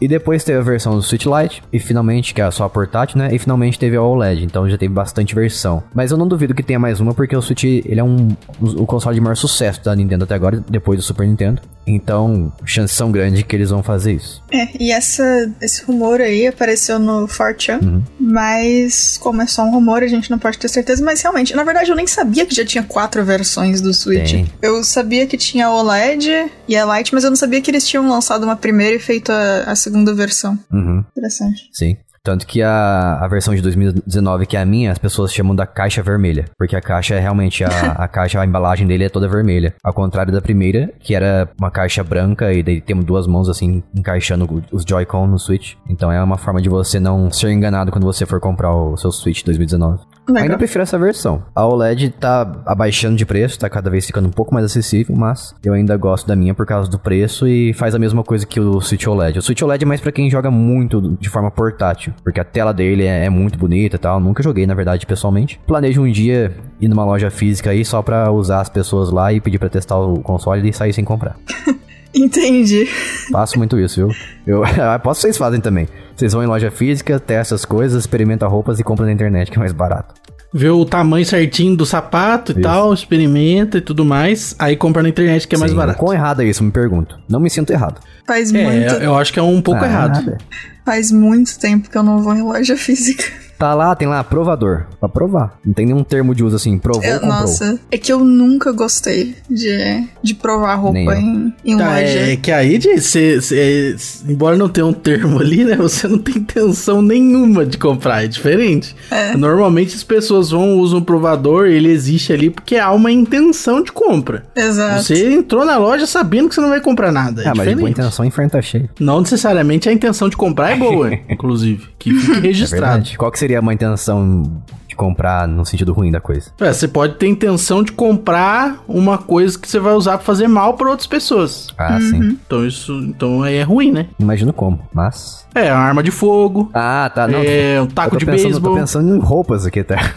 E 0.00 0.06
depois 0.08 0.44
teve 0.44 0.58
a 0.58 0.62
versão 0.62 0.94
do 0.94 1.02
Switch 1.02 1.24
Lite, 1.26 1.62
e 1.72 1.78
finalmente, 1.78 2.34
que 2.34 2.40
é 2.40 2.50
só 2.50 2.64
a 2.64 2.70
portátil, 2.70 3.18
né? 3.18 3.28
E 3.34 3.38
finalmente 3.38 3.78
teve 3.78 3.96
a 3.96 4.02
OLED, 4.02 4.44
então 4.44 4.68
já 4.68 4.76
teve 4.76 4.92
bastante 4.92 5.34
versão. 5.34 5.82
Mas 5.94 6.10
eu 6.10 6.16
não 6.18 6.28
duvido 6.28 6.54
que 6.54 6.62
tenha 6.62 6.78
mais 6.78 7.00
uma, 7.00 7.14
porque 7.14 7.34
o 7.36 7.40
Switch, 7.42 7.64
ele 7.64 7.98
é 8.00 8.04
um 8.04 8.28
o 8.60 8.84
console 8.86 9.14
de 9.14 9.20
maior 9.20 9.36
sucesso 9.36 9.82
da 9.82 9.94
Nintendo 9.94 10.24
até 10.24 10.34
agora, 10.34 10.62
depois 10.68 10.98
do 10.98 11.02
Super 11.02 11.26
Nintendo. 11.26 11.62
Então, 11.86 12.52
chances 12.64 12.96
são 12.96 13.12
grandes 13.12 13.42
que 13.44 13.54
eles 13.54 13.70
vão 13.70 13.82
fazer 13.82 14.12
isso. 14.14 14.42
É, 14.52 14.68
e 14.78 14.90
essa, 14.90 15.22
esse 15.62 15.84
rumor 15.84 16.20
aí 16.20 16.46
apareceu 16.46 16.98
no 16.98 17.26
4chan, 17.28 17.80
Uhum. 17.82 18.02
mas 18.18 19.16
como 19.18 19.40
é 19.42 19.46
só 19.46 19.64
um 19.64 19.70
rumor, 19.70 20.02
a 20.02 20.06
gente 20.08 20.30
não 20.30 20.38
pode 20.38 20.58
ter 20.58 20.68
certeza, 20.68 21.04
mas 21.04 21.20
realmente, 21.22 21.54
na 21.54 21.64
verdade 21.64 21.90
eu 21.90 21.96
nem 21.96 22.06
sabia 22.06 22.44
que 22.44 22.54
já 22.54 22.64
tinha 22.64 22.82
quatro 22.82 23.24
versões 23.24 23.80
do 23.80 23.94
Switch. 23.94 24.32
Tem. 24.32 24.46
Eu 24.60 24.82
sabia 24.84 25.26
que 25.26 25.36
tinha 25.36 25.66
a 25.66 25.74
OLED 25.74 26.50
e 26.68 26.76
a 26.76 26.96
Lite, 26.96 27.14
mas 27.14 27.24
eu 27.24 27.30
não 27.30 27.36
sabia 27.36 27.60
que 27.60 27.70
eles 27.70 27.86
tinham 27.86 28.08
lançado 28.08 28.42
uma 28.44 28.56
primeira 28.56 28.96
e 28.96 28.98
feito 28.98 29.30
a, 29.30 29.64
a 29.66 29.76
segunda 29.86 30.12
versão. 30.12 30.58
Uhum. 30.72 31.04
Interessante. 31.12 31.70
Sim. 31.72 31.96
Tanto 32.26 32.44
que 32.44 32.60
a, 32.60 33.20
a 33.22 33.28
versão 33.28 33.54
de 33.54 33.62
2019, 33.62 34.46
que 34.46 34.56
é 34.56 34.60
a 34.60 34.66
minha, 34.66 34.90
as 34.90 34.98
pessoas 34.98 35.32
chamam 35.32 35.54
da 35.54 35.64
caixa 35.64 36.02
vermelha. 36.02 36.46
Porque 36.58 36.74
a 36.74 36.80
caixa 36.80 37.14
é 37.14 37.20
realmente, 37.20 37.62
a, 37.62 37.68
a 38.02 38.08
caixa, 38.08 38.40
a 38.40 38.44
embalagem 38.44 38.84
dele 38.84 39.04
é 39.04 39.08
toda 39.08 39.28
vermelha. 39.28 39.72
Ao 39.80 39.92
contrário 39.92 40.32
da 40.32 40.40
primeira, 40.40 40.90
que 40.98 41.14
era 41.14 41.48
uma 41.56 41.70
caixa 41.70 42.02
branca 42.02 42.52
e 42.52 42.64
daí 42.64 42.80
temos 42.80 43.04
duas 43.04 43.28
mãos 43.28 43.48
assim, 43.48 43.80
encaixando 43.94 44.60
os 44.72 44.82
Joy-Con 44.82 45.28
no 45.28 45.38
Switch. 45.38 45.74
Então 45.88 46.10
é 46.10 46.20
uma 46.20 46.36
forma 46.36 46.60
de 46.60 46.68
você 46.68 46.98
não 46.98 47.30
ser 47.30 47.52
enganado 47.52 47.92
quando 47.92 48.02
você 48.02 48.26
for 48.26 48.40
comprar 48.40 48.74
o 48.74 48.96
seu 48.96 49.12
Switch 49.12 49.44
2019. 49.44 50.00
Legal. 50.28 50.42
Ainda 50.42 50.58
prefiro 50.58 50.82
essa 50.82 50.98
versão. 50.98 51.44
A 51.54 51.64
OLED 51.64 52.10
tá 52.10 52.40
abaixando 52.66 53.16
de 53.16 53.24
preço, 53.24 53.60
tá 53.60 53.70
cada 53.70 53.88
vez 53.88 54.04
ficando 54.04 54.26
um 54.26 54.32
pouco 54.32 54.52
mais 54.52 54.66
acessível, 54.66 55.14
mas 55.14 55.54
eu 55.64 55.72
ainda 55.72 55.96
gosto 55.96 56.26
da 56.26 56.34
minha 56.34 56.52
por 56.52 56.66
causa 56.66 56.90
do 56.90 56.98
preço 56.98 57.46
e 57.46 57.72
faz 57.72 57.94
a 57.94 57.98
mesma 57.98 58.24
coisa 58.24 58.44
que 58.44 58.58
o 58.58 58.80
Switch 58.80 59.06
OLED. 59.06 59.38
O 59.38 59.42
Switch 59.42 59.62
OLED 59.62 59.84
é 59.84 59.86
mais 59.86 60.00
pra 60.00 60.10
quem 60.10 60.28
joga 60.28 60.50
muito 60.50 61.16
de 61.20 61.28
forma 61.28 61.50
portátil, 61.50 62.12
porque 62.22 62.40
a 62.40 62.44
tela 62.44 62.72
dele 62.72 63.04
é, 63.04 63.24
é 63.26 63.30
muito 63.30 63.58
bonita 63.58 63.96
e 63.96 63.98
tal. 63.98 64.20
Nunca 64.20 64.42
joguei, 64.42 64.66
na 64.66 64.74
verdade, 64.74 65.06
pessoalmente. 65.06 65.60
Planejo 65.66 66.02
um 66.02 66.10
dia 66.10 66.54
ir 66.80 66.88
numa 66.88 67.04
loja 67.04 67.30
física 67.30 67.70
aí 67.70 67.84
só 67.84 68.02
pra 68.02 68.30
usar 68.30 68.60
as 68.60 68.68
pessoas 68.68 69.10
lá 69.10 69.32
e 69.32 69.40
pedir 69.40 69.58
pra 69.58 69.68
testar 69.68 69.98
o 69.98 70.20
console 70.20 70.68
e 70.68 70.72
sair 70.72 70.92
sem 70.92 71.04
comprar. 71.04 71.36
Entendi. 72.14 72.86
Faço 73.30 73.58
muito 73.58 73.78
isso, 73.78 73.96
viu? 73.96 74.16
Eu 74.46 74.62
posso 75.02 75.20
vocês 75.20 75.36
fazem 75.36 75.60
também. 75.60 75.86
Vocês 76.14 76.32
vão 76.32 76.42
em 76.42 76.46
loja 76.46 76.70
física, 76.70 77.20
testam 77.20 77.56
as 77.56 77.64
coisas, 77.64 78.02
experimentam 78.02 78.48
roupas 78.48 78.80
e 78.80 78.84
compram 78.84 79.06
na 79.06 79.12
internet, 79.12 79.50
que 79.50 79.56
é 79.58 79.60
mais 79.60 79.72
barato. 79.72 80.14
Vê 80.56 80.70
o 80.70 80.84
tamanho 80.84 81.24
certinho 81.26 81.76
do 81.76 81.84
sapato 81.84 82.52
e 82.52 82.54
Isso. 82.54 82.62
tal, 82.62 82.94
experimenta 82.94 83.78
e 83.78 83.80
tudo 83.80 84.04
mais. 84.04 84.54
Aí 84.58 84.74
compra 84.76 85.02
na 85.02 85.08
internet 85.10 85.46
que 85.46 85.54
é 85.54 85.58
mais 85.58 85.70
Sim, 85.70 85.76
barato. 85.76 85.98
Quão 85.98 86.12
errado 86.14 86.40
é 86.40 86.46
isso? 86.46 86.64
Me 86.64 86.70
pergunto. 86.70 87.18
Não 87.28 87.38
me 87.38 87.50
sinto 87.50 87.70
errado. 87.72 88.00
Faz 88.26 88.50
muito, 88.50 88.66
É, 88.94 89.04
eu 89.06 89.14
acho 89.16 89.32
que 89.32 89.38
é 89.38 89.42
um 89.42 89.60
pouco 89.60 89.84
Ah, 89.84 89.86
errado. 89.86 90.14
nada. 90.24 90.38
faz 90.84 91.12
muito 91.12 91.58
tempo 91.58 91.90
que 91.90 91.96
eu 91.98 92.02
não 92.02 92.22
vou 92.22 92.34
em 92.34 92.42
loja 92.42 92.76
física. 92.76 93.24
Tá 93.58 93.74
lá, 93.74 93.94
tem 93.94 94.06
lá, 94.06 94.22
provador. 94.22 94.84
Pra 95.00 95.08
provar. 95.08 95.58
Não 95.64 95.72
tem 95.72 95.86
nenhum 95.86 96.04
termo 96.04 96.34
de 96.34 96.44
uso 96.44 96.56
assim, 96.56 96.78
provou, 96.78 97.02
Eu- 97.04 97.20
comprou. 97.20 97.40
nossa, 97.40 97.78
é 97.90 97.96
que 97.98 98.12
eu 98.12 98.20
nunca 98.24 98.70
gostei 98.72 99.34
de, 99.48 100.04
de 100.22 100.34
provar 100.34 100.74
roupa 100.76 100.98
em, 101.16 101.52
em 101.64 101.76
Tá, 101.76 101.88
loja. 101.90 102.02
é 102.32 102.36
que 102.36 102.52
aí, 102.52 102.76
de, 102.78 103.00
cê, 103.00 103.40
cê- 103.40 103.96
embora 104.28 104.56
não 104.56 104.68
tenha 104.68 104.86
um 104.86 104.92
termo 104.92 105.38
ali, 105.40 105.64
né? 105.64 105.76
Você 105.86 106.06
não 106.08 106.18
tem 106.18 106.36
intenção 106.36 107.00
nenhuma 107.00 107.64
de 107.64 107.78
comprar, 107.78 108.24
é 108.24 108.28
diferente. 108.28 108.94
Normalmente 109.38 109.94
as 109.94 110.02
pessoas 110.04 110.50
vão, 110.50 110.74
usam 110.78 110.98
o 110.98 111.04
provador, 111.04 111.66
ele 111.66 111.88
existe 111.90 112.32
ali 112.32 112.50
porque 112.50 112.76
há 112.76 112.92
uma 112.92 113.10
intenção 113.10 113.82
de 113.82 113.92
compra. 113.92 114.44
Exato. 114.54 115.02
Você 115.02 115.32
entrou 115.32 115.64
na 115.64 115.76
loja 115.78 116.06
sabendo 116.06 116.48
que 116.48 116.54
você 116.54 116.60
não 116.60 116.68
vai 116.68 116.80
comprar 116.80 117.10
nada. 117.12 117.42
É 117.42 117.48
Ah, 117.48 117.52
mas 117.56 117.68
diferente. 117.68 117.90
intenção, 117.92 118.24
inferno 118.24 118.50
tá 118.50 118.60
cheio. 118.62 118.88
Não 119.00 119.20
necessariamente 119.20 119.88
a 119.88 119.92
intenção 119.92 120.28
de 120.28 120.36
comprar 120.36 120.72
é 120.72 120.76
boa, 120.76 121.10
inclusive. 121.28 121.88
Que 121.98 122.12
fique 122.12 122.38
É 122.38 122.40
registrado. 122.40 122.84
verdade. 122.94 123.18
Qual 123.18 123.30
que 123.30 123.38
seria 123.46 123.60
uma 123.60 123.72
intenção 123.72 124.42
de 124.88 124.96
comprar 124.96 125.46
no 125.46 125.64
sentido 125.64 125.92
ruim 125.92 126.10
da 126.10 126.20
coisa? 126.20 126.50
É, 126.60 126.72
você 126.72 126.88
pode 126.88 127.14
ter 127.14 127.28
intenção 127.28 127.80
de 127.80 127.92
comprar 127.92 128.82
uma 128.88 129.18
coisa 129.18 129.56
que 129.56 129.68
você 129.68 129.78
vai 129.78 129.92
usar 129.94 130.18
pra 130.18 130.26
fazer 130.26 130.48
mal 130.48 130.74
pra 130.74 130.90
outras 130.90 131.06
pessoas. 131.06 131.68
Ah, 131.78 132.00
sim. 132.00 132.36
Então 132.44 132.66
isso, 132.66 132.92
então 133.04 133.44
aí 133.44 133.54
é 133.54 133.62
ruim, 133.62 133.92
né? 133.92 134.08
Imagino 134.18 134.52
como, 134.52 134.80
mas... 134.92 135.46
É, 135.54 135.72
uma 135.72 135.80
arma 135.80 136.02
de 136.02 136.10
fogo, 136.10 136.68
Ah, 136.74 137.08
tá. 137.14 137.28
Não, 137.28 137.38
é 137.44 137.80
um 137.80 137.86
taco 137.86 138.16
de 138.16 138.26
pensando, 138.26 138.54
eu 138.54 138.60
tô 138.60 138.60
beisebol. 138.60 138.74
pensando 138.74 139.14
em 139.16 139.18
roupas 139.20 139.64
aqui, 139.64 139.84
tá? 139.84 139.96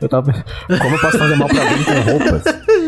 Eu 0.00 0.08
tava... 0.08 0.32
Como 0.32 0.94
eu 0.94 0.98
posso 1.00 1.18
fazer 1.18 1.36
mal 1.36 1.46
pra 1.48 1.62
alguém 1.62 1.84
com 1.84 2.10
roupas? 2.10 2.42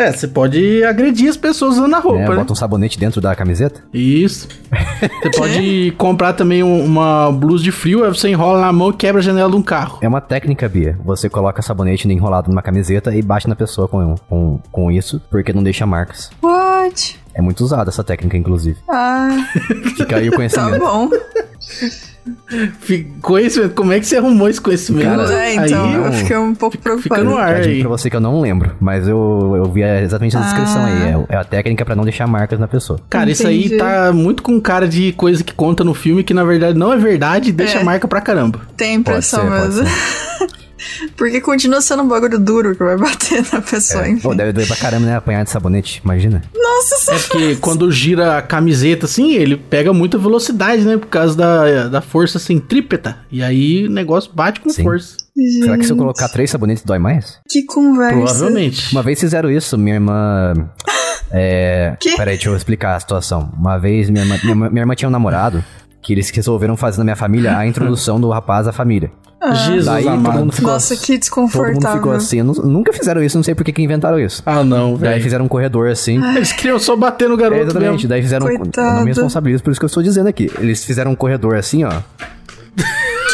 É, 0.00 0.12
você 0.12 0.26
pode 0.28 0.82
agredir 0.84 1.28
as 1.28 1.36
pessoas 1.36 1.74
usando 1.76 1.94
a 1.94 1.98
roupa, 1.98 2.20
né? 2.20 2.28
né? 2.28 2.36
Bota 2.36 2.52
um 2.52 2.56
sabonete 2.56 2.98
dentro 2.98 3.20
da 3.20 3.34
camiseta? 3.34 3.82
Isso. 3.92 4.48
Você 5.22 5.30
pode 5.36 5.94
comprar 5.98 6.32
também 6.32 6.62
um- 6.62 6.84
uma 6.84 7.30
blusa 7.32 7.62
de 7.64 7.72
frio, 7.72 8.04
aí 8.04 8.08
você 8.10 8.28
enrola 8.28 8.60
na 8.60 8.72
mão 8.72 8.90
e 8.90 8.92
quebra 8.94 9.20
a 9.20 9.24
janela 9.24 9.50
de 9.50 9.56
um 9.56 9.62
carro. 9.62 9.98
É 10.02 10.08
uma 10.08 10.20
técnica, 10.20 10.68
Bia. 10.68 10.98
Você 11.04 11.28
coloca 11.28 11.60
sabonete 11.62 12.06
enrolado 12.08 12.48
numa 12.50 12.62
camiseta 12.62 13.14
e 13.14 13.20
bate 13.22 13.48
na 13.48 13.54
pessoa 13.56 13.88
com, 13.88 14.14
com, 14.28 14.60
com 14.70 14.90
isso, 14.90 15.20
porque 15.30 15.52
não 15.52 15.62
deixa 15.62 15.84
marcas. 15.86 16.30
What? 16.42 17.18
É 17.34 17.40
muito 17.42 17.62
usada 17.64 17.90
essa 17.90 18.02
técnica, 18.04 18.36
inclusive. 18.36 18.78
Ah, 18.88 19.28
Fica 19.96 20.16
aí 20.16 20.28
o 20.28 20.32
tá 20.32 20.36
conhecimento. 20.36 20.78
bom. 20.80 21.08
Conhecimento, 23.22 23.74
como 23.74 23.92
é 23.92 24.00
que 24.00 24.06
você 24.06 24.16
arrumou 24.16 24.48
esse 24.48 24.60
conhecimento? 24.60 25.04
Cara, 25.08 25.32
é, 25.42 25.54
então, 25.54 25.84
aí, 25.88 25.94
eu 25.94 26.12
fiquei 26.12 26.36
um 26.36 26.54
pouco 26.54 26.76
preocupada. 26.78 27.20
fica 27.20 27.30
no 27.30 27.36
ar 27.38 27.66
Eu 27.66 27.80
pra 27.80 27.88
você 27.90 28.10
que 28.10 28.16
eu 28.16 28.20
não 28.20 28.40
lembro, 28.40 28.72
mas 28.80 29.06
eu, 29.08 29.54
eu 29.56 29.64
vi 29.70 29.82
exatamente 29.82 30.36
a 30.36 30.40
descrição 30.40 30.82
Ah. 30.82 30.86
aí. 30.86 31.26
É, 31.30 31.34
é 31.34 31.36
a 31.38 31.44
técnica 31.44 31.84
pra 31.84 31.94
não 31.96 32.04
deixar 32.04 32.26
marcas 32.26 32.58
na 32.58 32.68
pessoa. 32.68 33.00
Cara, 33.08 33.30
isso 33.30 33.46
aí 33.46 33.60
Entendi. 33.66 33.76
tá 33.78 34.12
muito 34.12 34.42
com 34.42 34.60
cara 34.60 34.86
de 34.88 35.12
coisa 35.12 35.42
que 35.42 35.54
conta 35.54 35.82
no 35.84 35.94
filme 35.94 36.22
que 36.22 36.34
na 36.34 36.44
verdade 36.44 36.78
não 36.78 36.92
é 36.92 36.96
verdade 36.96 37.48
e 37.48 37.52
deixa 37.52 37.78
É. 37.78 37.84
marca 37.84 38.06
pra 38.06 38.20
caramba. 38.20 38.60
Tem 38.76 38.94
impressão 38.94 39.48
Pode 39.48 39.72
ser, 39.74 39.82
pode 39.82 39.88
mesmo. 39.88 39.96
Porque 41.16 41.40
continua 41.40 41.80
sendo 41.80 42.02
um 42.02 42.08
bagulho 42.08 42.38
duro 42.38 42.74
que 42.74 42.82
vai 42.82 42.96
bater 42.98 43.44
na 43.52 43.60
pessoa, 43.60 44.08
enfim. 44.08 44.20
Pô, 44.20 44.34
deve 44.34 44.52
doer 44.52 44.66
pra 44.66 44.76
caramba, 44.76 45.06
né? 45.06 45.16
Apanhar 45.16 45.44
de 45.44 45.50
sabonete, 45.50 46.00
imagina. 46.04 46.42
Nossa 46.54 47.12
É 47.12 47.18
porque 47.18 47.56
quando 47.56 47.90
gira 47.90 48.38
a 48.38 48.42
camiseta 48.42 49.06
assim, 49.06 49.34
ele 49.34 49.56
pega 49.56 49.92
muita 49.92 50.18
velocidade, 50.18 50.82
né? 50.82 50.96
Por 50.96 51.08
causa 51.08 51.36
da, 51.36 51.88
da 51.88 52.00
força 52.00 52.38
centrípeta. 52.38 53.18
E 53.30 53.42
aí 53.42 53.86
o 53.86 53.90
negócio 53.90 54.32
bate 54.32 54.60
com 54.60 54.70
Sim. 54.70 54.82
força. 54.82 55.16
Será 55.60 55.78
que 55.78 55.84
se 55.84 55.92
eu 55.92 55.96
Gente, 55.96 55.98
colocar 55.98 56.28
três 56.28 56.50
sabonetes 56.50 56.84
dói 56.84 56.98
mais? 56.98 57.38
Que 57.48 57.64
conversa. 57.64 58.16
Provavelmente. 58.16 58.92
Uma 58.92 59.02
vez 59.02 59.18
fizeram 59.18 59.50
isso, 59.50 59.76
minha 59.78 59.96
irmã. 59.96 60.54
É. 61.32 61.96
Que? 62.00 62.16
Peraí, 62.16 62.34
deixa 62.34 62.48
eu 62.48 62.56
explicar 62.56 62.96
a 62.96 62.98
situação. 62.98 63.52
Uma 63.56 63.78
vez 63.78 64.10
minha 64.10 64.24
irmã, 64.24 64.36
minha, 64.42 64.54
minha 64.68 64.82
irmã 64.82 64.96
tinha 64.96 65.08
um 65.08 65.12
namorado 65.12 65.64
que 66.02 66.12
eles 66.12 66.30
resolveram 66.30 66.76
fazer 66.76 66.98
na 66.98 67.04
minha 67.04 67.16
família 67.16 67.56
a 67.56 67.66
introdução 67.66 68.20
do 68.20 68.28
rapaz 68.30 68.66
à 68.66 68.72
família. 68.72 69.10
Jesus 69.66 69.86
Daí 69.86 70.04
todo 70.04 70.12
amado. 70.12 70.38
mundo 70.38 70.52
ficou. 70.52 70.70
Nossa, 70.70 70.94
que 70.94 71.00
Todo 71.00 71.08
mundo 71.10 71.20
desconfortável. 71.20 71.96
ficou 71.96 72.12
assim. 72.12 72.42
Nunca 72.42 72.92
fizeram 72.92 73.22
isso, 73.22 73.38
não 73.38 73.42
sei 73.42 73.54
por 73.54 73.64
que 73.64 73.82
inventaram 73.82 74.18
isso. 74.20 74.42
Ah, 74.44 74.62
não, 74.62 74.92
Daí 74.96 75.12
velho. 75.12 75.22
fizeram 75.22 75.44
um 75.46 75.48
corredor 75.48 75.88
assim. 75.88 76.22
Eles 76.36 76.52
queriam 76.52 76.78
só 76.78 76.94
bater 76.94 77.26
no 77.28 77.36
garoto 77.38 77.60
É, 77.60 77.64
exatamente, 77.64 77.90
mesmo. 77.92 78.08
daí 78.10 78.20
fizeram. 78.22 78.46
um- 78.46 78.50
Eu 78.50 78.58
Coitado. 78.58 78.96
não 78.96 79.00
me 79.04 79.08
responsabilizo 79.08 79.62
por 79.62 79.70
isso 79.70 79.80
que 79.80 79.84
eu 79.84 79.88
estou 79.88 80.02
dizendo 80.02 80.28
aqui. 80.28 80.50
Eles 80.58 80.84
fizeram 80.84 81.12
um 81.12 81.16
corredor 81.16 81.56
assim, 81.56 81.84
ó. 81.84 81.90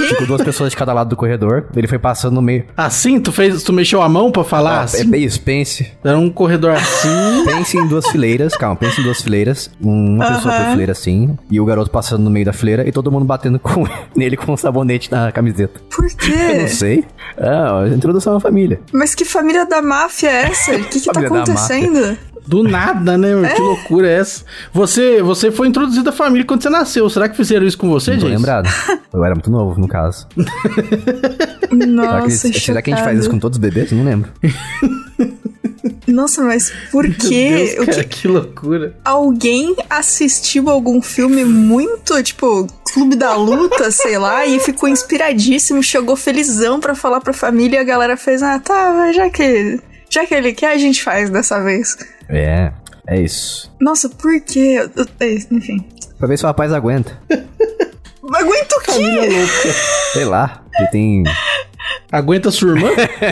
Ficou 0.04 0.26
duas 0.26 0.42
pessoas 0.42 0.70
de 0.70 0.76
cada 0.76 0.92
lado 0.92 1.08
do 1.10 1.16
corredor. 1.16 1.66
Ele 1.76 1.86
foi 1.86 1.98
passando 1.98 2.34
no 2.34 2.42
meio. 2.42 2.64
Assim, 2.76 3.20
tu 3.20 3.32
fez, 3.32 3.62
tu 3.62 3.72
mexeu 3.72 4.02
a 4.02 4.08
mão 4.08 4.30
pra 4.30 4.44
falar? 4.44 4.80
É 4.80 4.84
assim? 4.84 5.10
bem 5.10 5.24
isso, 5.24 5.40
pense. 5.40 5.90
Era 6.04 6.18
um 6.18 6.30
corredor 6.30 6.70
assim. 6.72 7.08
Pense 7.46 7.76
em 7.78 7.86
duas 7.86 8.06
fileiras, 8.08 8.56
calma, 8.56 8.76
pense 8.76 9.00
em 9.00 9.04
duas 9.04 9.20
fileiras. 9.22 9.70
Uma 9.80 10.26
pessoa 10.26 10.54
por 10.54 10.70
fileira 10.70 10.92
assim. 10.92 11.38
E 11.50 11.60
o 11.60 11.64
garoto 11.64 11.90
passando 11.90 12.22
no 12.22 12.30
meio 12.30 12.44
da 12.44 12.52
fileira 12.52 12.86
e 12.86 12.92
todo 12.92 13.10
mundo 13.10 13.24
batendo 13.24 13.58
com 13.58 13.84
nele 14.16 14.36
com 14.36 14.52
um 14.52 14.56
sabonete 14.56 15.10
na 15.10 15.30
camiseta. 15.32 15.80
Por 15.94 16.04
Eu 16.04 16.16
quê? 16.16 16.58
não 16.60 16.68
sei. 16.68 17.04
Ah, 17.38 17.84
introdução 17.94 18.36
à 18.36 18.40
família. 18.40 18.80
Mas 18.92 19.14
que 19.14 19.24
família 19.24 19.64
da 19.66 19.80
máfia 19.80 20.28
é 20.28 20.42
essa? 20.50 20.72
O 20.76 20.84
que, 20.84 21.00
que 21.00 21.12
tá 21.12 21.20
acontecendo? 21.20 22.18
Do 22.46 22.62
nada, 22.62 23.16
né? 23.18 23.34
meu? 23.34 23.54
Que 23.54 23.60
loucura 23.60 24.08
é 24.08 24.14
essa? 24.20 24.44
Você, 24.72 25.20
você 25.22 25.50
foi 25.50 25.68
introduzido 25.68 26.08
à 26.08 26.12
família 26.12 26.44
quando 26.46 26.62
você 26.62 26.70
nasceu. 26.70 27.08
Será 27.10 27.28
que 27.28 27.36
fizeram 27.36 27.66
isso 27.66 27.76
com 27.78 27.88
você, 27.88 28.12
gente? 28.12 28.24
lembrado. 28.26 28.68
Eu 29.12 29.24
era 29.24 29.34
muito 29.34 29.50
novo, 29.50 29.80
no 29.80 29.88
caso. 29.88 30.26
Será 30.36 31.68
que, 31.68 31.86
Nossa, 31.86 32.46
eles- 32.48 32.62
será 32.62 32.80
que 32.82 32.92
a 32.92 32.96
gente 32.96 33.04
faz 33.04 33.18
isso 33.18 33.30
com 33.30 33.38
todos 33.38 33.56
os 33.56 33.60
bebês? 33.60 33.90
Não 33.92 34.04
lembro. 34.04 34.30
Nossa, 36.06 36.42
mas 36.42 36.72
por 36.92 37.04
Meu 37.04 37.16
quê? 37.18 37.74
Deus, 37.74 37.82
O 37.82 37.86
cara, 37.90 38.04
que- 38.04 38.20
que 38.20 38.28
loucura. 38.28 38.94
Alguém 39.04 39.74
assistiu 39.90 40.70
algum 40.70 41.02
filme 41.02 41.44
muito, 41.44 42.22
tipo, 42.22 42.66
Clube 42.92 43.16
da 43.16 43.34
Luta, 43.34 43.90
sei 43.90 44.16
lá, 44.16 44.46
e 44.46 44.60
ficou 44.60 44.88
inspiradíssimo, 44.88 45.82
chegou 45.82 46.16
felizão 46.16 46.78
pra 46.80 46.94
falar 46.94 47.20
pra 47.20 47.32
família 47.32 47.78
e 47.78 47.80
a 47.80 47.84
galera 47.84 48.16
fez, 48.16 48.42
ah, 48.42 48.58
tá, 48.60 48.94
mas 48.96 49.16
já 49.16 49.28
que, 49.28 49.80
já 50.08 50.24
que 50.24 50.34
ele 50.34 50.52
quer, 50.52 50.72
a 50.72 50.78
gente 50.78 51.02
faz 51.02 51.28
dessa 51.28 51.60
vez. 51.62 51.96
É, 52.28 52.72
é 53.06 53.20
isso. 53.20 53.70
Nossa, 53.80 54.08
por 54.08 54.40
quê? 54.40 54.78
Eu- 54.80 54.90
eu- 55.04 55.06
é, 55.20 55.34
Enfim. 55.50 55.86
Pra 56.18 56.26
ver 56.28 56.36
se 56.38 56.44
o 56.44 56.46
rapaz 56.46 56.72
aguenta. 56.72 57.18
Aguenta 58.34 58.76
o 58.76 58.80
quê? 58.80 59.46
Sei 60.12 60.24
lá. 60.24 60.62
Ele 60.78 60.88
tem 60.88 61.24
Aguenta 62.10 62.50
sua 62.50 62.70
irmã? 62.76 62.88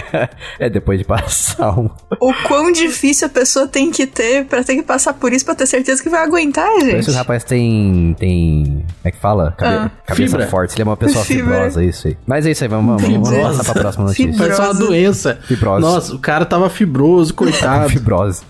é, 0.60 0.70
depois 0.70 0.98
de 0.98 1.04
passar 1.04 1.76
um. 1.78 1.90
O 2.20 2.32
quão 2.46 2.70
difícil 2.70 3.26
a 3.26 3.30
pessoa 3.30 3.66
tem 3.66 3.90
que 3.90 4.06
ter 4.06 4.44
pra 4.46 4.62
ter 4.62 4.76
que 4.76 4.82
passar 4.84 5.12
por 5.14 5.32
isso 5.32 5.44
pra 5.44 5.54
ter 5.56 5.66
certeza 5.66 6.00
que 6.02 6.08
vai 6.08 6.22
aguentar, 6.22 6.68
Parece 6.68 6.90
gente. 6.90 7.04
que 7.06 7.10
o 7.10 7.14
rapaz 7.14 7.42
tem. 7.42 8.14
tem. 8.18 8.64
Como 8.64 8.84
é 9.04 9.10
que 9.10 9.18
fala? 9.18 9.52
Cabe- 9.58 9.74
Ah. 9.74 9.90
Cabeça 10.06 10.30
Fibra. 10.32 10.46
forte. 10.46 10.74
Ele 10.74 10.82
é 10.82 10.84
uma 10.84 10.96
pessoa 10.96 11.24
Fibra. 11.24 11.44
fibrosa, 11.54 11.84
isso 11.84 12.06
aí. 12.08 12.16
Mas 12.24 12.46
é 12.46 12.52
isso 12.52 12.62
aí, 12.62 12.68
vamos, 12.68 13.02
vamos, 13.02 13.02
vamos 13.02 13.28
Fibrosa. 13.28 13.58
passar 13.58 13.72
pra 13.72 13.82
próxima 13.82 14.04
notícia. 14.04 14.32
Fibra. 14.32 14.46
Parece 14.46 14.60
uma 14.60 14.74
doença. 14.74 15.38
Fibrose. 15.48 15.80
Nossa, 15.82 16.14
o 16.14 16.18
cara 16.20 16.44
tava 16.46 16.70
fibroso, 16.70 17.34
coitado. 17.34 17.90
Fibrose. 17.90 18.42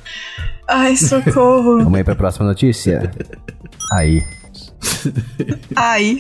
Ai, 0.69 0.97
socorro. 0.97 1.79
Vamos 1.79 1.95
aí 1.95 2.05
pra 2.05 2.15
próxima 2.15 2.47
notícia. 2.47 3.11
Aí. 3.93 4.23
Ai. 5.77 6.19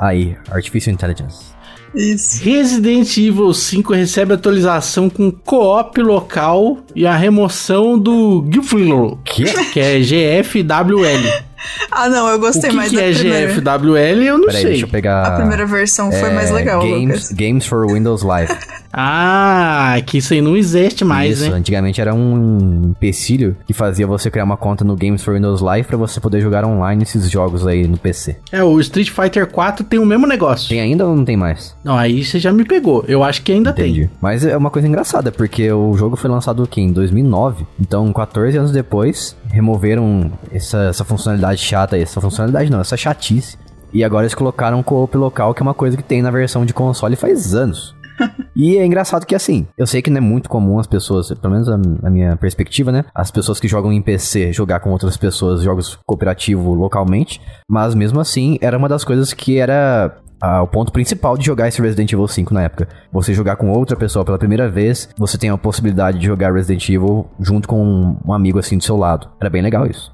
Aí. 0.00 0.36
Artificial 0.50 0.94
Intelligence. 0.94 1.54
Isso. 1.94 2.44
Resident 2.44 3.16
Evil 3.16 3.54
5 3.54 3.94
recebe 3.94 4.34
atualização 4.34 5.08
com 5.08 5.30
co-op 5.30 5.98
local 6.02 6.78
e 6.94 7.06
a 7.06 7.16
remoção 7.16 7.98
do 7.98 8.44
Giflor, 8.52 9.16
Que? 9.24 9.44
que 9.72 9.80
é 9.80 9.98
GFWL. 10.00 11.46
Ah, 11.90 12.08
não, 12.08 12.28
eu 12.28 12.36
O 12.36 12.38
gostei 12.38 12.68
que, 12.70 12.76
mais 12.76 12.90
que 12.90 12.96
da 12.96 13.02
é 13.02 13.12
primeira. 13.14 13.52
GFWL 13.54 14.22
eu 14.22 14.38
não 14.38 14.46
Peraí, 14.46 14.60
sei. 14.62 14.70
deixa 14.72 14.84
eu 14.84 14.90
pegar. 14.90 15.26
A 15.26 15.30
primeira 15.36 15.64
versão 15.64 16.12
foi 16.12 16.28
é, 16.28 16.34
mais 16.34 16.50
legal, 16.50 16.80
Games, 16.82 17.00
Lucas. 17.22 17.32
Games 17.32 17.66
for 17.66 17.90
Windows 17.90 18.22
Live. 18.22 18.52
Ah, 18.98 19.96
que 20.06 20.16
isso 20.16 20.32
aí 20.32 20.40
não 20.40 20.56
existe 20.56 21.04
mais, 21.04 21.40
Isso, 21.40 21.50
né? 21.50 21.56
antigamente 21.56 22.00
era 22.00 22.14
um 22.14 22.90
empecilho 22.90 23.54
que 23.66 23.74
fazia 23.74 24.06
você 24.06 24.30
criar 24.30 24.44
uma 24.44 24.56
conta 24.56 24.84
no 24.86 24.96
Games 24.96 25.22
for 25.22 25.34
Windows 25.34 25.60
Live 25.60 25.86
pra 25.86 25.98
você 25.98 26.18
poder 26.18 26.40
jogar 26.40 26.64
online 26.64 27.02
esses 27.02 27.30
jogos 27.30 27.66
aí 27.66 27.86
no 27.86 27.98
PC. 27.98 28.38
É, 28.50 28.64
o 28.64 28.80
Street 28.80 29.10
Fighter 29.10 29.46
4 29.46 29.84
tem 29.84 29.98
o 29.98 30.06
mesmo 30.06 30.26
negócio. 30.26 30.70
Tem 30.70 30.80
ainda 30.80 31.06
ou 31.06 31.14
não 31.14 31.26
tem 31.26 31.36
mais? 31.36 31.76
Não, 31.84 31.98
aí 31.98 32.24
você 32.24 32.38
já 32.38 32.50
me 32.50 32.64
pegou. 32.64 33.04
Eu 33.06 33.22
acho 33.22 33.42
que 33.42 33.52
ainda 33.52 33.70
Entendi. 33.70 34.08
Mas 34.18 34.46
é 34.46 34.56
uma 34.56 34.70
coisa 34.70 34.88
engraçada, 34.88 35.30
porque 35.30 35.70
o 35.70 35.94
jogo 35.94 36.16
foi 36.16 36.30
lançado 36.30 36.62
aqui 36.62 36.80
em 36.80 36.90
2009. 36.90 37.66
Então, 37.78 38.10
14 38.14 38.56
anos 38.56 38.72
depois, 38.72 39.36
removeram 39.50 40.32
essa, 40.50 40.84
essa 40.84 41.04
funcionalidade 41.04 41.60
chata, 41.60 41.98
essa 41.98 42.20
funcionalidade 42.20 42.70
não, 42.70 42.80
essa 42.80 42.96
chatice. 42.96 43.58
E 43.92 44.04
agora 44.04 44.24
eles 44.24 44.34
colocaram 44.34 44.82
co-op 44.82 45.16
local, 45.16 45.54
que 45.54 45.62
é 45.62 45.64
uma 45.64 45.72
coisa 45.72 45.96
que 45.96 46.02
tem 46.02 46.20
na 46.20 46.30
versão 46.30 46.66
de 46.66 46.74
console 46.74 47.16
faz 47.16 47.54
anos. 47.54 47.95
E 48.56 48.78
é 48.78 48.86
engraçado 48.86 49.26
que 49.26 49.34
assim, 49.34 49.66
eu 49.76 49.86
sei 49.86 50.00
que 50.00 50.08
não 50.08 50.16
é 50.16 50.20
muito 50.20 50.48
comum 50.48 50.78
as 50.78 50.86
pessoas, 50.86 51.30
pelo 51.34 51.52
menos 51.52 51.68
a, 51.68 51.74
a 51.74 52.10
minha 52.10 52.36
perspectiva, 52.36 52.90
né? 52.90 53.04
As 53.14 53.30
pessoas 53.30 53.60
que 53.60 53.68
jogam 53.68 53.92
em 53.92 54.00
PC 54.00 54.50
jogar 54.50 54.80
com 54.80 54.90
outras 54.90 55.14
pessoas 55.18 55.62
jogos 55.62 55.98
cooperativo 56.06 56.72
localmente, 56.72 57.38
mas 57.68 57.94
mesmo 57.94 58.18
assim 58.18 58.56
era 58.62 58.78
uma 58.78 58.88
das 58.88 59.04
coisas 59.04 59.34
que 59.34 59.58
era 59.58 60.16
ah, 60.40 60.62
o 60.62 60.66
ponto 60.66 60.92
principal 60.92 61.36
de 61.36 61.44
jogar 61.44 61.68
esse 61.68 61.80
Resident 61.80 62.12
Evil 62.12 62.28
5 62.28 62.52
na 62.52 62.62
época. 62.62 62.88
Você 63.12 63.32
jogar 63.34 63.56
com 63.56 63.70
outra 63.70 63.96
pessoa 63.96 64.24
pela 64.24 64.38
primeira 64.38 64.68
vez, 64.68 65.08
você 65.18 65.38
tem 65.38 65.50
a 65.50 65.58
possibilidade 65.58 66.18
de 66.18 66.26
jogar 66.26 66.52
Resident 66.52 66.88
Evil 66.88 67.26
junto 67.40 67.68
com 67.68 68.16
um, 68.24 68.32
amigo 68.32 68.58
assim 68.58 68.78
do 68.78 68.84
seu 68.84 68.96
lado. 68.96 69.28
Era 69.40 69.50
bem 69.50 69.62
legal 69.62 69.86
isso. 69.86 70.12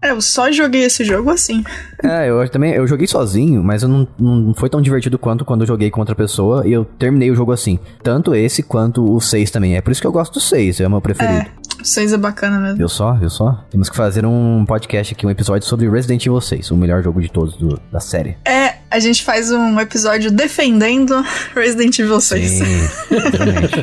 É, 0.00 0.10
eu 0.10 0.20
só 0.20 0.50
joguei 0.52 0.84
esse 0.84 1.04
jogo 1.04 1.28
assim. 1.30 1.64
É, 2.02 2.30
eu 2.30 2.48
também, 2.48 2.72
eu 2.72 2.86
joguei 2.86 3.06
sozinho, 3.06 3.62
mas 3.64 3.82
eu 3.82 3.88
não, 3.88 4.08
não 4.18 4.54
foi 4.54 4.70
tão 4.70 4.80
divertido 4.80 5.18
quanto 5.18 5.44
quando 5.44 5.62
eu 5.62 5.66
joguei 5.66 5.90
com 5.90 5.98
outra 6.00 6.14
pessoa 6.14 6.66
e 6.66 6.72
eu 6.72 6.84
terminei 6.84 7.30
o 7.30 7.34
jogo 7.34 7.50
assim. 7.50 7.80
Tanto 8.02 8.34
esse 8.34 8.62
quanto 8.62 9.04
o 9.04 9.20
6 9.20 9.50
também. 9.50 9.76
É 9.76 9.80
por 9.80 9.90
isso 9.90 10.00
que 10.00 10.06
eu 10.06 10.12
gosto 10.12 10.34
do 10.34 10.40
6, 10.40 10.80
é 10.80 10.86
o 10.86 10.90
meu 10.90 11.00
preferido. 11.00 11.46
O 11.67 11.67
6 11.82 12.12
é 12.12 12.16
bacana 12.18 12.58
mesmo. 12.58 12.76
Viu 12.78 12.88
só, 12.88 13.12
viu 13.14 13.30
só? 13.30 13.64
Temos 13.70 13.88
que 13.88 13.96
fazer 13.96 14.24
um 14.26 14.64
podcast 14.66 15.14
aqui, 15.14 15.26
um 15.26 15.30
episódio 15.30 15.66
sobre 15.66 15.88
Resident 15.88 16.24
Evil 16.26 16.40
6, 16.40 16.70
o 16.70 16.76
melhor 16.76 17.02
jogo 17.02 17.20
de 17.20 17.30
todos 17.30 17.56
do- 17.56 17.80
da 17.90 18.00
série. 18.00 18.36
É, 18.44 18.74
a 18.90 18.98
gente 18.98 19.22
faz 19.24 19.50
um 19.50 19.78
episódio 19.80 20.30
defendendo 20.30 21.14
Resident 21.54 21.98
Evil 21.98 22.20
6. 22.20 22.50
Sim, 22.50 22.88
exatamente. 23.10 23.74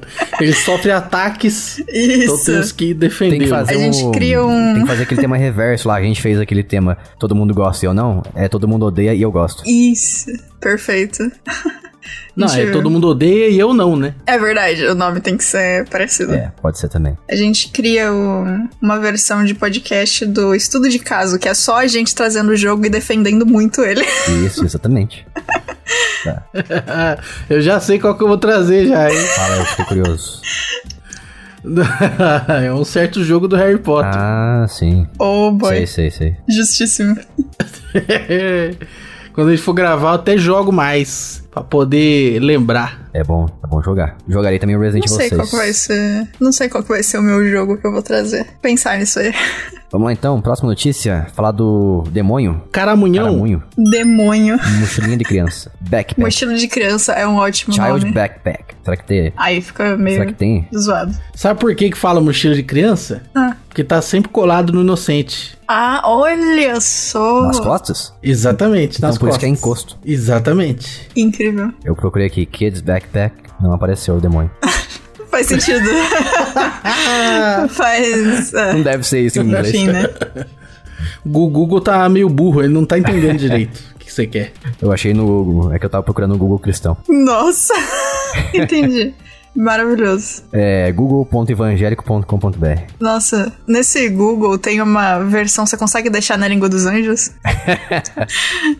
Ele 0.40 0.52
sofre 0.52 0.90
ataques, 0.90 1.78
então 1.80 2.34
Isso. 2.36 2.44
temos 2.46 2.72
que 2.72 2.86
Tem 2.86 2.94
defender. 2.94 3.38
que 3.40 3.46
fazer 3.48 3.74
A 3.74 3.78
gente 3.78 4.04
um, 4.04 4.12
cria 4.12 4.44
um- 4.44 4.72
Tem 4.74 4.82
que 4.82 4.88
fazer 4.88 5.02
aquele 5.02 5.20
tema 5.20 5.36
reverso 5.36 5.88
lá. 5.88 5.96
A 5.96 6.02
gente 6.02 6.20
fez 6.22 6.38
aquele 6.40 6.62
tema 6.62 6.96
todo 7.18 7.34
mundo 7.34 7.52
gosta 7.54 7.84
e 7.84 7.88
eu 7.88 7.94
não. 7.94 8.22
É 8.34 8.48
todo 8.48 8.66
mundo 8.68 8.86
odeia 8.86 9.12
e 9.14 9.20
eu 9.22 9.30
gosto. 9.32 9.62
Isso. 9.66 10.26
Perfeito. 10.60 11.30
Não, 12.34 12.46
é 12.54 12.70
todo 12.70 12.90
mundo 12.90 13.08
odeia 13.08 13.48
e 13.48 13.58
eu 13.58 13.74
não, 13.74 13.96
né? 13.96 14.14
É 14.26 14.38
verdade, 14.38 14.84
o 14.86 14.94
nome 14.94 15.20
tem 15.20 15.36
que 15.36 15.44
ser 15.44 15.86
parecido. 15.88 16.34
É, 16.34 16.50
pode 16.62 16.78
ser 16.78 16.88
também. 16.88 17.16
A 17.30 17.36
gente 17.36 17.68
cria 17.68 18.12
o- 18.12 18.68
uma 18.80 18.98
versão 18.98 19.44
de 19.44 19.54
podcast 19.54 20.24
do 20.26 20.54
estudo 20.54 20.88
de 20.88 20.98
caso, 20.98 21.38
que 21.38 21.48
é 21.48 21.54
só 21.54 21.78
a 21.78 21.86
gente 21.86 22.14
trazendo 22.14 22.52
o 22.52 22.56
jogo 22.56 22.86
e 22.86 22.90
defendendo 22.90 23.44
muito 23.44 23.82
ele. 23.82 24.04
Isso, 24.46 24.64
exatamente. 24.64 25.26
eu 27.50 27.60
já 27.60 27.80
sei 27.80 27.98
qual 27.98 28.16
que 28.16 28.22
eu 28.22 28.28
vou 28.28 28.38
trazer 28.38 28.86
já, 28.86 29.10
hein? 29.10 29.18
Fala, 29.36 29.56
eu 29.56 29.64
fiquei 29.66 29.84
curioso. 29.84 30.40
é 32.64 32.72
um 32.72 32.84
certo 32.84 33.22
jogo 33.22 33.46
do 33.46 33.56
Harry 33.56 33.78
Potter. 33.78 34.10
Ah, 34.14 34.64
sim. 34.68 35.06
Oh 35.18 35.50
boy, 35.50 35.84
Sei, 35.84 35.86
sei, 35.86 36.10
sei. 36.10 36.36
justíssimo. 36.48 37.16
Quando 39.32 39.48
a 39.48 39.50
gente 39.50 39.62
for 39.62 39.72
gravar, 39.72 40.10
eu 40.10 40.14
até 40.14 40.36
jogo 40.36 40.72
mais. 40.72 41.42
Pra 41.50 41.62
poder 41.64 42.38
lembrar. 42.40 43.08
É 43.12 43.24
bom, 43.24 43.48
é 43.62 43.66
bom 43.66 43.82
jogar. 43.82 44.16
Jogarei 44.28 44.58
também 44.58 44.76
o 44.76 44.80
Resident 44.80 45.08
Não 45.10 45.16
Evil 45.16 45.28
sei 45.28 45.28
6. 45.30 45.40
qual 45.40 45.48
que 45.50 45.56
vai 45.56 45.72
ser. 45.72 46.28
Não 46.40 46.52
sei 46.52 46.68
qual 46.68 46.82
que 46.82 46.88
vai 46.88 47.02
ser 47.02 47.18
o 47.18 47.22
meu 47.22 47.44
jogo 47.50 47.76
que 47.76 47.86
eu 47.86 47.90
vou 47.92 48.02
trazer. 48.02 48.46
Pensar 48.62 48.98
nisso 48.98 49.18
aí. 49.18 49.32
Vamos 49.90 50.06
lá 50.06 50.12
então, 50.12 50.40
próxima 50.40 50.68
notícia. 50.68 51.26
Falar 51.34 51.50
do 51.50 52.04
demônio. 52.12 52.62
Caramunhão. 52.70 53.24
Caramunho. 53.24 53.62
Demônio. 53.76 54.56
Mochilinha 54.78 55.16
de 55.16 55.24
criança. 55.24 55.72
Backpack. 55.82 56.20
Mochila 56.20 56.54
de 56.54 56.68
criança 56.68 57.12
é 57.14 57.26
um 57.26 57.34
ótimo 57.36 57.74
Child 57.74 58.00
nome. 58.00 58.12
Backpack. 58.12 58.76
Será 58.84 58.96
que 58.96 59.04
tem? 59.04 59.32
Aí 59.36 59.60
fica 59.60 59.84
Será 59.84 59.96
meio 59.96 60.26
que 60.26 60.32
tem? 60.34 60.68
zoado. 60.76 61.12
Sabe 61.34 61.58
por 61.58 61.74
que 61.74 61.90
que 61.90 61.98
fala 61.98 62.20
mochila 62.20 62.54
de 62.54 62.62
criança? 62.62 63.22
Ah. 63.34 63.56
Porque 63.66 63.82
tá 63.82 64.00
sempre 64.00 64.30
colado 64.30 64.72
no 64.72 64.80
inocente. 64.82 65.58
Ah, 65.66 66.02
olha 66.04 66.80
só. 66.80 67.42
Nas 67.42 67.58
costas? 67.58 68.14
Exatamente, 68.22 68.98
Então 68.98 69.08
nas 69.08 69.18
por 69.18 69.28
isso 69.28 69.38
costas. 69.38 69.38
que 69.40 69.46
é 69.46 69.48
encosto. 69.48 69.98
Exatamente. 70.04 71.08
Incrível. 71.16 71.72
Eu 71.84 71.96
procurei 71.96 72.28
aqui 72.28 72.46
Kids 72.46 72.80
Backpack. 72.80 73.34
Não 73.60 73.72
apareceu 73.72 74.14
o 74.16 74.20
demônio. 74.20 74.50
Faz 75.30 75.46
sentido. 75.46 75.88
Faz. 77.70 78.52
É. 78.54 78.72
Não 78.72 78.82
deve 78.82 79.06
ser 79.06 79.20
isso 79.20 79.38
em 79.40 79.44
inglês. 79.44 79.68
Enfim, 79.68 79.86
né? 79.88 80.08
O 81.24 81.48
Google 81.48 81.80
tá 81.80 82.08
meio 82.08 82.28
burro, 82.28 82.62
ele 82.62 82.72
não 82.72 82.84
tá 82.84 82.98
entendendo 82.98 83.38
direito 83.38 83.78
o 83.94 83.98
que 83.98 84.12
você 84.12 84.26
quer. 84.26 84.52
Eu 84.80 84.90
achei 84.90 85.12
no 85.12 85.26
Google. 85.44 85.72
É 85.72 85.78
que 85.78 85.84
eu 85.84 85.90
tava 85.90 86.02
procurando 86.02 86.32
no 86.32 86.38
Google 86.38 86.58
Cristão. 86.58 86.96
Nossa. 87.08 87.74
Entendi. 88.54 89.14
Maravilhoso. 89.54 90.44
É 90.52 90.92
google.evangélico.com.br. 90.92 92.82
Nossa, 93.00 93.52
nesse 93.66 94.08
Google 94.08 94.56
tem 94.56 94.80
uma 94.80 95.18
versão, 95.18 95.66
você 95.66 95.76
consegue 95.76 96.08
deixar 96.08 96.38
na 96.38 96.46
língua 96.46 96.68
dos 96.68 96.86
anjos? 96.86 97.32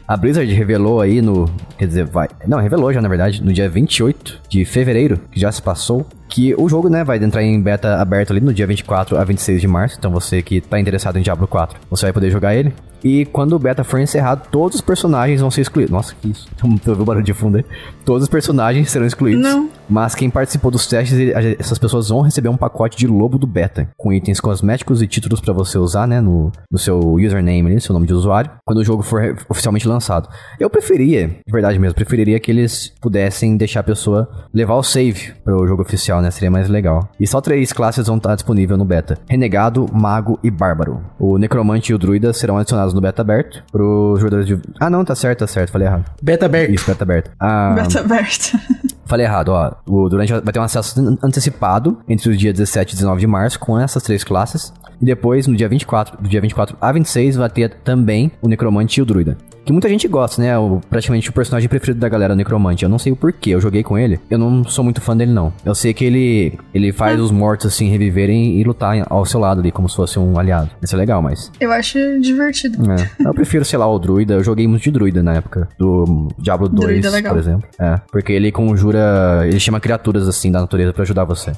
A 0.06 0.16
Blizzard 0.16 0.50
revelou 0.52 1.00
aí 1.00 1.20
no. 1.20 1.50
Quer 1.76 1.86
dizer, 1.88 2.04
vai. 2.06 2.28
Não, 2.46 2.58
revelou 2.58 2.92
já, 2.92 3.02
na 3.02 3.08
verdade, 3.08 3.42
no 3.42 3.52
dia 3.52 3.68
28 3.68 4.42
de 4.48 4.64
fevereiro, 4.64 5.20
que 5.32 5.40
já 5.40 5.50
se 5.50 5.60
passou, 5.60 6.06
que 6.30 6.54
o 6.56 6.68
jogo, 6.68 6.88
né, 6.88 7.02
vai 7.04 7.18
entrar 7.18 7.42
em 7.42 7.60
beta 7.60 7.96
aberto 7.96 8.30
ali 8.30 8.40
no 8.40 8.54
dia 8.54 8.66
24 8.66 9.18
a 9.18 9.24
26 9.24 9.60
de 9.60 9.68
março. 9.68 9.96
Então 9.98 10.10
você 10.10 10.40
que 10.40 10.60
tá 10.60 10.78
interessado 10.78 11.18
em 11.18 11.22
Diablo 11.22 11.46
4, 11.46 11.78
você 11.90 12.06
vai 12.06 12.12
poder 12.12 12.30
jogar 12.30 12.54
ele. 12.54 12.72
E 13.02 13.24
quando 13.26 13.54
o 13.54 13.58
beta 13.58 13.82
for 13.82 13.98
encerrado, 13.98 14.48
todos 14.50 14.76
os 14.76 14.80
personagens 14.80 15.40
vão 15.40 15.50
ser 15.50 15.62
excluídos. 15.62 15.90
Nossa, 15.90 16.14
que 16.14 16.28
isso. 16.28 16.48
Eu 16.86 16.94
vi 16.94 17.02
o 17.02 17.04
barulho 17.04 17.24
de 17.24 17.32
fundo 17.32 17.56
aí. 17.56 17.64
Todos 18.04 18.24
os 18.24 18.28
personagens 18.28 18.90
serão 18.90 19.06
excluídos. 19.06 19.42
Não. 19.42 19.70
Mas 19.88 20.14
quem 20.14 20.30
participou 20.30 20.70
dos 20.70 20.86
testes, 20.86 21.18
essas 21.58 21.78
pessoas 21.78 22.08
vão 22.08 22.20
receber 22.20 22.48
um 22.48 22.56
pacote 22.56 22.96
de 22.96 23.06
lobo 23.06 23.38
do 23.38 23.46
beta, 23.46 23.88
com 23.96 24.12
itens 24.12 24.40
cosméticos 24.40 25.02
e 25.02 25.06
títulos 25.06 25.40
pra 25.40 25.52
você 25.52 25.78
usar, 25.78 26.06
né, 26.06 26.20
no, 26.20 26.52
no 26.70 26.78
seu 26.78 26.98
username, 26.98 27.70
ali, 27.70 27.80
seu 27.80 27.92
nome 27.92 28.06
de 28.06 28.14
usuário, 28.14 28.50
quando 28.64 28.78
o 28.78 28.84
jogo 28.84 29.02
for 29.02 29.36
oficialmente 29.48 29.88
lançado. 29.88 30.28
Eu 30.58 30.70
preferia, 30.70 31.28
de 31.28 31.52
verdade 31.52 31.78
mesmo, 31.78 31.94
preferiria 31.94 32.38
que 32.38 32.50
eles 32.50 32.92
pudessem 33.00 33.56
deixar 33.56 33.80
a 33.80 33.84
pessoa 33.84 34.28
levar 34.52 34.74
o 34.74 34.82
save 34.82 35.32
pro 35.42 35.66
jogo 35.66 35.82
oficial, 35.82 36.19
né, 36.20 36.30
seria 36.30 36.50
mais 36.50 36.68
legal. 36.68 37.08
E 37.18 37.26
só 37.26 37.40
três 37.40 37.72
classes 37.72 38.06
vão 38.06 38.16
estar 38.16 38.34
disponíveis 38.34 38.78
no 38.78 38.84
beta: 38.84 39.18
Renegado, 39.28 39.86
Mago 39.92 40.38
e 40.42 40.50
Bárbaro. 40.50 41.00
O 41.18 41.38
Necromante 41.38 41.92
e 41.92 41.94
o 41.94 41.98
Druida 41.98 42.32
serão 42.32 42.58
adicionados 42.58 42.94
no 42.94 43.00
beta 43.00 43.22
aberto 43.22 43.62
pros 43.70 44.18
jogadores 44.20 44.46
de. 44.46 44.58
Ah, 44.78 44.90
não, 44.90 45.04
tá 45.04 45.14
certo, 45.14 45.40
tá 45.40 45.46
certo, 45.46 45.70
falei 45.72 45.86
errado. 45.88 46.04
Beta 46.22 46.46
aberto. 46.46 46.72
Isso, 46.72 46.86
beta 46.86 47.04
aberto. 47.04 47.30
Ah, 47.38 47.72
Beta 47.74 48.00
aberta. 48.00 48.60
Falei 49.10 49.26
errado, 49.26 49.48
ó. 49.48 49.72
O 49.88 50.08
Durante 50.08 50.32
vai 50.32 50.52
ter 50.52 50.60
um 50.60 50.62
acesso 50.62 51.00
an- 51.00 51.18
antecipado 51.22 51.98
entre 52.08 52.30
os 52.30 52.38
dias 52.38 52.54
17 52.54 52.92
e 52.92 52.96
19 52.96 53.20
de 53.20 53.26
março 53.26 53.58
com 53.58 53.78
essas 53.78 54.02
três 54.02 54.22
classes. 54.22 54.72
E 55.02 55.04
depois, 55.04 55.46
no 55.46 55.56
dia 55.56 55.68
24, 55.68 56.16
do 56.22 56.28
dia 56.28 56.40
24 56.40 56.76
a 56.80 56.92
26, 56.92 57.34
vai 57.36 57.48
ter 57.50 57.70
também 57.82 58.30
o 58.40 58.48
Necromante 58.48 59.00
e 59.00 59.02
o 59.02 59.06
Druida. 59.06 59.36
Que 59.64 59.72
muita 59.72 59.88
gente 59.90 60.08
gosta, 60.08 60.40
né? 60.42 60.58
O, 60.58 60.80
praticamente 60.88 61.28
o 61.28 61.32
personagem 61.32 61.68
preferido 61.68 62.00
da 62.00 62.08
galera, 62.08 62.32
o 62.32 62.36
Necromante. 62.36 62.82
Eu 62.82 62.88
não 62.88 62.98
sei 62.98 63.12
o 63.12 63.16
porquê, 63.16 63.50
eu 63.50 63.60
joguei 63.60 63.82
com 63.82 63.96
ele. 63.98 64.18
Eu 64.30 64.38
não 64.38 64.64
sou 64.64 64.82
muito 64.82 65.00
fã 65.00 65.16
dele, 65.16 65.32
não. 65.32 65.52
Eu 65.64 65.74
sei 65.74 65.92
que 65.94 66.04
ele, 66.04 66.58
ele 66.74 66.92
faz 66.92 67.20
os 67.20 67.30
mortos, 67.30 67.66
assim, 67.66 67.88
reviverem 67.88 68.58
e 68.58 68.64
lutar 68.64 68.96
ao 69.08 69.24
seu 69.24 69.38
lado 69.38 69.60
ali, 69.60 69.70
como 69.70 69.88
se 69.88 69.96
fosse 69.96 70.18
um 70.18 70.38
aliado. 70.38 70.70
Isso 70.82 70.94
é 70.94 70.98
legal, 70.98 71.20
mas... 71.22 71.52
Eu 71.60 71.70
acho 71.72 71.98
divertido. 72.20 72.78
É. 72.90 73.10
Eu 73.26 73.32
prefiro, 73.34 73.64
sei 73.64 73.78
lá, 73.78 73.86
o 73.86 73.98
druida. 73.98 74.34
Eu 74.34 74.42
joguei 74.44 74.66
muito 74.66 74.82
de 74.82 74.90
druida 74.90 75.22
na 75.22 75.34
época. 75.34 75.68
Do 75.78 76.28
Diablo 76.38 76.68
2, 76.68 77.00
Druida 77.02 77.18
é 77.18 77.22
por 77.22 77.38
exemplo. 77.38 77.68
É. 77.78 78.00
Porque 78.10 78.32
ele 78.32 78.50
conjura 78.50 78.99
criatura. 79.00 79.46
Ele 79.48 79.60
chama 79.60 79.80
criaturas 79.80 80.28
assim 80.28 80.50
da 80.52 80.60
natureza 80.60 80.92
pra 80.92 81.02
ajudar 81.02 81.24
você. 81.24 81.52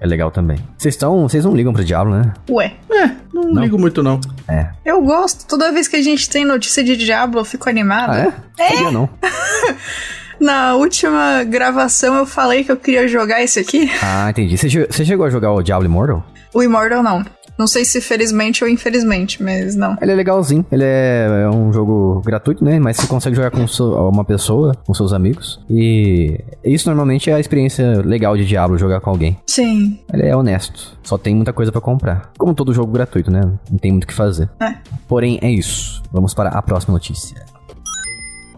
É 0.00 0.06
legal 0.06 0.30
também. 0.30 0.58
Vocês 0.78 0.94
estão. 0.94 1.28
Vocês 1.28 1.44
não 1.44 1.54
ligam 1.54 1.72
pro 1.72 1.84
Diablo, 1.84 2.14
né? 2.14 2.32
Ué, 2.50 2.74
É, 2.90 3.10
não, 3.32 3.42
Não? 3.52 3.62
ligo 3.62 3.78
muito 3.78 4.02
não. 4.02 4.20
É. 4.48 4.68
eu 4.84 5.00
gosto. 5.02 5.46
Toda 5.46 5.72
vez 5.72 5.86
que 5.88 5.96
a 5.96 6.02
gente 6.02 6.28
tem 6.28 6.44
notícia 6.44 6.82
de 6.82 6.96
Diablo, 6.96 7.40
eu 7.40 7.44
fico 7.44 7.68
animada. 7.68 8.32
Ah, 8.58 8.62
é? 8.64 8.68
Sabia 8.68 8.90
não. 8.90 9.08
Na 10.40 10.74
última 10.74 11.44
gravação 11.44 12.14
eu 12.16 12.24
falei 12.24 12.64
que 12.64 12.72
eu 12.72 12.76
queria 12.76 13.06
jogar 13.06 13.42
esse 13.42 13.60
aqui. 13.60 13.90
Ah, 14.02 14.30
entendi. 14.30 14.56
Você 14.56 15.04
chegou 15.04 15.26
a 15.26 15.30
jogar 15.30 15.52
o 15.52 15.62
Diablo 15.62 15.84
Immortal? 15.86 16.24
O 16.54 16.62
Immortal 16.62 17.02
não. 17.02 17.22
Não 17.60 17.66
sei 17.66 17.84
se 17.84 18.00
felizmente 18.00 18.64
ou 18.64 18.70
infelizmente, 18.70 19.42
mas 19.42 19.76
não. 19.76 19.94
Ele 20.00 20.12
é 20.12 20.14
legalzinho. 20.14 20.64
Ele 20.72 20.82
é, 20.82 21.42
é 21.44 21.50
um 21.50 21.70
jogo 21.70 22.22
gratuito, 22.24 22.64
né? 22.64 22.80
Mas 22.80 22.96
você 22.96 23.06
consegue 23.06 23.36
jogar 23.36 23.50
com 23.50 23.66
so- 23.68 23.94
uma 24.08 24.24
pessoa, 24.24 24.74
com 24.86 24.94
seus 24.94 25.12
amigos. 25.12 25.60
E 25.68 26.40
isso 26.64 26.88
normalmente 26.88 27.28
é 27.30 27.34
a 27.34 27.38
experiência 27.38 28.00
legal 28.02 28.34
de 28.34 28.46
Diablo, 28.46 28.78
jogar 28.78 29.02
com 29.02 29.10
alguém. 29.10 29.36
Sim. 29.46 29.98
Ele 30.10 30.26
é 30.26 30.34
honesto. 30.34 30.98
Só 31.02 31.18
tem 31.18 31.34
muita 31.34 31.52
coisa 31.52 31.70
pra 31.70 31.82
comprar. 31.82 32.30
Como 32.38 32.54
todo 32.54 32.72
jogo 32.72 32.90
gratuito, 32.90 33.30
né? 33.30 33.42
Não 33.70 33.78
tem 33.78 33.90
muito 33.92 34.04
o 34.04 34.06
que 34.06 34.14
fazer. 34.14 34.48
É. 34.58 34.76
Porém, 35.06 35.38
é 35.42 35.50
isso. 35.50 36.02
Vamos 36.10 36.32
para 36.32 36.48
a 36.48 36.62
próxima 36.62 36.94
notícia. 36.94 37.36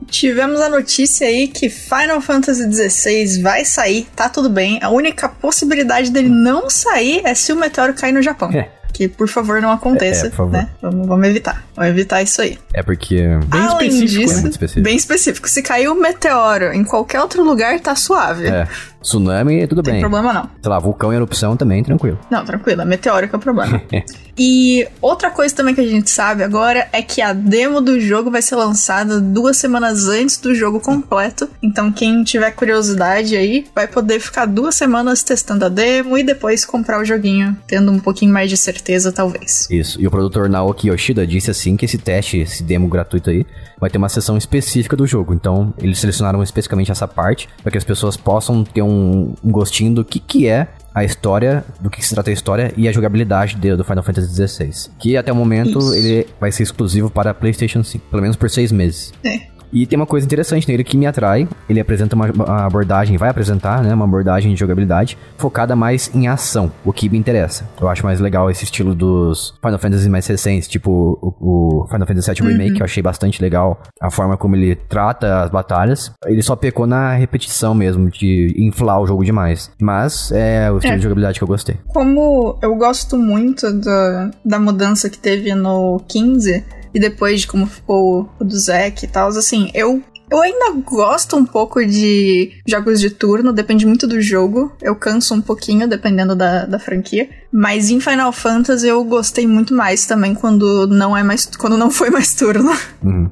Tivemos 0.09 0.61
a 0.61 0.69
notícia 0.69 1.27
aí 1.27 1.49
que 1.49 1.71
Final 1.71 2.21
Fantasy 2.21 2.71
XVI 2.71 3.41
vai 3.43 3.65
sair, 3.65 4.07
tá 4.15 4.29
tudo 4.29 4.51
bem. 4.51 4.79
A 4.83 4.91
única 4.91 5.29
possibilidade 5.29 6.11
dele 6.11 6.29
não 6.29 6.69
sair 6.69 7.23
é 7.25 7.35
se 7.35 7.53
o 7.53 7.57
meteoro 7.57 7.95
cair 7.95 8.13
no 8.13 8.21
Japão. 8.21 8.51
É. 8.53 8.69
Que 9.03 9.09
por 9.09 9.27
favor 9.27 9.61
não 9.61 9.73
aconteça, 9.73 10.29
É, 10.29 10.43
né? 10.47 10.69
Vamos, 10.81 11.09
vamos 11.09 11.27
evitar. 11.27 11.65
Vamos 11.75 11.91
evitar 11.91 12.23
isso 12.23 12.41
aí. 12.41 12.57
É 12.73 12.85
porque. 12.85 13.17
Bem 13.47 13.61
Além 13.61 13.89
específico, 13.89 14.21
disso, 14.21 14.35
né? 14.37 14.41
Muito 14.43 14.53
específico. 14.53 14.85
bem 14.85 14.97
específico. 14.97 15.49
Se 15.49 15.61
cair 15.61 15.89
um 15.89 15.97
meteoro 15.97 16.73
em 16.73 16.85
qualquer 16.85 17.21
outro 17.21 17.43
lugar, 17.43 17.81
tá 17.81 17.97
suave. 17.97 18.47
É. 18.47 18.69
Tsunami, 19.03 19.67
tudo 19.67 19.79
Não 19.79 19.83
tem 19.83 19.95
bem. 19.95 20.01
problema 20.01 20.33
não. 20.33 20.49
Sei 20.61 20.71
lá, 20.71 20.79
vulcão 20.79 21.13
em 21.13 21.17
erupção 21.17 21.57
também, 21.57 21.83
tranquilo. 21.83 22.19
Não, 22.31 22.45
tranquilo, 22.45 22.83
é 22.83 22.85
meteoro 22.85 23.29
que 23.29 23.35
é 23.35 23.39
o 23.39 23.41
problema. 23.41 23.83
e 24.39 24.87
outra 25.01 25.31
coisa 25.31 25.55
também 25.55 25.75
que 25.75 25.81
a 25.81 25.87
gente 25.87 26.11
sabe 26.11 26.43
agora 26.43 26.89
é 26.93 27.03
que 27.03 27.21
a 27.21 27.33
demo 27.33 27.81
do 27.81 28.01
jogo 28.01 28.31
vai 28.31 28.41
ser 28.43 28.57
lançada 28.57 29.21
duas 29.21 29.57
semanas 29.57 30.09
antes 30.09 30.39
do 30.39 30.55
jogo 30.55 30.81
completo. 30.81 31.49
Então 31.63 31.93
quem 31.93 32.23
tiver 32.25 32.51
curiosidade 32.53 33.37
aí 33.37 33.67
vai 33.75 33.87
poder 33.87 34.21
ficar 34.21 34.47
duas 34.47 34.75
semanas 34.75 35.23
testando 35.23 35.65
a 35.65 35.69
demo 35.69 36.17
e 36.17 36.23
depois 36.23 36.65
comprar 36.65 37.01
o 37.01 37.05
joguinho, 37.05 37.57
tendo 37.67 37.91
um 37.91 37.99
pouquinho 37.99 38.33
mais 38.33 38.49
de 38.49 38.57
certeza, 38.57 39.13
talvez. 39.13 39.69
Isso. 39.71 40.01
E 40.01 40.07
o 40.07 40.11
produtor 40.11 40.49
Naoki 40.49 40.89
Yoshida 40.89 41.27
disse 41.27 41.51
assim 41.51 41.77
que 41.77 41.85
esse 41.85 41.99
teste, 41.99 42.39
esse 42.39 42.63
demo 42.63 42.89
gratuito 42.89 43.31
aí, 43.31 43.45
vai 43.79 43.91
ter 43.91 43.99
uma 43.99 44.09
sessão 44.09 44.37
específica 44.37 44.97
do 44.97 45.07
jogo. 45.07 45.35
Então, 45.35 45.75
eles 45.79 45.99
selecionaram 45.99 46.41
especificamente 46.43 46.93
essa 46.93 47.09
parte 47.09 47.49
para 47.63 47.73
que 47.73 47.79
as 47.79 47.85
pessoas 47.85 48.17
possam 48.17 48.63
ter 48.63 48.81
um, 48.83 48.92
um 48.93 49.51
gostinho 49.51 49.95
do 49.95 50.05
que, 50.05 50.19
que 50.19 50.47
é 50.47 50.69
a 50.95 51.03
história, 51.05 51.65
do 51.81 51.89
que 51.89 52.05
se 52.05 52.15
trata 52.15 52.29
a 52.31 52.33
história 52.33 52.73
e 52.77 52.87
a 52.87 52.93
jogabilidade 52.93 53.57
de- 53.57 53.75
do 53.75 53.83
Final 53.85 54.03
Fantasy 54.03 54.29
XVI. 54.47 54.91
Que 54.99 55.17
até 55.17 55.33
o 55.33 55.37
momento 55.37 55.79
Isso. 55.79 55.95
ele 55.95 56.27
vai 56.39 56.53
ser 56.53 56.63
exclusivo 56.65 57.09
para 57.11 57.33
PlayStation 57.33 57.83
5, 57.83 58.05
pelo 58.11 58.21
menos 58.23 58.37
por 58.37 58.51
seis 58.51 58.71
meses. 58.71 59.13
É. 59.25 59.52
E 59.73 59.87
tem 59.87 59.97
uma 59.97 60.07
coisa 60.07 60.27
interessante 60.27 60.69
nele 60.69 60.85
que 60.85 60.97
me 60.97 61.07
atrai. 61.07 61.49
Ele 61.69 61.81
apresenta 61.81 62.15
uma, 62.15 62.27
abordagem, 62.67 63.17
vai 63.17 63.31
apresentar, 63.31 63.83
né? 63.83 63.95
Uma 63.95 64.05
abordagem 64.05 64.53
de 64.53 64.61
jogabilidade 64.61 65.17
focada 65.37 65.75
mais 65.75 66.11
em 66.15 66.29
ação, 66.29 66.71
o 66.85 66.93
que 66.93 67.09
me 67.09 67.17
interessa. 67.19 67.67
Eu 67.81 67.89
acho 67.89 68.05
mais 68.05 68.21
legal 68.21 68.51
esse 68.51 68.65
estilo 68.65 68.95
dos 68.95 69.55
Final 69.63 69.79
Fantasy 69.79 70.09
mais 70.09 70.27
recentes, 70.27 70.69
tipo 70.69 71.19
o, 71.41 71.83
o 71.83 71.87
Final 71.89 72.07
Fantasy 72.07 72.33
VII 72.33 72.49
Remake, 72.53 72.75
que 72.75 72.83
eu 72.83 72.85
achei 72.85 73.03
bastante 73.03 73.41
legal. 73.41 73.81
A 74.01 74.11
forma 74.11 74.37
como 74.37 74.57
ele 74.57 74.75
trata 74.75 75.43
as 75.43 75.51
batalhas. 75.51 76.13
Ele 76.27 76.43
só 76.43 76.55
pecou 76.55 76.87
na 76.87 77.15
repetição 77.15 77.75
mesmo, 77.75 78.11
de 78.11 78.55
inflar 78.59 79.01
o 79.01 79.07
jogo 79.07 79.25
demais. 79.25 79.71
Mas 79.81 80.31
é 80.33 80.71
o 80.71 80.77
estilo 80.77 80.95
É. 80.95 80.97
de 80.97 81.03
jogabilidade 81.03 81.39
que 81.39 81.45
eu 81.45 81.49
gostei. 81.49 81.77
Como 81.89 82.59
eu 82.61 82.75
gosto 82.77 83.17
muito 83.17 83.73
da, 83.73 84.31
da 84.45 84.59
mudança 84.59 85.09
que 85.09 85.19
teve 85.19 85.55
no 85.55 86.01
15 86.09 86.65
e 86.95 87.01
depois 87.01 87.43
de 87.43 87.47
como 87.47 87.67
ficou 87.67 88.29
o 88.39 88.45
do 88.45 88.59
Zack 88.59 89.05
e 89.05 89.09
tal, 89.09 89.29
assim, 89.29 89.71
eu. 89.75 90.03
Eu 90.31 90.41
ainda 90.41 90.71
gosto 90.81 91.37
um 91.37 91.45
pouco 91.45 91.85
de 91.85 92.53
jogos 92.67 92.99
de 92.99 93.11
turno, 93.11 93.53
depende 93.53 93.85
muito 93.85 94.07
do 94.07 94.19
jogo. 94.19 94.73
Eu 94.81 94.97
canso 94.97 95.35
um 95.35 95.43
pouquinho, 95.43 95.87
dependendo 95.87 96.35
da, 96.35 96.65
da 96.65 96.79
franquia. 96.79 97.29
Mas 97.53 97.91
em 97.91 98.01
Final 98.01 98.33
Fantasy 98.33 98.89
eu 98.89 99.05
gostei 99.05 99.47
muito 99.47 99.75
mais 99.75 100.07
também 100.07 100.35
quando 100.35 100.87
não 100.87 101.17
é 101.17 101.23
mais. 101.23 101.47
quando 101.47 101.77
não 101.77 101.91
foi 101.91 102.09
mais 102.11 102.35
turno. 102.35 102.73
Uhum. 103.03 103.29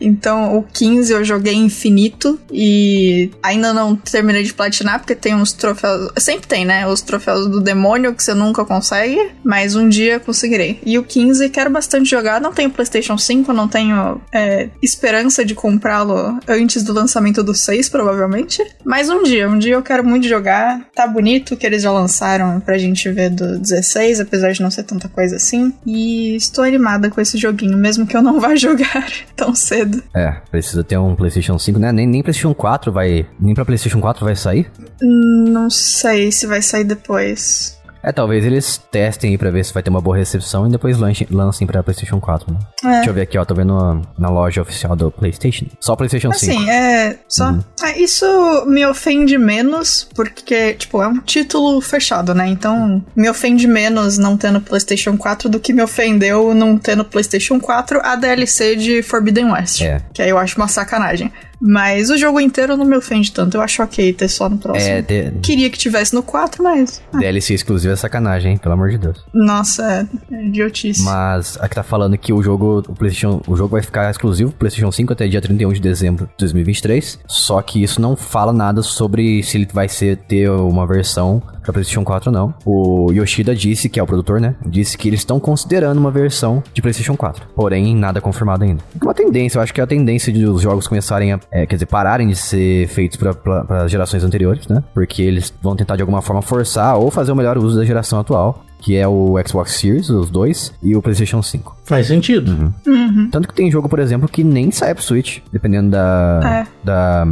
Então, 0.00 0.56
o 0.56 0.62
15 0.62 1.12
eu 1.12 1.24
joguei 1.24 1.54
infinito 1.54 2.38
e 2.50 3.30
ainda 3.42 3.72
não 3.72 3.96
terminei 3.96 4.42
de 4.42 4.54
platinar 4.54 5.00
porque 5.00 5.14
tem 5.14 5.34
uns 5.34 5.52
troféus. 5.52 6.10
Sempre 6.18 6.46
tem, 6.46 6.64
né? 6.64 6.86
Os 6.86 7.00
troféus 7.00 7.48
do 7.48 7.60
demônio 7.60 8.14
que 8.14 8.22
você 8.22 8.34
nunca 8.34 8.64
consegue, 8.64 9.32
mas 9.42 9.74
um 9.74 9.88
dia 9.88 10.20
conseguirei. 10.20 10.80
E 10.84 10.98
o 10.98 11.02
15 11.02 11.48
quero 11.48 11.70
bastante 11.70 12.08
jogar. 12.08 12.40
Não 12.40 12.52
tenho 12.52 12.70
PlayStation 12.70 13.18
5, 13.18 13.52
não 13.52 13.66
tenho 13.66 14.20
é, 14.32 14.68
esperança 14.82 15.44
de 15.44 15.54
comprá-lo 15.54 16.38
antes 16.46 16.82
do 16.82 16.92
lançamento 16.92 17.42
do 17.42 17.54
6, 17.54 17.88
provavelmente. 17.88 18.62
Mas 18.84 19.08
um 19.08 19.22
dia, 19.22 19.48
um 19.48 19.58
dia 19.58 19.74
eu 19.74 19.82
quero 19.82 20.04
muito 20.04 20.28
jogar. 20.28 20.86
Tá 20.94 21.06
bonito 21.06 21.56
que 21.56 21.66
eles 21.66 21.82
já 21.82 21.90
lançaram 21.90 22.60
pra 22.60 22.78
gente 22.78 23.10
ver 23.10 23.30
do 23.30 23.55
16, 23.58 24.20
apesar 24.20 24.52
de 24.52 24.62
não 24.62 24.70
ser 24.70 24.84
tanta 24.84 25.08
coisa 25.08 25.36
assim. 25.36 25.72
E 25.86 26.36
estou 26.36 26.64
animada 26.64 27.10
com 27.10 27.20
esse 27.20 27.38
joguinho, 27.38 27.76
mesmo 27.76 28.06
que 28.06 28.16
eu 28.16 28.22
não 28.22 28.38
vá 28.40 28.54
jogar 28.54 29.08
tão 29.34 29.54
cedo. 29.54 30.02
É, 30.14 30.32
precisa 30.50 30.84
ter 30.84 30.98
um 30.98 31.14
PlayStation 31.14 31.58
5, 31.58 31.78
né? 31.78 31.92
Nem, 31.92 32.06
nem 32.06 32.22
PlayStation 32.22 32.54
4 32.54 32.92
vai. 32.92 33.26
Nem 33.40 33.54
pra 33.54 33.64
PlayStation 33.64 34.00
4 34.00 34.24
vai 34.24 34.36
sair. 34.36 34.70
Não 35.00 35.70
sei 35.70 36.32
se 36.32 36.46
vai 36.46 36.62
sair 36.62 36.84
depois. 36.84 37.76
É, 38.02 38.12
talvez 38.12 38.44
eles 38.44 38.78
testem 38.90 39.30
aí 39.30 39.38
pra 39.38 39.50
ver 39.50 39.64
se 39.64 39.74
vai 39.74 39.82
ter 39.82 39.90
uma 39.90 40.00
boa 40.00 40.16
recepção 40.16 40.66
e 40.66 40.70
depois 40.70 40.98
lancem, 40.98 41.26
lancem 41.30 41.66
pra 41.66 41.82
PlayStation 41.82 42.20
4, 42.20 42.52
né? 42.52 42.58
É. 42.84 42.96
Deixa 42.96 43.10
eu 43.10 43.14
ver 43.14 43.22
aqui, 43.22 43.38
ó. 43.38 43.44
Tô 43.44 43.54
vendo 43.54 44.02
na, 44.18 44.28
loja 44.28 44.62
oficial 44.62 44.94
do 44.94 45.10
PlayStation. 45.10 45.66
Só 45.80 45.96
PlayStation 45.96 46.32
5. 46.32 46.52
Assim, 46.52 46.70
é. 46.70 47.18
Só. 47.28 47.50
Uhum. 47.50 47.64
Ah, 47.82 47.96
isso 47.98 48.26
me 48.66 48.86
ofende 48.86 49.36
menos, 49.38 50.08
porque, 50.14 50.74
tipo, 50.74 51.02
é 51.02 51.08
um 51.08 51.20
título 51.20 51.80
fechado, 51.80 52.34
né? 52.34 52.46
Então, 52.46 53.04
me 53.14 53.28
ofende 53.28 53.66
menos 53.66 54.18
não 54.18 54.36
tendo 54.36 54.60
PlayStation 54.60 55.16
4 55.16 55.48
do 55.48 55.60
que 55.60 55.72
me 55.72 55.82
ofendeu 55.82 56.54
não 56.54 56.78
tendo 56.78 57.04
PlayStation 57.04 57.58
4 57.60 58.00
a 58.02 58.16
DLC 58.16 58.76
de 58.76 59.02
Forbidden 59.02 59.52
West. 59.52 59.82
É. 59.82 60.00
Que 60.12 60.22
aí 60.22 60.30
eu 60.30 60.38
acho 60.38 60.56
uma 60.56 60.68
sacanagem. 60.68 61.32
Mas 61.60 62.10
o 62.10 62.16
jogo 62.18 62.38
inteiro 62.40 62.76
não 62.76 62.84
me 62.84 62.96
ofende 62.96 63.32
tanto. 63.32 63.56
Eu 63.56 63.62
acho 63.62 63.82
ok 63.82 64.12
ter 64.12 64.28
só 64.28 64.48
no 64.48 64.58
próximo. 64.58 64.92
É, 64.92 65.02
de- 65.02 65.30
Queria 65.42 65.70
que 65.70 65.78
tivesse 65.78 66.14
no 66.14 66.22
4, 66.22 66.62
mas. 66.62 67.02
ah, 67.12 67.18
DLC 67.18 67.54
exclusiva 67.54 67.92
é 67.94 67.96
sacanagem, 67.96 68.52
hein? 68.52 68.58
Pelo 68.58 68.74
amor 68.74 68.90
de 68.90 68.98
Deus. 68.98 69.24
nossa, 69.32 70.06
é, 70.30 70.34
é 70.34 70.44
idiotice. 70.46 71.02
Mas 71.02 71.56
aqui 71.60 71.74
tá 71.74 71.82
falando 71.82 72.16
que 72.18 72.32
o 72.32 72.42
jogo, 72.42 72.78
o 72.88 72.94
PlayStation, 72.94 73.40
o 73.46 73.56
jogo 73.56 73.70
vai 73.70 73.82
ficar 73.82 74.10
exclusivo 74.10 74.50
pro 74.50 74.60
PlayStation 74.60 74.90
5 74.92 75.12
até 75.12 75.26
dia 75.26 75.40
31 75.40 75.72
de 75.72 75.80
dezembro 75.80 76.26
de 76.26 76.32
2023. 76.38 77.18
Só 77.26 77.60
que 77.62 77.82
isso 77.82 78.00
não 78.00 78.16
fala 78.16 78.52
nada 78.52 78.82
sobre 78.82 79.42
se 79.42 79.56
ele 79.56 79.68
vai 79.72 79.88
ser 79.88 80.16
ter 80.18 80.50
uma 80.50 80.86
versão 80.86 81.42
pra 81.62 81.72
PlayStation 81.72 82.04
4 82.04 82.30
ou 82.30 82.34
não. 82.34 82.54
O 82.64 83.12
Yoshida 83.12 83.54
disse, 83.54 83.88
que 83.88 83.98
é 83.98 84.02
o 84.02 84.06
produtor, 84.06 84.40
né? 84.40 84.54
Disse 84.64 84.96
que 84.96 85.08
eles 85.08 85.20
estão 85.20 85.40
considerando 85.40 85.98
uma 85.98 86.10
versão 86.10 86.62
de 86.72 86.80
PlayStation 86.80 87.16
4. 87.16 87.46
Porém, 87.54 87.94
nada 87.96 88.20
confirmado 88.20 88.64
ainda. 88.64 88.82
É 89.00 89.04
uma 89.04 89.14
tendência, 89.14 89.58
eu 89.58 89.62
acho 89.62 89.74
que 89.74 89.80
é 89.80 89.84
a 89.84 89.86
tendência 89.86 90.32
de 90.32 90.46
os 90.46 90.62
jogos 90.62 90.86
começarem 90.86 91.32
a, 91.32 91.40
é, 91.50 91.66
quer 91.66 91.76
dizer, 91.76 91.86
pararem 91.86 92.28
de 92.28 92.36
ser 92.36 92.88
feitos 92.88 93.18
para 93.18 93.88
gerações 93.88 94.24
anteriores, 94.24 94.66
né? 94.68 94.82
Porque 94.92 95.22
eles 95.22 95.52
vão 95.62 95.76
tentar 95.76 95.96
de 95.96 96.02
alguma 96.02 96.22
forma 96.22 96.42
forçar 96.42 96.96
ou 96.96 97.10
fazer 97.10 97.32
o 97.32 97.36
melhor 97.36 97.56
uso 97.58 97.78
da 97.78 97.84
geração 97.84 98.18
atual. 98.18 98.64
Que 98.80 98.96
é 98.96 99.06
o 99.06 99.36
Xbox 99.46 99.72
Series, 99.72 100.10
os 100.10 100.30
dois, 100.30 100.72
e 100.82 100.94
o 100.94 101.02
PlayStation 101.02 101.42
5. 101.42 101.76
Faz 101.84 102.08
sentido. 102.08 102.72
Uhum. 102.86 103.30
Tanto 103.30 103.48
que 103.48 103.54
tem 103.54 103.70
jogo, 103.70 103.88
por 103.88 103.98
exemplo, 103.98 104.28
que 104.28 104.42
nem 104.42 104.70
sai 104.70 104.94
pro 104.94 105.02
Switch, 105.02 105.38
dependendo 105.52 105.90
da, 105.90 106.66
da 106.82 107.26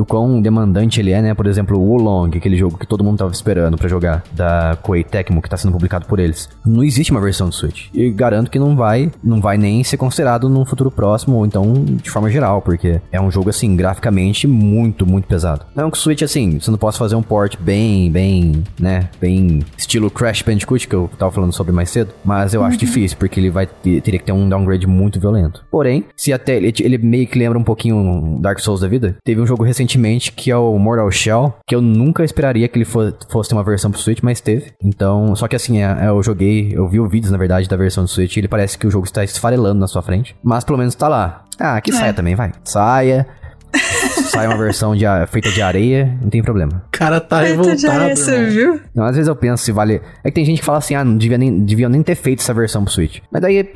do 0.00 0.04
quão 0.04 0.40
demandante 0.40 0.98
ele 0.98 1.10
é, 1.10 1.20
né? 1.20 1.34
Por 1.34 1.46
exemplo, 1.46 1.78
o 1.78 1.86
Wolong, 1.86 2.36
aquele 2.36 2.56
jogo 2.56 2.78
que 2.78 2.86
todo 2.86 3.04
mundo 3.04 3.18
tava 3.18 3.32
esperando 3.32 3.76
pra 3.76 3.86
jogar, 3.86 4.24
da 4.32 4.76
Koei 4.82 5.04
Tecmo, 5.04 5.42
que 5.42 5.48
tá 5.48 5.58
sendo 5.58 5.72
publicado 5.72 6.06
por 6.06 6.18
eles. 6.18 6.48
Não 6.64 6.82
existe 6.82 7.12
uma 7.12 7.20
versão 7.20 7.48
do 7.48 7.54
Switch. 7.54 7.88
E 7.92 8.10
garanto 8.10 8.50
que 8.50 8.58
não 8.58 8.74
vai, 8.74 9.12
não 9.22 9.40
vai 9.40 9.58
nem 9.58 9.84
ser 9.84 9.98
considerado 9.98 10.48
num 10.48 10.64
futuro 10.64 10.90
próximo, 10.90 11.36
ou 11.36 11.44
então 11.44 11.84
de 11.84 12.10
forma 12.10 12.30
geral, 12.30 12.62
porque 12.62 13.00
é 13.12 13.20
um 13.20 13.30
jogo, 13.30 13.50
assim, 13.50 13.76
graficamente 13.76 14.46
muito, 14.46 15.04
muito 15.04 15.28
pesado. 15.28 15.66
Não 15.74 15.90
que 15.90 15.98
o 15.98 16.00
Switch, 16.00 16.22
assim, 16.22 16.58
você 16.58 16.70
não 16.70 16.78
possa 16.78 16.98
fazer 16.98 17.14
um 17.14 17.22
port 17.22 17.56
bem, 17.60 18.10
bem, 18.10 18.64
né? 18.78 19.10
Bem 19.20 19.60
estilo 19.76 20.10
Crash 20.10 20.42
Bandicoot, 20.42 20.88
que 20.90 20.96
eu 20.96 21.08
tava 21.18 21.30
falando 21.32 21.52
sobre 21.52 21.72
mais 21.72 21.88
cedo, 21.88 22.12
mas 22.24 22.52
eu 22.52 22.62
acho 22.64 22.76
difícil, 22.76 23.16
porque 23.18 23.38
ele 23.40 23.48
vai 23.50 23.66
ter, 23.66 24.00
teria 24.02 24.18
que 24.20 24.26
ter 24.26 24.32
um 24.32 24.48
downgrade 24.48 24.86
muito 24.86 25.18
violento. 25.20 25.64
Porém, 25.70 26.04
se 26.16 26.32
até 26.32 26.56
ele, 26.56 26.74
ele 26.80 26.98
meio 26.98 27.26
que 27.26 27.38
lembra 27.38 27.58
um 27.58 27.62
pouquinho 27.64 28.38
Dark 28.40 28.58
Souls 28.58 28.80
da 28.80 28.88
vida, 28.88 29.16
teve 29.24 29.40
um 29.40 29.46
jogo 29.46 29.62
recentemente 29.64 30.32
que 30.32 30.50
é 30.50 30.56
o 30.56 30.76
Mortal 30.78 31.10
Shell, 31.10 31.54
que 31.66 31.74
eu 31.74 31.80
nunca 31.80 32.24
esperaria 32.24 32.66
que 32.68 32.76
ele 32.78 32.84
fo- 32.84 33.12
fosse 33.30 33.48
ter 33.50 33.54
uma 33.54 33.64
versão 33.64 33.90
pro 33.90 34.00
Switch, 34.00 34.20
mas 34.22 34.40
teve. 34.40 34.72
Então, 34.82 35.34
só 35.36 35.46
que 35.48 35.56
assim, 35.56 35.80
é- 35.82 35.96
é, 36.02 36.08
eu 36.08 36.22
joguei, 36.22 36.72
eu 36.74 36.88
vi 36.88 36.98
o 37.00 37.08
vídeos, 37.08 37.30
na 37.30 37.38
verdade, 37.38 37.68
da 37.68 37.76
versão 37.76 38.04
do 38.04 38.10
Switch, 38.10 38.36
e 38.36 38.40
ele 38.40 38.48
parece 38.48 38.76
que 38.76 38.86
o 38.86 38.90
jogo 38.90 39.04
está 39.06 39.22
esfarelando 39.22 39.78
na 39.80 39.86
sua 39.86 40.02
frente, 40.02 40.34
mas 40.42 40.64
pelo 40.64 40.78
menos 40.78 40.94
tá 40.94 41.08
lá. 41.08 41.44
Ah, 41.58 41.80
que 41.80 41.92
saia 41.92 42.12
também, 42.12 42.34
vai. 42.34 42.52
Saia. 42.64 43.26
sai 44.30 44.46
uma 44.46 44.56
versão 44.56 44.94
de, 44.94 45.04
feita 45.28 45.50
de 45.50 45.60
areia, 45.62 46.16
não 46.20 46.30
tem 46.30 46.42
problema. 46.42 46.82
O 46.86 46.90
cara 46.90 47.20
tá 47.20 47.42
Eita, 47.42 47.50
revoltado, 47.62 47.78
já 47.80 48.14
você 48.14 48.34
irmão. 48.34 48.50
viu? 48.50 48.80
Não, 48.94 49.04
às 49.04 49.14
vezes 49.16 49.28
eu 49.28 49.36
penso 49.36 49.62
se 49.64 49.72
vale. 49.72 50.00
É 50.22 50.28
que 50.30 50.34
tem 50.34 50.44
gente 50.44 50.60
que 50.60 50.64
fala 50.64 50.78
assim, 50.78 50.94
ah, 50.94 51.04
não 51.04 51.16
devia 51.16 51.38
nem, 51.38 51.60
deviam 51.64 51.90
nem 51.90 52.02
ter 52.02 52.14
feito 52.14 52.40
essa 52.40 52.54
versão 52.54 52.84
pro 52.84 52.92
Switch. 52.92 53.18
Mas 53.30 53.42
daí 53.42 53.68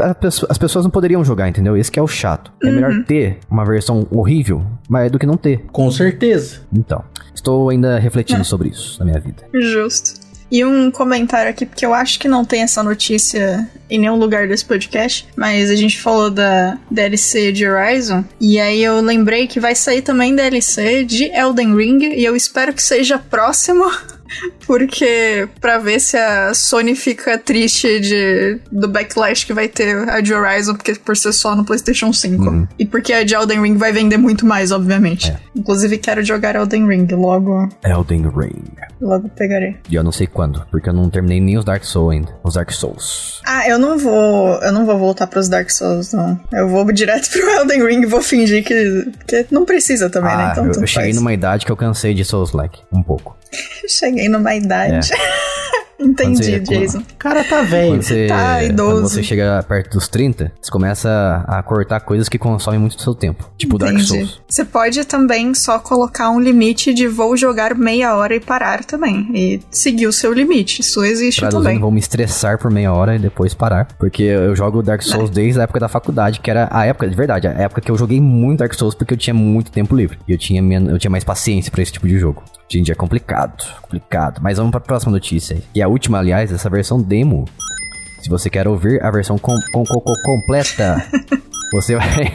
as 0.49 0.59
pessoas 0.59 0.85
não 0.85 0.91
poderiam 0.91 1.25
jogar, 1.25 1.49
entendeu? 1.49 1.77
Esse 1.77 1.91
que 1.91 1.99
é 1.99 2.03
o 2.03 2.07
chato. 2.07 2.53
É 2.63 2.71
melhor 2.71 3.05
ter 3.05 3.39
uma 3.51 3.65
versão 3.65 4.07
horrível, 4.11 4.65
mas 4.89 5.11
do 5.11 5.19
que 5.19 5.27
não 5.27 5.37
ter. 5.37 5.65
Com 5.73 5.91
certeza. 5.91 6.61
Então, 6.73 7.05
estou 7.35 7.71
ainda 7.71 7.99
refletindo 7.99 8.45
sobre 8.45 8.69
isso 8.69 8.99
na 8.99 9.05
minha 9.07 9.21
vida. 9.21 9.43
Justo. 9.55 10.24
E 10.55 10.65
um 10.65 10.89
comentário 10.89 11.51
aqui, 11.51 11.67
porque 11.67 11.85
eu 11.85 11.93
acho 11.93 12.17
que 12.17 12.29
não 12.29 12.45
tem 12.45 12.63
essa 12.63 12.81
notícia 12.81 13.69
em 13.91 13.99
nenhum 13.99 14.15
lugar 14.15 14.47
desse 14.47 14.65
podcast, 14.65 15.27
mas 15.35 15.69
a 15.69 15.75
gente 15.75 16.01
falou 16.01 16.31
da 16.31 16.79
DLC 16.89 17.51
de 17.51 17.67
Horizon, 17.67 18.25
e 18.41 18.61
aí 18.61 18.81
eu 18.81 19.01
lembrei 19.01 19.49
que 19.49 19.59
vai 19.59 19.75
sair 19.75 20.01
também 20.01 20.33
DLC 20.33 21.05
de 21.05 21.25
Elden 21.25 21.75
Ring, 21.75 22.05
e 22.05 22.25
eu 22.25 22.37
espero 22.37 22.73
que 22.73 22.85
seja 22.85 23.19
próximo. 23.19 23.85
Porque 24.67 25.49
pra 25.61 25.79
ver 25.79 26.01
se 26.01 26.17
a 26.17 26.53
Sony 26.55 26.95
fica 26.95 27.39
triste 27.39 28.01
de, 28.01 28.59
do 28.71 28.89
backlash 28.89 29.45
que 29.45 29.53
vai 29.53 29.69
ter 29.69 30.09
a 30.09 30.21
de 30.21 30.33
Horizon, 30.33 30.75
porque 30.75 30.95
por 30.95 31.17
ser 31.17 31.33
só 31.33 31.55
no 31.55 31.65
PlayStation 31.65 32.13
5. 32.13 32.69
E 32.79 32.85
porque 32.87 33.13
a 33.13 33.25
de 33.25 33.35
Elden 33.35 33.61
Ring 33.63 33.77
vai 33.77 33.93
vender 33.93 34.17
muito 34.17 34.47
mais, 34.47 34.71
obviamente. 34.71 35.35
Inclusive, 35.55 35.99
quero 35.99 36.23
jogar 36.25 36.57
Elden 36.57 36.87
Ring, 36.87 37.07
logo, 37.13 37.69
Elden 37.85 38.29
Ring. 38.31 38.65
logo 39.01 39.29
pegarei. 39.31 39.77
E 39.89 39.95
eu 39.95 40.03
não 40.03 40.13
sei 40.13 40.27
quando, 40.27 40.65
porque 40.71 40.89
eu 40.89 40.93
não 40.93 41.09
terminei 41.11 41.41
nem 41.41 41.59
os 41.59 41.65
Dark 41.65 41.85
Souls 41.85 42.13
ainda. 42.15 42.37
Os 42.43 42.55
Dark 42.55 42.71
Souls. 42.71 43.41
Ah, 43.47 43.69
eu 43.69 43.79
não 43.79 43.99
vou. 43.99 44.59
Eu 44.63 44.73
não 44.73 44.87
vou 44.87 44.99
voltar 44.99 45.27
pros 45.27 45.49
Dark 45.49 45.71
Souls, 45.71 46.13
não. 46.13 46.39
Eu 46.53 46.69
vou 46.69 46.91
direto 46.93 47.29
pro 47.33 47.49
Elden 47.49 47.87
Ring 47.87 48.03
e 48.03 48.07
vou 48.07 48.23
fingir 48.23 48.65
que. 48.65 49.13
Porque 49.19 49.47
não 49.51 49.65
precisa 49.65 50.09
também, 50.11 50.37
né? 50.37 50.45
ah, 50.47 50.51
Então 50.53 50.67
eu, 50.67 50.73
eu 50.81 50.87
cheguei 50.87 51.13
numa 51.13 51.33
idade 51.33 51.65
que 51.67 51.73
eu 51.73 51.77
cansei 51.77 52.15
de 52.15 52.25
Souls-like. 52.25 52.81
Um 52.93 53.03
pouco. 53.03 53.37
Cheguei 53.89 54.29
numa 54.29 54.54
idade. 54.57 55.11
Entendi, 55.97 56.55
É. 56.57 56.59
Você- 56.59 56.79
Jason. 56.81 56.99
O 56.99 57.05
cara 57.19 57.45
tá 57.45 57.63
velho. 57.63 57.93
Quando 57.93 58.03
você, 58.03 58.27
Tá 58.27 58.63
idoso. 58.65 58.93
quando 58.97 59.09
você 59.09 59.23
chega 59.23 59.65
perto 59.67 59.93
dos 59.97 60.07
30, 60.09 60.53
você 60.61 60.71
começa 60.71 61.45
a 61.47 61.63
cortar 61.63 62.01
coisas 62.01 62.29
que 62.29 62.37
consomem 62.37 62.79
muito 62.81 62.97
do 62.97 63.03
seu 63.03 63.15
tempo. 63.15 63.49
Tipo 63.57 63.79
Dark 63.79 63.93
Entendi. 63.95 64.09
Souls. 64.09 64.43
Você 64.47 64.65
pode 64.65 65.03
também 65.07 65.55
só 65.55 65.79
colocar 65.79 66.31
um 66.31 66.41
limite 66.41 66.93
de 66.93 67.07
vou 67.07 67.37
jogar 67.37 67.75
meia 67.75 68.15
hora 68.17 68.35
e 68.35 68.41
parar 68.41 68.85
também. 68.85 69.29
E 69.33 69.61
seguir 69.71 70.07
o 70.07 70.13
seu 70.13 70.33
limite. 70.33 70.83
Isso 70.83 71.03
existe 71.05 71.41
Traduzindo, 71.41 71.63
também. 71.65 71.81
vou 71.81 71.91
me 71.93 72.01
estressar 72.01 72.59
por 72.59 72.71
meia 72.71 72.93
hora 72.93 73.15
e 73.15 73.19
depois 73.19 73.55
parar. 73.55 73.87
Porque 73.99 74.25
eu 74.25 74.55
jogo 74.55 74.83
Dark 74.83 75.01
Souls 75.01 75.31
desde 75.31 75.61
a 75.61 75.63
época 75.63 75.81
da 75.81 75.89
faculdade, 75.89 76.41
que 76.41 76.51
era 76.51 76.69
a 76.71 76.85
época, 76.85 77.09
de 77.09 77.15
verdade, 77.17 77.47
a 77.47 77.53
época 77.53 77.81
que 77.81 77.91
eu 77.91 77.97
joguei 77.97 78.21
muito 78.21 78.59
Dark 78.59 78.75
Souls 78.75 78.95
porque 78.97 79.15
eu 79.15 79.19
tinha 79.19 79.33
muito 79.33 79.71
tempo 79.71 79.97
livre. 79.97 80.19
E 80.29 80.33
eu 80.33 80.39
tinha, 80.39 80.61
eu 80.91 80.99
tinha 80.99 81.11
mais 81.11 81.25
paciência 81.25 81.71
pra 81.71 81.83
esse 81.83 81.93
tipo 81.93 82.07
de 82.07 82.19
jogo. 82.19 82.43
Hoje 82.75 82.81
em 82.81 82.83
dia 82.83 82.93
é 82.95 82.97
complicado, 82.97 83.65
complicado. 83.83 84.41
Mas 84.43 84.57
vamos 84.59 84.73
pra 84.73 84.81
próxima 84.81 85.13
notícia 85.13 85.55
aí. 85.55 85.63
E 85.77 85.81
a 85.81 85.87
última, 85.87 86.19
aliás, 86.19 86.51
essa 86.51 86.69
versão 86.69 87.01
demo. 87.01 87.45
Se 88.21 88.29
você 88.29 88.51
quer 88.51 88.67
ouvir 88.67 89.01
a 89.01 89.13
versão 89.13 89.39
com, 89.39 89.55
com- 89.73 89.85
com- 89.85 90.01
com- 90.01 90.23
completa, 90.25 91.07
você 91.73 91.95
vai, 91.95 92.33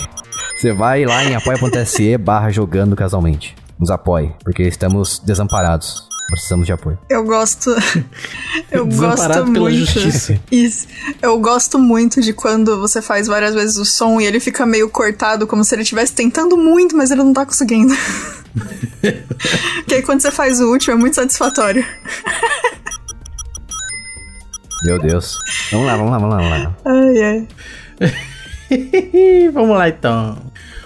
você 0.56 0.72
vai 0.72 1.04
lá 1.04 1.26
em 1.26 1.36
apoia.se 1.36 2.18
barra 2.18 2.52
jogando 2.52 2.96
casualmente. 2.96 3.54
Nos 3.78 3.92
apoie, 3.92 4.32
porque 4.42 4.64
estamos 4.64 5.20
desamparados. 5.20 6.08
Precisamos 6.30 6.66
de 6.68 6.72
apoio. 6.72 6.98
Eu 7.10 7.24
gosto. 7.26 7.72
Eu 8.72 8.86
Desamparado 8.86 9.42
gosto 9.42 9.52
pela 9.54 9.70
muito. 9.70 9.78
justiça. 9.86 10.40
Isso. 10.50 10.88
Eu 11.22 11.38
gosto 11.40 11.78
muito 11.80 12.22
de 12.22 12.32
quando 12.32 12.80
você 12.80 13.02
faz 13.02 13.28
várias 13.28 13.56
vezes 13.56 13.76
o 13.78 13.84
som 13.84 14.22
e 14.22 14.26
ele 14.26 14.40
fica 14.40 14.66
meio 14.66 14.90
cortado, 14.90 15.46
como 15.48 15.66
se 15.66 15.76
ele 15.76 15.82
estivesse 15.82 16.14
tentando 16.14 16.56
muito, 16.56 16.96
mas 16.96 17.10
ele 17.12 17.24
não 17.24 17.34
tá 17.34 17.46
conseguindo. 17.46 17.94
que 19.88 19.96
aí 19.96 20.02
quando 20.02 20.22
você 20.22 20.32
faz 20.32 20.60
o 20.60 20.72
último 20.72 20.94
é 20.94 20.98
muito 20.98 21.16
satisfatório. 21.16 21.86
Meu 24.84 25.00
Deus. 25.00 25.38
Vamos 25.72 25.88
lá, 25.88 25.98
vamos 25.98 26.12
lá, 26.12 26.18
vamos 26.18 26.36
lá. 26.36 26.40
Vamos 26.40 26.52
lá. 26.64 26.76
Ai, 26.86 27.24
ai. 27.24 27.48
Vamos 29.52 29.78
lá 29.78 29.90
então. 29.90 30.38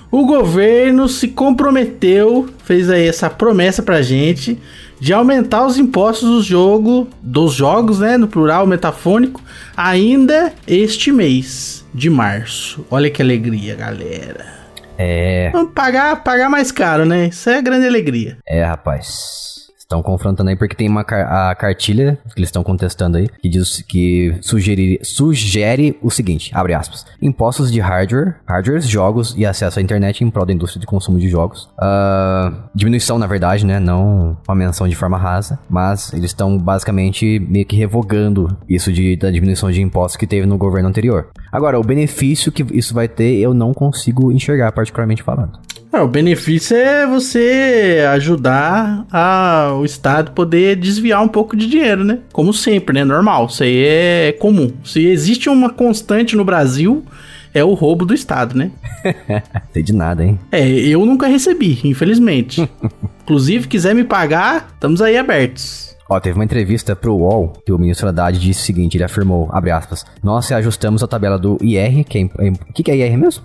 O 0.09 0.25
governo 0.25 1.09
se 1.09 1.27
comprometeu, 1.27 2.47
fez 2.63 2.89
aí 2.89 3.07
essa 3.07 3.29
promessa 3.29 3.81
pra 3.81 4.01
gente 4.01 4.59
de 4.99 5.11
aumentar 5.11 5.65
os 5.65 5.77
impostos 5.77 6.29
do 6.29 6.41
jogo, 6.41 7.09
dos 7.21 7.53
jogos, 7.53 7.99
né, 7.99 8.15
no 8.15 8.27
plural 8.27 8.65
metafônico, 8.65 9.41
ainda 9.75 10.53
este 10.67 11.11
mês 11.11 11.83
de 11.93 12.09
março. 12.09 12.85
Olha 12.89 13.09
que 13.09 13.21
alegria, 13.21 13.75
galera. 13.75 14.62
É, 14.97 15.49
Vamos 15.51 15.73
pagar, 15.73 16.23
pagar 16.23 16.49
mais 16.49 16.71
caro, 16.71 17.05
né? 17.05 17.27
Isso 17.27 17.49
é 17.49 17.61
grande 17.61 17.87
alegria. 17.87 18.37
é, 18.45 18.63
rapaz. 18.63 19.52
Estão 19.93 20.01
confrontando 20.01 20.49
aí 20.49 20.55
porque 20.55 20.75
tem 20.75 20.89
uma 20.89 21.01
a 21.01 21.53
cartilha 21.53 22.17
que 22.33 22.39
eles 22.39 22.47
estão 22.47 22.63
contestando 22.63 23.15
aí 23.15 23.29
que 23.39 23.47
diz 23.47 23.83
que 23.83 24.35
sugere, 24.41 24.99
sugere 25.03 25.99
o 26.01 26.09
seguinte, 26.09 26.49
abre 26.51 26.73
aspas, 26.73 27.05
impostos 27.21 27.71
de 27.71 27.79
hardware, 27.79 28.37
hardwares, 28.47 28.87
jogos 28.87 29.35
e 29.37 29.45
acesso 29.45 29.77
à 29.77 29.83
internet 29.83 30.23
em 30.23 30.31
prol 30.31 30.47
da 30.47 30.53
indústria 30.53 30.79
de 30.79 30.87
consumo 30.87 31.19
de 31.19 31.29
jogos. 31.29 31.69
Ah, 31.77 32.51
diminuição, 32.73 33.19
na 33.19 33.27
verdade, 33.27 33.67
né? 33.67 33.79
Não 33.79 34.35
uma 34.47 34.55
menção 34.55 34.87
de 34.87 34.95
forma 34.95 35.15
rasa, 35.15 35.59
mas 35.69 36.11
eles 36.11 36.31
estão 36.31 36.57
basicamente 36.57 37.39
meio 37.47 37.65
que 37.65 37.75
revogando 37.75 38.57
isso 38.67 38.91
de, 38.91 39.15
da 39.15 39.29
diminuição 39.29 39.69
de 39.69 39.79
impostos 39.79 40.17
que 40.17 40.25
teve 40.25 40.47
no 40.47 40.57
governo 40.57 40.89
anterior. 40.89 41.27
Agora, 41.51 41.79
o 41.79 41.83
benefício 41.83 42.51
que 42.51 42.65
isso 42.75 42.95
vai 42.95 43.07
ter, 43.07 43.35
eu 43.35 43.53
não 43.53 43.75
consigo 43.75 44.31
enxergar, 44.31 44.71
particularmente 44.71 45.21
falando. 45.21 45.59
Ah, 45.95 46.01
o 46.03 46.07
benefício 46.07 46.75
é 46.75 47.05
você 47.05 48.03
ajudar 48.13 49.05
a, 49.11 49.73
o 49.79 49.85
Estado 49.85 50.31
poder 50.31 50.75
desviar 50.75 51.21
um 51.21 51.27
pouco 51.27 51.55
de 51.55 51.67
dinheiro, 51.67 52.03
né? 52.03 52.17
Como 52.31 52.51
sempre, 52.51 52.95
né? 52.95 53.03
Normal. 53.05 53.45
Isso 53.45 53.61
aí 53.63 53.83
é 53.85 54.31
comum. 54.39 54.71
Se 54.83 55.05
existe 55.05 55.49
uma 55.49 55.69
constante 55.69 56.35
no 56.35 56.43
Brasil, 56.43 57.05
é 57.53 57.63
o 57.63 57.75
roubo 57.75 58.05
do 58.05 58.13
Estado, 58.15 58.57
né? 58.57 58.71
Sei 59.71 59.83
de 59.83 59.93
nada, 59.93 60.25
hein? 60.25 60.39
É, 60.51 60.67
eu 60.67 61.05
nunca 61.05 61.27
recebi, 61.27 61.79
infelizmente. 61.83 62.67
Inclusive, 63.21 63.67
quiser 63.67 63.93
me 63.93 64.03
pagar, 64.03 64.69
estamos 64.73 64.99
aí 64.99 65.15
abertos. 65.15 65.93
Ó, 66.09 66.19
teve 66.19 66.37
uma 66.37 66.43
entrevista 66.43 66.95
pro 66.97 67.15
UOL 67.15 67.53
que 67.65 67.71
o 67.71 67.77
ministro 67.79 68.09
Haddad 68.09 68.37
disse 68.37 68.59
o 68.61 68.63
seguinte, 68.65 68.97
ele 68.97 69.05
afirmou, 69.05 69.47
abre 69.53 69.71
aspas, 69.71 70.05
nós 70.21 70.51
ajustamos 70.51 71.01
a 71.01 71.07
tabela 71.07 71.39
do 71.39 71.57
IR, 71.61 72.03
que 72.03 72.17
é... 72.17 72.21
imp- 72.21 72.39
é 72.39 72.49
O 72.49 72.73
que, 72.73 72.83
que 72.83 72.91
é 72.91 72.97
IR 72.97 73.17
mesmo? 73.17 73.43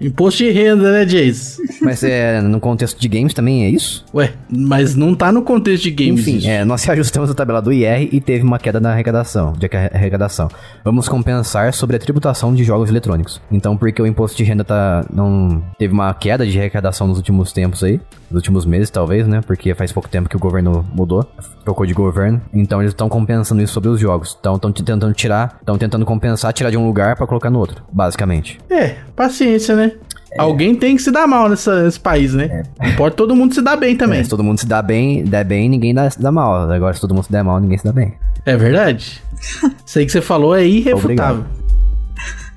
Imposto 0.00 0.44
de 0.44 0.50
renda, 0.50 0.92
né, 0.92 1.04
Jace? 1.04 1.58
Mas 1.82 2.02
é 2.04 2.40
no 2.40 2.60
contexto 2.60 3.00
de 3.00 3.08
games 3.08 3.32
também 3.34 3.64
é 3.64 3.68
isso? 3.70 4.04
Ué, 4.14 4.32
mas 4.50 4.94
não 4.96 5.14
tá 5.14 5.30
no 5.30 5.42
contexto 5.42 5.84
de 5.84 5.90
games. 5.90 6.20
Enfim, 6.20 6.36
isso. 6.38 6.48
é, 6.48 6.64
nós 6.64 6.86
ajustamos 6.90 7.30
a 7.30 7.34
tabela 7.34 7.62
do 7.62 7.72
IR 7.72 8.08
e 8.12 8.20
teve 8.20 8.42
uma 8.44 8.58
queda 8.58 8.80
na 8.80 8.90
arrecadação, 8.92 9.52
de 9.52 9.66
arre- 9.66 9.90
arrecadação. 9.94 10.48
Vamos 10.84 11.08
compensar 11.08 11.72
sobre 11.72 11.96
a 11.96 11.98
tributação 11.98 12.52
de 12.54 12.64
jogos 12.64 12.90
eletrônicos. 12.90 13.40
Então, 13.50 13.76
porque 13.76 14.02
o 14.02 14.06
imposto 14.06 14.36
de 14.36 14.44
renda 14.44 14.64
tá 14.64 15.04
não 15.12 15.62
teve 15.78 15.92
uma 15.94 16.12
queda 16.14 16.44
de 16.46 16.58
arrecadação 16.58 17.06
nos 17.06 17.16
últimos 17.16 17.52
tempos 17.52 17.82
aí, 17.84 18.00
nos 18.30 18.36
últimos 18.38 18.66
meses 18.66 18.90
talvez, 18.90 19.26
né? 19.26 19.40
Porque 19.46 19.72
faz 19.74 19.92
pouco 19.92 20.08
tempo 20.08 20.28
que 20.28 20.36
o 20.36 20.40
governo 20.40 20.84
mudou, 20.92 21.24
trocou 21.64 21.86
de 21.86 21.94
governo. 21.94 22.40
Então 22.52 22.80
eles 22.80 22.90
estão 22.92 23.08
compensando 23.08 23.62
isso 23.62 23.72
sobre 23.72 23.88
os 23.88 24.00
jogos. 24.00 24.36
Então 24.40 24.56
estão 24.56 24.72
tentando 24.72 25.12
tirar, 25.12 25.56
estão 25.60 25.78
tentando 25.78 26.04
compensar, 26.04 26.52
tirar 26.52 26.70
de 26.70 26.76
um 26.76 26.86
lugar 26.86 27.16
pra 27.16 27.26
colocar 27.26 27.50
no 27.50 27.58
outro, 27.58 27.82
basicamente. 27.92 28.58
É, 28.68 28.96
paciência, 29.14 29.74
né? 29.76 29.87
Alguém 30.38 30.74
tem 30.74 30.96
que 30.96 31.02
se 31.02 31.10
dar 31.10 31.26
mal 31.26 31.48
nessa- 31.48 31.82
nesse 31.84 31.98
país, 32.00 32.32
né? 32.34 32.62
Não 32.80 32.94
pode 32.96 33.14
todo 33.16 33.34
mundo 33.34 33.54
se 33.54 33.60
dar 33.62 33.76
bem 33.76 33.96
também. 33.96 34.20
É, 34.20 34.24
se 34.24 34.30
todo 34.30 34.42
mundo 34.44 34.58
se 34.58 34.66
dá 34.66 34.80
bem, 34.82 35.24
der 35.24 35.44
bem, 35.44 35.68
ninguém 35.68 35.92
dá, 35.94 36.08
se 36.08 36.20
dá 36.20 36.30
mal. 36.32 36.70
Agora 36.70 36.94
se 36.94 37.00
todo 37.00 37.14
mundo 37.14 37.24
se 37.24 37.32
der 37.32 37.42
mal, 37.44 37.60
ninguém 37.60 37.78
se 37.78 37.84
dá 37.84 37.92
bem. 37.92 38.14
É 38.46 38.56
verdade? 38.56 39.22
Isso 39.84 39.98
aí 39.98 40.06
que 40.06 40.12
você 40.12 40.20
falou 40.20 40.54
é 40.56 40.64
irrefutável. 40.66 41.44
Obrigado. 41.44 41.46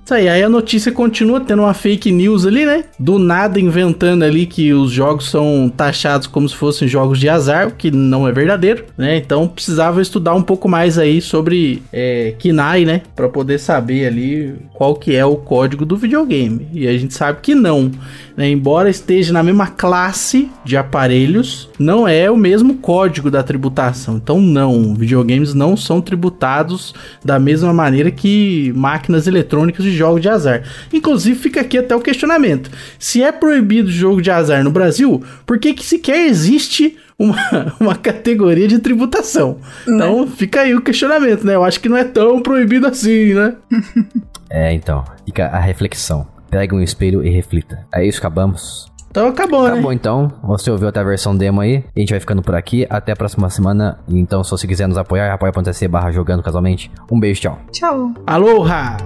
Isso 0.03 0.15
aí, 0.15 0.27
aí 0.27 0.43
a 0.43 0.49
notícia 0.49 0.91
continua 0.91 1.39
tendo 1.39 1.61
uma 1.61 1.73
fake 1.73 2.11
news 2.11 2.45
ali, 2.45 2.65
né? 2.65 2.85
Do 2.99 3.19
nada 3.19 3.59
inventando 3.59 4.23
ali 4.23 4.45
que 4.45 4.73
os 4.73 4.91
jogos 4.91 5.29
são 5.29 5.71
taxados 5.75 6.27
como 6.27 6.49
se 6.49 6.55
fossem 6.55 6.87
jogos 6.87 7.19
de 7.19 7.29
azar, 7.29 7.67
o 7.67 7.71
que 7.71 7.91
não 7.91 8.27
é 8.27 8.31
verdadeiro, 8.31 8.85
né? 8.97 9.17
Então 9.17 9.47
precisava 9.47 10.01
estudar 10.01 10.33
um 10.33 10.41
pouco 10.41 10.67
mais 10.67 10.97
aí 10.97 11.21
sobre 11.21 11.83
é, 11.93 12.35
KNAI, 12.39 12.83
né? 12.83 13.01
Pra 13.15 13.29
poder 13.29 13.59
saber 13.59 14.07
ali 14.07 14.55
qual 14.73 14.95
que 14.95 15.15
é 15.15 15.23
o 15.23 15.35
código 15.35 15.85
do 15.85 15.95
videogame. 15.95 16.67
E 16.73 16.87
a 16.87 16.97
gente 16.97 17.13
sabe 17.13 17.39
que 17.41 17.53
não, 17.53 17.91
né? 18.35 18.49
Embora 18.49 18.89
esteja 18.89 19.33
na 19.33 19.43
mesma 19.43 19.67
classe 19.67 20.49
de 20.63 20.77
aparelhos, 20.77 21.69
não 21.77 22.07
é 22.07 22.29
o 22.29 22.37
mesmo 22.37 22.75
código 22.75 23.29
da 23.29 23.43
tributação. 23.43 24.17
Então 24.17 24.41
não, 24.41 24.93
videogames 24.93 25.53
não 25.53 25.75
são 25.75 26.01
tributados 26.01 26.93
da 27.23 27.39
mesma 27.39 27.73
maneira 27.73 28.11
que 28.11 28.71
máquinas 28.75 29.27
eletrônicas 29.27 29.85
de 29.85 29.91
jogos 29.91 30.21
de 30.21 30.29
azar. 30.29 30.63
Inclusive 30.91 31.37
fica 31.37 31.61
aqui 31.61 31.77
até 31.77 31.95
o 31.95 32.01
questionamento: 32.01 32.71
se 32.97 33.21
é 33.21 33.31
proibido 33.31 33.91
jogo 33.91 34.21
de 34.21 34.31
azar 34.31 34.63
no 34.63 34.71
Brasil, 34.71 35.23
por 35.45 35.59
que 35.59 35.73
que 35.73 35.85
sequer 35.85 36.27
existe 36.27 36.97
uma, 37.17 37.75
uma 37.79 37.95
categoria 37.95 38.67
de 38.67 38.79
tributação? 38.79 39.57
Então 39.87 40.27
fica 40.27 40.61
aí 40.61 40.75
o 40.75 40.81
questionamento, 40.81 41.45
né? 41.45 41.55
Eu 41.55 41.63
acho 41.63 41.79
que 41.79 41.89
não 41.89 41.97
é 41.97 42.03
tão 42.03 42.41
proibido 42.41 42.87
assim, 42.87 43.33
né? 43.33 43.55
É, 44.53 44.73
então, 44.73 45.05
fica 45.25 45.45
a 45.45 45.59
reflexão. 45.59 46.27
Pegue 46.51 46.75
um 46.75 46.81
espelho 46.81 47.25
e 47.25 47.29
reflita. 47.29 47.87
É 47.95 48.05
isso, 48.05 48.19
acabamos. 48.19 48.91
Então 49.09 49.27
acabou, 49.27 49.63
né? 49.63 49.71
Acabou 49.71 49.93
então. 49.93 50.31
Você 50.43 50.69
ouviu 50.69 50.89
até 50.89 50.99
a 50.99 51.03
versão 51.03 51.35
demo 51.35 51.61
aí. 51.61 51.83
A 51.95 51.99
gente 51.99 52.09
vai 52.09 52.19
ficando 52.19 52.41
por 52.41 52.53
aqui. 52.55 52.85
Até 52.89 53.13
a 53.13 53.15
próxima 53.15 53.49
semana. 53.49 53.99
Então, 54.07 54.43
se 54.43 54.51
você 54.51 54.67
quiser 54.67 54.87
nos 54.87 54.97
apoiar, 54.97 55.33
apoia.se 55.33 55.87
barra 55.87 56.11
jogando 56.11 56.43
casualmente. 56.43 56.91
Um 57.09 57.19
beijo, 57.19 57.41
tchau. 57.41 57.57
Tchau. 57.71 58.13
Aloha! 58.27 58.97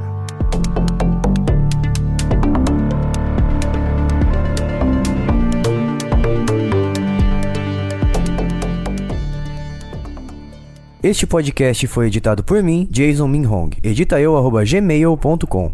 Este 11.04 11.28
podcast 11.28 11.86
foi 11.86 12.08
editado 12.08 12.44
por 12.44 12.64
mim, 12.64 12.88
Jason 12.90 13.28
Minhong. 13.28 13.70
Edita 13.84 14.20
eu, 14.20 14.36
arroba 14.36 14.64
gmail.com. 14.66 15.72